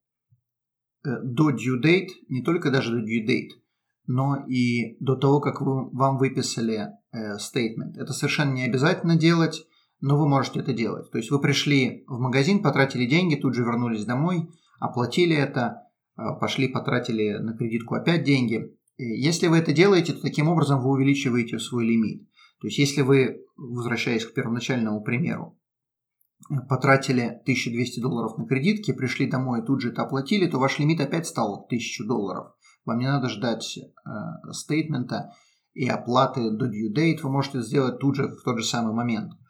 э, 1.04 1.10
до 1.22 1.50
due 1.50 1.80
date, 1.82 2.08
не 2.28 2.42
только 2.42 2.70
даже 2.70 2.92
до 2.92 3.00
due 3.00 3.26
date, 3.26 3.60
но 4.06 4.36
и 4.46 4.96
до 5.00 5.16
того, 5.16 5.40
как 5.40 5.60
вы, 5.60 5.90
вам 5.90 6.16
выписали 6.16 6.88
э, 7.12 7.36
statement. 7.36 7.96
Это 7.96 8.12
совершенно 8.12 8.52
не 8.52 8.64
обязательно 8.64 9.16
делать, 9.16 9.66
но 10.00 10.18
вы 10.18 10.28
можете 10.28 10.60
это 10.60 10.72
делать. 10.72 11.10
То 11.10 11.18
есть 11.18 11.30
вы 11.30 11.40
пришли 11.40 12.04
в 12.06 12.18
магазин, 12.18 12.62
потратили 12.62 13.06
деньги, 13.06 13.34
тут 13.34 13.54
же 13.54 13.62
вернулись 13.62 14.04
домой, 14.04 14.48
оплатили 14.78 15.36
это, 15.36 15.82
э, 16.16 16.22
пошли, 16.40 16.68
потратили 16.68 17.38
на 17.38 17.56
кредитку 17.56 17.94
опять 17.94 18.24
деньги. 18.24 18.75
И 18.96 19.04
если 19.04 19.46
вы 19.46 19.58
это 19.58 19.72
делаете, 19.72 20.12
то 20.12 20.22
таким 20.22 20.48
образом 20.48 20.80
вы 20.80 20.90
увеличиваете 20.90 21.58
свой 21.58 21.84
лимит. 21.84 22.28
То 22.60 22.68
есть 22.68 22.78
если 22.78 23.02
вы, 23.02 23.44
возвращаясь 23.56 24.24
к 24.24 24.32
первоначальному 24.32 25.02
примеру, 25.02 25.58
потратили 26.68 27.22
1200 27.42 28.00
долларов 28.00 28.38
на 28.38 28.46
кредитки, 28.46 28.92
пришли 28.92 29.28
домой 29.28 29.60
и 29.60 29.64
тут 29.64 29.80
же 29.80 29.90
это 29.90 30.02
оплатили, 30.02 30.46
то 30.46 30.58
ваш 30.58 30.78
лимит 30.78 31.00
опять 31.00 31.26
стал 31.26 31.64
1000 31.66 32.04
долларов. 32.04 32.52
Вам 32.84 32.98
не 32.98 33.06
надо 33.06 33.28
ждать 33.28 33.78
э, 33.78 34.52
стейтмента 34.52 35.32
и 35.74 35.88
оплаты 35.88 36.50
до 36.50 36.66
due 36.66 36.94
date, 36.94 37.20
вы 37.22 37.30
можете 37.30 37.60
сделать 37.60 37.98
тут 37.98 38.16
же 38.16 38.28
в 38.28 38.42
тот 38.42 38.58
же 38.58 38.64
самый 38.64 38.94
момент– 38.94 39.32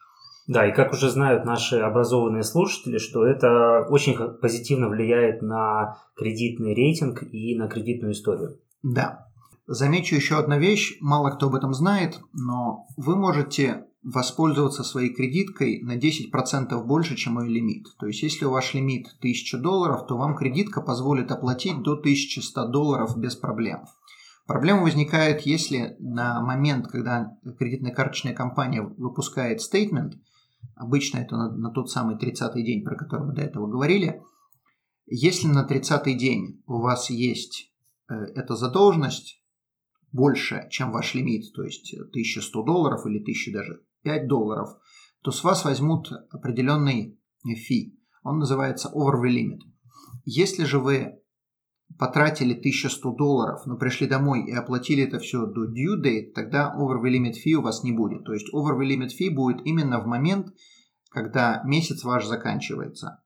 да, 0.47 0.69
и 0.69 0.73
как 0.73 0.93
уже 0.93 1.11
знают 1.11 1.45
наши 1.45 1.77
образованные 1.79 2.45
слушатели, 2.45 2.99
что 2.99 3.27
это 3.27 3.85
очень 3.89 4.17
позитивно 4.41 4.89
влияет 4.89 5.43
на 5.43 5.99
кредитный 6.15 6.73
рейтинг 6.73 7.25
и 7.33 7.59
на 7.59 7.69
кредитную 7.69 8.13
историю. 8.13 8.61
Да. 8.83 9.27
Замечу 9.67 10.15
еще 10.15 10.37
одну 10.39 10.59
вещь, 10.59 10.97
мало 11.01 11.31
кто 11.31 11.47
об 11.47 11.55
этом 11.55 11.75
знает, 11.75 12.21
но 12.33 12.87
вы 12.97 13.17
можете 13.17 13.87
воспользоваться 14.03 14.85
своей 14.85 15.13
кредиткой 15.13 15.83
на 15.83 15.97
10% 15.97 16.81
больше, 16.85 17.17
чем 17.17 17.35
мой 17.35 17.49
лимит. 17.49 17.87
То 17.99 18.07
есть, 18.07 18.23
если 18.23 18.45
у 18.45 18.51
ваш 18.51 18.75
лимит 18.75 19.09
1000 19.19 19.59
долларов, 19.59 20.07
то 20.07 20.17
вам 20.17 20.37
кредитка 20.37 20.81
позволит 20.81 21.33
оплатить 21.33 21.83
до 21.83 21.93
1100 21.93 22.69
долларов 22.69 23.19
без 23.19 23.35
проблем. 23.35 23.81
Проблема 24.47 24.83
возникает, 24.83 25.41
если 25.43 25.97
на 25.99 26.41
момент, 26.41 26.87
когда 26.87 27.37
кредитная 27.59 27.93
карточная 27.93 28.35
компания 28.35 28.83
выпускает 28.83 29.61
стейтмент– 29.61 30.15
Обычно 30.75 31.19
это 31.19 31.37
на, 31.37 31.51
на 31.51 31.71
тот 31.71 31.91
самый 31.91 32.17
30-й 32.17 32.63
день, 32.63 32.85
про 32.85 32.97
который 32.97 33.27
мы 33.27 33.35
до 33.35 33.43
этого 33.43 33.67
говорили. 33.67 34.23
Если 35.07 35.47
на 35.47 35.67
30-й 35.67 36.15
день 36.15 36.63
у 36.67 36.81
вас 36.81 37.11
есть 37.11 37.73
э, 38.09 38.15
эта 38.15 38.57
задолженность 38.57 39.43
больше, 40.13 40.67
чем 40.71 40.93
ваш 40.93 41.15
лимит, 41.15 41.53
то 41.55 41.63
есть 41.63 41.95
1100 41.95 42.63
долларов 42.63 43.07
или 43.07 43.21
1000 43.21 43.53
даже 43.53 43.81
5 44.03 44.29
долларов, 44.29 44.71
то 45.23 45.31
с 45.31 45.43
вас 45.43 45.65
возьмут 45.65 46.11
определенный 46.31 47.19
фи. 47.45 47.99
Он 48.23 48.39
называется 48.39 48.91
overview 48.95 49.31
limit. 49.31 49.61
Если 50.25 50.65
же 50.65 50.79
вы 50.79 51.21
потратили 51.99 52.53
1100 52.53 53.13
долларов, 53.13 53.67
но 53.67 53.77
пришли 53.77 54.07
домой 54.07 54.45
и 54.45 54.53
оплатили 54.53 55.05
это 55.05 55.19
все 55.19 55.47
до 55.47 55.67
due 55.67 56.01
date, 56.03 56.33
тогда 56.35 56.75
overview 56.77 57.11
limit 57.11 57.35
fee 57.35 57.55
у 57.55 57.63
вас 57.63 57.85
не 57.85 57.93
будет. 57.93 58.25
То 58.25 58.33
есть 58.33 58.53
overview 58.53 58.87
limit 58.87 59.11
fee 59.19 59.31
будет 59.33 59.65
именно 59.65 60.01
в 60.01 60.07
момент, 60.07 60.49
когда 61.11 61.63
месяц 61.65 62.05
ваш 62.05 62.27
заканчивается. 62.27 63.23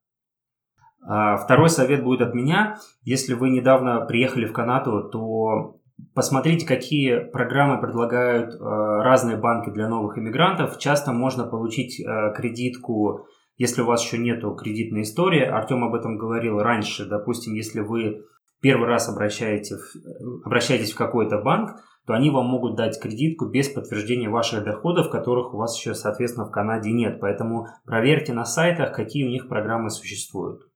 А, 1.02 1.36
второй 1.36 1.70
совет 1.70 2.04
будет 2.04 2.20
от 2.20 2.34
меня. 2.34 2.78
Если 3.02 3.34
вы 3.34 3.50
недавно 3.50 4.04
приехали 4.04 4.46
в 4.46 4.52
Канаду, 4.52 5.08
то 5.10 5.79
посмотрите, 6.14 6.66
какие 6.66 7.18
программы 7.18 7.80
предлагают 7.80 8.54
а, 8.54 9.02
разные 9.02 9.36
банки 9.36 9.70
для 9.70 9.88
новых 9.88 10.18
иммигрантов. 10.18 10.78
Часто 10.78 11.12
можно 11.12 11.44
получить 11.44 12.04
а, 12.04 12.30
кредитку, 12.30 13.26
если 13.56 13.82
у 13.82 13.86
вас 13.86 14.04
еще 14.04 14.18
нету 14.18 14.54
кредитной 14.54 15.02
истории. 15.02 15.42
Артем 15.42 15.84
об 15.84 15.94
этом 15.94 16.18
говорил 16.18 16.58
раньше. 16.58 17.06
Допустим, 17.06 17.54
если 17.54 17.80
вы 17.80 18.24
первый 18.60 18.88
раз 18.88 19.08
обращаете 19.08 19.76
в, 19.76 20.46
обращаетесь 20.46 20.92
в 20.92 20.96
какой-то 20.96 21.38
банк, 21.38 21.76
то 22.06 22.14
они 22.14 22.30
вам 22.30 22.46
могут 22.46 22.76
дать 22.76 23.00
кредитку 23.00 23.46
без 23.46 23.68
подтверждения 23.68 24.28
ваших 24.28 24.64
доходов, 24.64 25.10
которых 25.10 25.54
у 25.54 25.58
вас 25.58 25.78
еще, 25.78 25.94
соответственно, 25.94 26.46
в 26.46 26.50
Канаде 26.50 26.90
нет. 26.90 27.20
Поэтому 27.20 27.66
проверьте 27.84 28.32
на 28.32 28.44
сайтах, 28.44 28.94
какие 28.94 29.26
у 29.26 29.30
них 29.30 29.48
программы 29.48 29.90
существуют. 29.90 30.69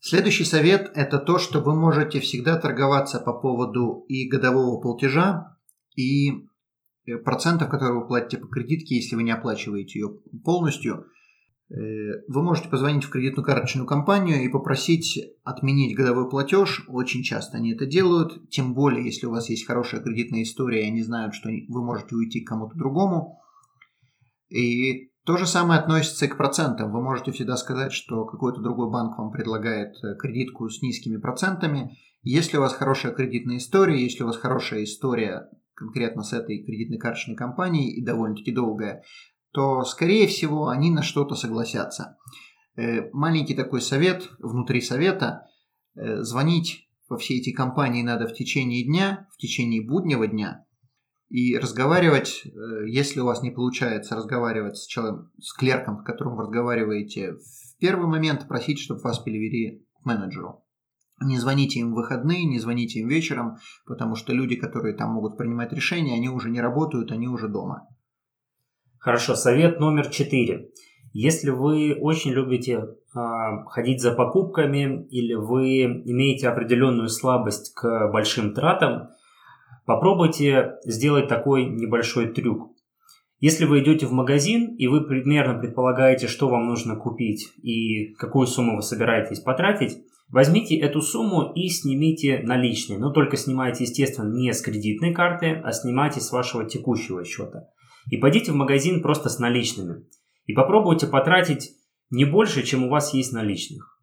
Следующий 0.00 0.44
совет– 0.44 0.90
это 0.94 1.18
то, 1.18 1.38
что 1.38 1.60
вы 1.60 1.74
можете 1.74 2.20
всегда 2.20 2.56
торговаться 2.58 3.18
по 3.18 3.32
поводу 3.32 4.04
и 4.08 4.28
годового 4.28 4.80
платежа, 4.80 5.56
и 5.96 6.30
э, 7.06 7.16
процентов, 7.16 7.68
которые 7.68 8.00
вы 8.00 8.06
платите 8.06 8.38
по 8.38 8.46
кредитке, 8.46 8.96
если 8.96 9.16
вы 9.16 9.22
не 9.22 9.32
оплачиваете 9.32 9.98
ее 9.98 10.10
полностью– 10.44 11.06
Э, 11.68 12.22
вы 12.28 12.42
можете 12.42 12.68
позвонить 12.68 13.04
в 13.04 13.10
кредитную 13.10 13.44
карточную 13.44 13.86
компанию 13.86 14.42
и 14.42 14.48
попросить 14.48 15.18
отменить 15.42 15.96
годовой 15.96 16.28
платеж. 16.28 16.84
Очень 16.88 17.22
часто 17.22 17.56
они 17.56 17.72
это 17.72 17.86
делают, 17.86 18.48
тем 18.50 18.74
более, 18.74 19.04
если 19.04 19.26
у 19.26 19.30
вас 19.30 19.48
есть 19.50 19.66
хорошая 19.66 20.00
кредитная 20.00 20.42
история, 20.42 20.84
и 20.84 20.88
они 20.88 21.02
знают, 21.02 21.34
что 21.34 21.48
вы 21.48 21.84
можете 21.84 22.14
уйти 22.14 22.40
к 22.40 22.48
кому-то 22.48 22.76
другому. 22.76 23.40
И 24.48 25.10
то 25.26 25.36
же 25.36 25.46
самое 25.46 25.80
относится 25.80 26.24
и 26.24 26.28
к 26.28 26.36
процентам. 26.36 26.92
Вы 26.92 27.02
можете 27.02 27.32
всегда 27.32 27.56
сказать, 27.56 27.92
что 27.92 28.24
какой-то 28.24 28.60
другой 28.60 28.88
банк 28.90 29.18
вам 29.18 29.32
предлагает 29.32 29.96
э, 30.04 30.14
кредитку 30.16 30.68
с 30.68 30.80
низкими 30.82 31.16
процентами. 31.16 31.98
Если 32.22 32.56
у 32.56 32.60
вас 32.60 32.74
хорошая 32.74 33.12
кредитная 33.12 33.56
история, 33.56 34.00
если 34.00 34.22
у 34.22 34.26
вас 34.26 34.36
хорошая 34.36 34.84
история 34.84 35.48
конкретно 35.74 36.22
с 36.22 36.32
этой 36.32 36.64
кредитной 36.64 36.98
карточной 36.98 37.34
компанией 37.34 37.90
и 37.90 38.04
довольно-таки 38.04 38.52
долгая, 38.52 39.02
то, 39.50 39.82
скорее 39.82 40.28
всего, 40.28 40.68
они 40.68 40.92
на 40.92 41.02
что-то 41.02 41.34
согласятся. 41.34 42.16
Э, 42.76 43.10
маленький 43.12 43.54
такой 43.54 43.80
совет 43.80 44.30
внутри 44.38 44.80
совета. 44.80 45.48
Э, 45.96 46.22
звонить 46.22 46.88
во 47.08 47.16
все 47.16 47.34
эти 47.34 47.50
компании 47.50 48.02
надо 48.02 48.28
в 48.28 48.34
течение 48.34 48.84
дня, 48.84 49.26
в 49.32 49.38
течение 49.38 49.84
буднего 49.84 50.28
дня. 50.28 50.65
И 51.28 51.56
разговаривать, 51.58 52.42
э, 52.44 52.88
если 52.88 53.20
у 53.20 53.24
вас 53.24 53.42
не 53.42 53.50
получается 53.50 54.14
разговаривать 54.14 54.76
с 54.76 54.86
человеком, 54.86 55.30
с 55.40 55.52
клерком, 55.52 55.98
с 55.98 56.04
которым 56.04 56.36
вы 56.36 56.42
разговариваете, 56.42 57.32
в 57.32 57.78
первый 57.80 58.06
момент 58.06 58.46
просить, 58.46 58.78
чтобы 58.78 59.00
вас 59.00 59.18
перевели 59.18 59.84
к 60.00 60.06
менеджеру. 60.06 60.62
Не 61.20 61.38
звоните 61.38 61.80
им 61.80 61.92
в 61.92 61.96
выходные, 61.96 62.44
не 62.44 62.58
звоните 62.60 63.00
им 63.00 63.08
вечером, 63.08 63.56
потому 63.86 64.14
что 64.14 64.32
люди, 64.32 64.54
которые 64.54 64.94
там 64.94 65.12
могут 65.12 65.36
принимать 65.36 65.72
решения, 65.72 66.14
они 66.14 66.28
уже 66.28 66.50
не 66.50 66.60
работают, 66.60 67.10
они 67.10 67.26
уже 67.26 67.48
дома. 67.48 67.88
Хорошо, 68.98 69.34
совет 69.34 69.80
номер 69.80 70.08
четыре. 70.10 70.70
Если 71.12 71.50
вы 71.50 71.96
очень 71.98 72.32
любите 72.32 72.74
э, 72.74 72.84
ходить 73.68 74.02
за 74.02 74.12
покупками 74.12 75.06
или 75.08 75.34
вы 75.34 75.84
имеете 75.84 76.48
определенную 76.48 77.08
слабость 77.08 77.72
к 77.74 78.10
большим 78.12 78.52
тратам, 78.52 79.08
попробуйте 79.86 80.74
сделать 80.84 81.28
такой 81.28 81.64
небольшой 81.64 82.32
трюк. 82.32 82.72
Если 83.38 83.64
вы 83.64 83.80
идете 83.80 84.06
в 84.06 84.12
магазин 84.12 84.74
и 84.76 84.86
вы 84.86 85.06
примерно 85.06 85.58
предполагаете, 85.58 86.26
что 86.26 86.48
вам 86.48 86.66
нужно 86.66 86.96
купить 86.96 87.48
и 87.62 88.14
какую 88.14 88.46
сумму 88.46 88.76
вы 88.76 88.82
собираетесь 88.82 89.40
потратить, 89.40 89.98
возьмите 90.30 90.76
эту 90.76 91.00
сумму 91.00 91.52
и 91.54 91.68
снимите 91.68 92.40
наличные. 92.42 92.98
Но 92.98 93.10
только 93.10 93.36
снимайте, 93.36 93.84
естественно, 93.84 94.32
не 94.34 94.52
с 94.52 94.60
кредитной 94.60 95.12
карты, 95.12 95.60
а 95.62 95.72
снимайте 95.72 96.20
с 96.20 96.32
вашего 96.32 96.64
текущего 96.64 97.24
счета 97.24 97.68
и 98.10 98.16
пойдите 98.16 98.52
в 98.52 98.56
магазин 98.56 99.02
просто 99.02 99.28
с 99.28 99.38
наличными. 99.38 100.04
и 100.46 100.52
попробуйте 100.52 101.08
потратить 101.08 101.72
не 102.10 102.24
больше, 102.24 102.62
чем 102.62 102.84
у 102.84 102.88
вас 102.88 103.12
есть 103.12 103.32
наличных. 103.32 103.95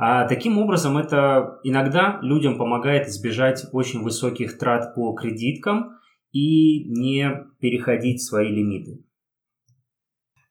А 0.00 0.28
таким 0.28 0.58
образом 0.58 0.96
это 0.96 1.58
иногда 1.64 2.20
людям 2.22 2.56
помогает 2.56 3.08
избежать 3.08 3.66
очень 3.72 4.00
высоких 4.00 4.56
трат 4.56 4.94
по 4.94 5.12
кредиткам 5.14 5.98
и 6.30 6.88
не 6.88 7.28
переходить 7.58 8.22
свои 8.22 8.48
лимиты. 8.48 9.04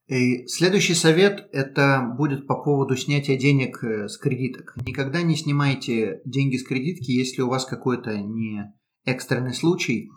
И 0.08 0.48
следующий 0.48 0.96
совет 0.96 1.48
это 1.54 2.14
будет 2.18 2.46
по 2.46 2.62
поводу 2.62 2.98
снятия 2.98 3.38
денег 3.38 3.82
э, 3.84 4.10
с 4.10 4.18
кредиток. 4.18 4.74
Никогда 4.86 5.22
не 5.22 5.38
снимайте 5.38 6.22
деньги 6.26 6.58
с 6.58 6.64
кредитки, 6.66 7.12
если 7.12 7.42
у 7.42 7.50
вас 7.50 7.66
какой-то 7.66 8.18
не 8.18 8.74
экстренный 9.06 9.54
случай, 9.54 10.10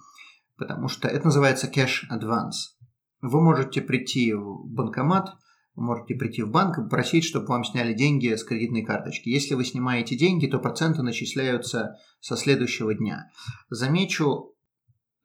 потому 0.56 0.88
что 0.88 1.06
это 1.06 1.26
называется 1.26 1.70
cash 1.72 2.08
advance. 2.10 2.74
Вы 3.20 3.40
можете 3.40 3.80
прийти 3.80 4.32
в 4.34 4.64
банкомат, 4.66 5.36
вы 5.80 5.86
можете 5.86 6.14
прийти 6.14 6.42
в 6.42 6.50
банк 6.50 6.78
и 6.78 6.82
попросить, 6.82 7.24
чтобы 7.24 7.46
вам 7.46 7.64
сняли 7.64 7.94
деньги 7.94 8.34
с 8.34 8.44
кредитной 8.44 8.84
карточки. 8.84 9.30
Если 9.30 9.54
вы 9.54 9.64
снимаете 9.64 10.14
деньги, 10.14 10.46
то 10.46 10.58
проценты 10.58 11.02
начисляются 11.02 11.96
со 12.20 12.36
следующего 12.36 12.94
дня. 12.94 13.30
Замечу 13.70 14.54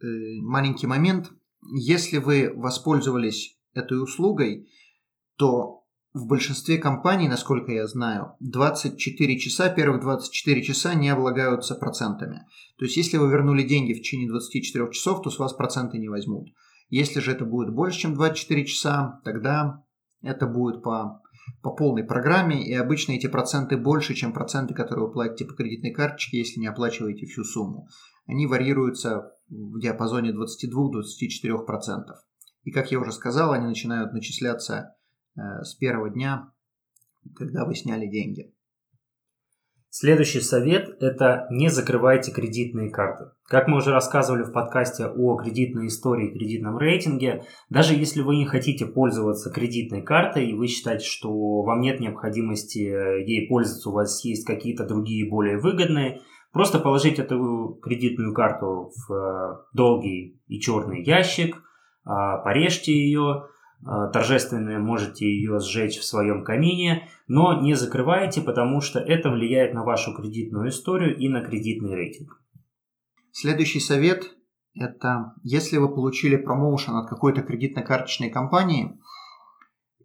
э, 0.02 0.06
маленький 0.42 0.88
момент. 0.88 1.32
Если 1.74 2.20
вы 2.20 2.54
воспользовались 2.56 3.60
этой 3.74 4.02
услугой, 4.02 4.70
то 5.36 5.84
в 6.14 6.26
большинстве 6.26 6.78
компаний, 6.78 7.28
насколько 7.28 7.74
я 7.74 7.86
знаю, 7.86 8.38
24 8.40 9.38
часа, 9.38 9.68
первых 9.68 10.00
24 10.02 10.64
часа 10.64 10.94
не 10.94 11.10
облагаются 11.10 11.76
процентами. 11.76 12.44
То 12.78 12.86
есть, 12.86 12.96
если 12.96 13.18
вы 13.18 13.30
вернули 13.30 13.64
деньги 13.64 13.92
в 13.92 13.98
течение 13.98 14.30
24 14.30 14.90
часов, 14.92 15.22
то 15.22 15.30
с 15.30 15.38
вас 15.38 15.52
проценты 15.52 15.98
не 15.98 16.08
возьмут. 16.08 16.48
Если 16.88 17.20
же 17.20 17.34
это 17.34 17.44
будет 17.44 17.74
больше, 17.74 18.00
чем 18.00 18.14
24 18.14 18.66
часа, 18.66 19.20
тогда 19.26 19.85
это 20.22 20.48
будет 20.48 20.82
по, 20.82 21.22
по 21.62 21.72
полной 21.72 22.04
программе, 22.04 22.66
и 22.66 22.74
обычно 22.74 23.14
эти 23.14 23.28
проценты 23.28 23.78
больше, 23.78 24.14
чем 24.14 24.34
проценты, 24.34 24.74
которые 24.74 25.08
вы 25.08 25.14
платите 25.14 25.46
по 25.46 25.54
кредитной 25.54 25.92
карточке, 25.92 26.40
если 26.40 26.60
не 26.60 26.68
оплачиваете 26.68 27.26
всю 27.26 27.44
сумму. 27.44 27.88
Они 28.26 28.48
варьируются 28.48 29.32
в 29.50 29.80
диапазоне 29.80 30.32
22-24%. 30.32 32.16
И, 32.64 32.72
как 32.72 32.92
я 32.92 33.00
уже 33.00 33.12
сказал, 33.12 33.52
они 33.52 33.68
начинают 33.68 34.14
начисляться 34.14 34.96
э, 35.36 35.62
с 35.64 35.76
первого 35.76 36.10
дня, 36.10 36.52
когда 37.36 37.66
вы 37.66 37.76
сняли 37.76 38.08
деньги. 38.08 38.55
Следующий 39.98 40.42
совет– 40.42 40.90
это 41.00 41.48
не 41.50 41.70
закрывайте 41.70 42.30
кредитные 42.30 42.90
карты. 42.90 43.32
Как 43.48 43.70
мы 43.70 43.78
уже 43.78 43.92
рассказывали 43.94 44.44
в 44.44 44.52
подкасте 44.52 45.06
о 45.06 45.38
кредитной 45.38 45.88
истории 45.88 46.28
и 46.28 46.38
кредитном 46.38 46.78
рейтинге, 46.78 47.46
даже 47.70 47.94
если 47.94 48.20
вы 48.22 48.36
не 48.36 48.46
хотите 48.46 48.88
пользоваться 48.88 49.52
кредитной 49.52 50.02
картой 50.02 50.48
и 50.48 50.54
вы 50.54 50.68
считаете, 50.68 51.06
что 51.06 51.62
вам 51.62 51.80
нет 51.80 52.02
необходимости 52.02 52.80
ей 52.80 53.48
пользоваться, 53.48 53.90
у 53.90 53.94
вас 53.94 54.26
есть 54.26 54.46
какие-то 54.46 54.86
другие 54.86 55.30
более 55.30 55.60
выгодные, 55.60 56.20
просто 56.52 56.80
положите 56.80 57.22
эту 57.22 57.80
кредитную 57.82 58.34
карту 58.34 58.92
в 59.08 59.14
э, 59.14 59.64
долгий 59.74 60.42
и 60.50 60.60
черный 60.60 61.06
ящик, 61.06 61.64
а, 62.04 62.40
порежьте 62.40 62.92
ее, 62.92 63.46
торжественно 63.86 64.80
можете 64.80 65.28
ее 65.28 65.60
сжечь 65.60 66.00
в 66.00 66.06
своем 66.06 66.44
камине, 66.44 67.08
но 67.28 67.62
не 67.62 67.76
закрывайте, 67.76 68.42
потому 68.42 68.82
что 68.82 69.00
это 69.00 69.30
влияет 69.30 69.74
на 69.74 69.84
вашу 69.84 70.16
кредитную 70.16 70.70
историю 70.70 71.16
и 71.16 71.30
на 71.30 71.42
кредитный 71.42 71.94
рейтинг. 71.94 72.42
Следующий 73.32 73.80
совет– 73.80 74.36
это 74.74 75.34
если 75.44 75.78
вы 75.78 75.94
получили 75.94 76.36
промоушен 76.36 76.96
от 76.96 77.10
какой-то 77.10 77.42
кредитно-карточной 77.42 78.30
компании, 78.30 79.00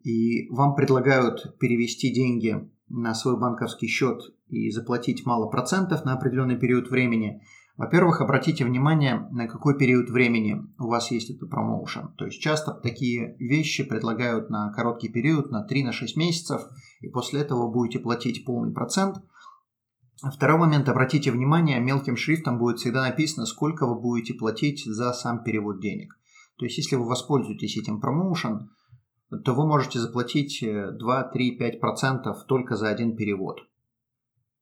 и 0.02 0.48
вам 0.50 0.74
предлагают 0.74 1.58
перевести 1.58 2.12
деньги 2.12 2.70
на 2.88 3.14
свой 3.14 3.38
банковский 3.38 3.86
счет 3.86 4.20
и 4.48 4.70
заплатить 4.70 5.24
мало 5.24 5.48
процентов 5.48 6.04
на 6.04 6.14
определенный 6.14 6.58
период 6.58 6.90
времени– 6.90 7.42
во-первых, 7.80 8.20
обратите 8.20 8.66
внимание, 8.66 9.26
на 9.30 9.48
какой 9.48 9.78
период 9.78 10.10
времени 10.10 10.60
у 10.78 10.88
вас 10.88 11.10
есть 11.10 11.30
этот 11.30 11.48
промоушен. 11.48 12.12
То 12.18 12.26
есть 12.26 12.38
часто 12.38 12.72
такие 12.72 13.36
вещи 13.38 13.84
предлагают 13.84 14.50
на 14.50 14.70
короткий 14.70 15.08
период, 15.08 15.50
на 15.50 15.66
3-6 15.66 16.08
месяцев, 16.16 16.60
и 17.00 17.08
после 17.08 17.40
этого 17.40 17.72
будете 17.72 17.98
платить 17.98 18.44
полный 18.44 18.70
процент. 18.70 19.22
Второй 20.22 20.58
момент, 20.58 20.90
обратите 20.90 21.32
внимание, 21.32 21.80
мелким 21.80 22.18
шрифтом 22.18 22.58
будет 22.58 22.80
всегда 22.80 23.00
написано, 23.00 23.46
сколько 23.46 23.86
вы 23.86 23.98
будете 23.98 24.34
платить 24.34 24.84
за 24.84 25.14
сам 25.14 25.42
перевод 25.42 25.80
денег. 25.80 26.18
То 26.58 26.66
есть 26.66 26.76
если 26.76 26.96
вы 26.96 27.06
воспользуетесь 27.08 27.78
этим 27.78 27.98
промоушен, 27.98 28.68
то 29.42 29.54
вы 29.54 29.66
можете 29.66 30.00
заплатить 30.00 30.62
2, 30.62 31.22
3, 31.32 31.58
5% 31.58 32.34
только 32.46 32.76
за 32.76 32.90
один 32.90 33.16
перевод. 33.16 33.60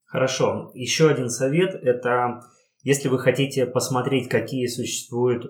Хорошо. 0.05 0.71
Еще 0.75 1.09
один 1.11 1.29
совет– 1.31 1.75
это 1.83 2.45
если 2.89 3.09
вы 3.11 3.18
хотите 3.18 3.66
посмотреть, 3.66 4.30
какие 4.30 4.66
существуют 4.66 5.45
э, 5.45 5.49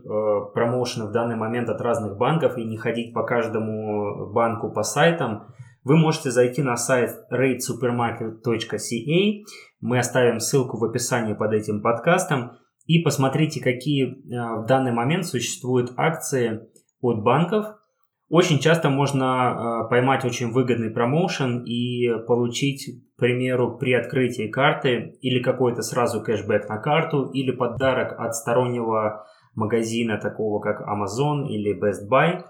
промоушены 0.55 1.07
в 1.07 1.12
данный 1.12 1.36
момент 1.36 1.68
от 1.68 1.80
разных 1.80 2.16
банков 2.16 2.59
и 2.59 2.64
не 2.64 2.76
ходить 2.76 3.14
по 3.14 3.22
каждому 3.22 4.26
банку 4.32 4.72
по 4.72 4.82
сайтам, 4.82 5.47
вы 5.84 5.97
можете 5.97 6.32
зайти 6.32 6.62
на 6.62 6.76
сайт 6.76 7.12
ratesupermarket.ca. 7.32 9.45
Мы 9.80 9.99
оставим 10.01 10.41
ссылку 10.41 10.78
в 10.78 10.84
описании 10.84 11.34
под 11.34 11.53
этим 11.53 11.80
подкастом. 11.80 12.59
И 12.86 13.05
посмотрите, 13.05 13.62
какие 13.62 14.07
э, 14.07 14.16
в 14.61 14.66
данный 14.66 14.91
момент 14.91 15.24
существуют 15.24 15.93
акции 15.97 16.62
от 17.01 17.22
банков. 17.22 17.66
Очень 18.29 18.59
часто 18.59 18.91
можно 18.91 19.85
э, 19.87 19.89
поймать 19.89 20.24
очень 20.24 20.51
выгодный 20.51 20.91
промоушен 20.91 21.64
и 21.64 22.09
получить 22.26 23.03
к 23.18 23.20
примеру, 23.20 23.76
при 23.79 23.95
открытии 23.95 24.47
карты 24.47 25.18
или 25.22 25.43
какой-то 25.43 25.83
сразу 25.83 26.22
кэшбэк 26.22 26.68
на 26.68 26.79
карту, 26.79 27.29
или 27.31 27.51
подарок 27.51 28.14
от 28.16 28.33
стороннего 28.37 29.26
магазина, 29.57 30.18
такого 30.18 30.61
как 30.61 30.83
Amazon 30.83 31.49
или 31.49 31.76
Best 31.76 32.09
Buy, 32.09 32.45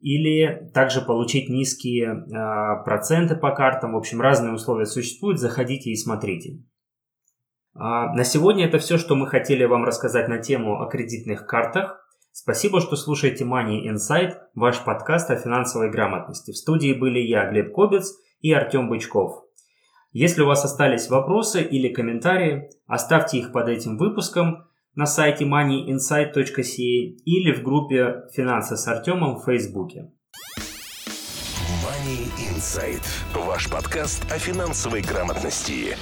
или 0.00 0.70
также 0.72 1.02
получить 1.02 1.50
низкие 1.50 2.14
э, 2.14 2.84
проценты 2.86 3.36
по 3.36 3.50
картам. 3.50 3.92
В 3.92 3.98
общем, 3.98 4.22
разные 4.22 4.54
условия 4.54 4.86
существуют, 4.86 5.38
заходите 5.38 5.90
и 5.90 5.96
смотрите. 5.96 6.62
А, 7.74 8.14
на 8.14 8.24
сегодня 8.24 8.64
это 8.64 8.78
все, 8.78 8.96
что 8.96 9.16
мы 9.16 9.26
хотели 9.26 9.66
вам 9.66 9.84
рассказать 9.84 10.28
на 10.28 10.38
тему 10.38 10.80
о 10.80 10.88
кредитных 10.88 11.46
картах. 11.46 12.05
Спасибо, 12.38 12.82
что 12.82 12.96
слушаете 12.96 13.44
Money 13.44 13.86
Insight, 13.90 14.34
ваш 14.54 14.84
подкаст 14.84 15.30
о 15.30 15.36
финансовой 15.36 15.90
грамотности. 15.90 16.50
В 16.50 16.56
студии 16.58 16.92
были 16.92 17.18
я, 17.18 17.48
Глеб 17.50 17.72
Кобец 17.72 18.12
и 18.42 18.52
Артем 18.52 18.90
Бычков. 18.90 19.42
Если 20.12 20.42
у 20.42 20.46
вас 20.46 20.62
остались 20.62 21.08
вопросы 21.08 21.62
или 21.62 21.88
комментарии, 21.88 22.68
оставьте 22.86 23.38
их 23.38 23.52
под 23.52 23.70
этим 23.70 23.96
выпуском 23.96 24.66
на 24.94 25.06
сайте 25.06 25.46
moneyinsight.ca 25.46 26.74
или 26.74 27.52
в 27.54 27.62
группе 27.62 28.26
«Финансы 28.34 28.76
с 28.76 28.86
Артемом» 28.86 29.38
в 29.38 29.46
Фейсбуке. 29.46 30.12
Money 31.82 32.28
Insight. 32.52 33.02
Ваш 33.46 33.70
подкаст 33.70 34.30
о 34.30 34.38
финансовой 34.38 35.00
грамотности. 35.00 35.96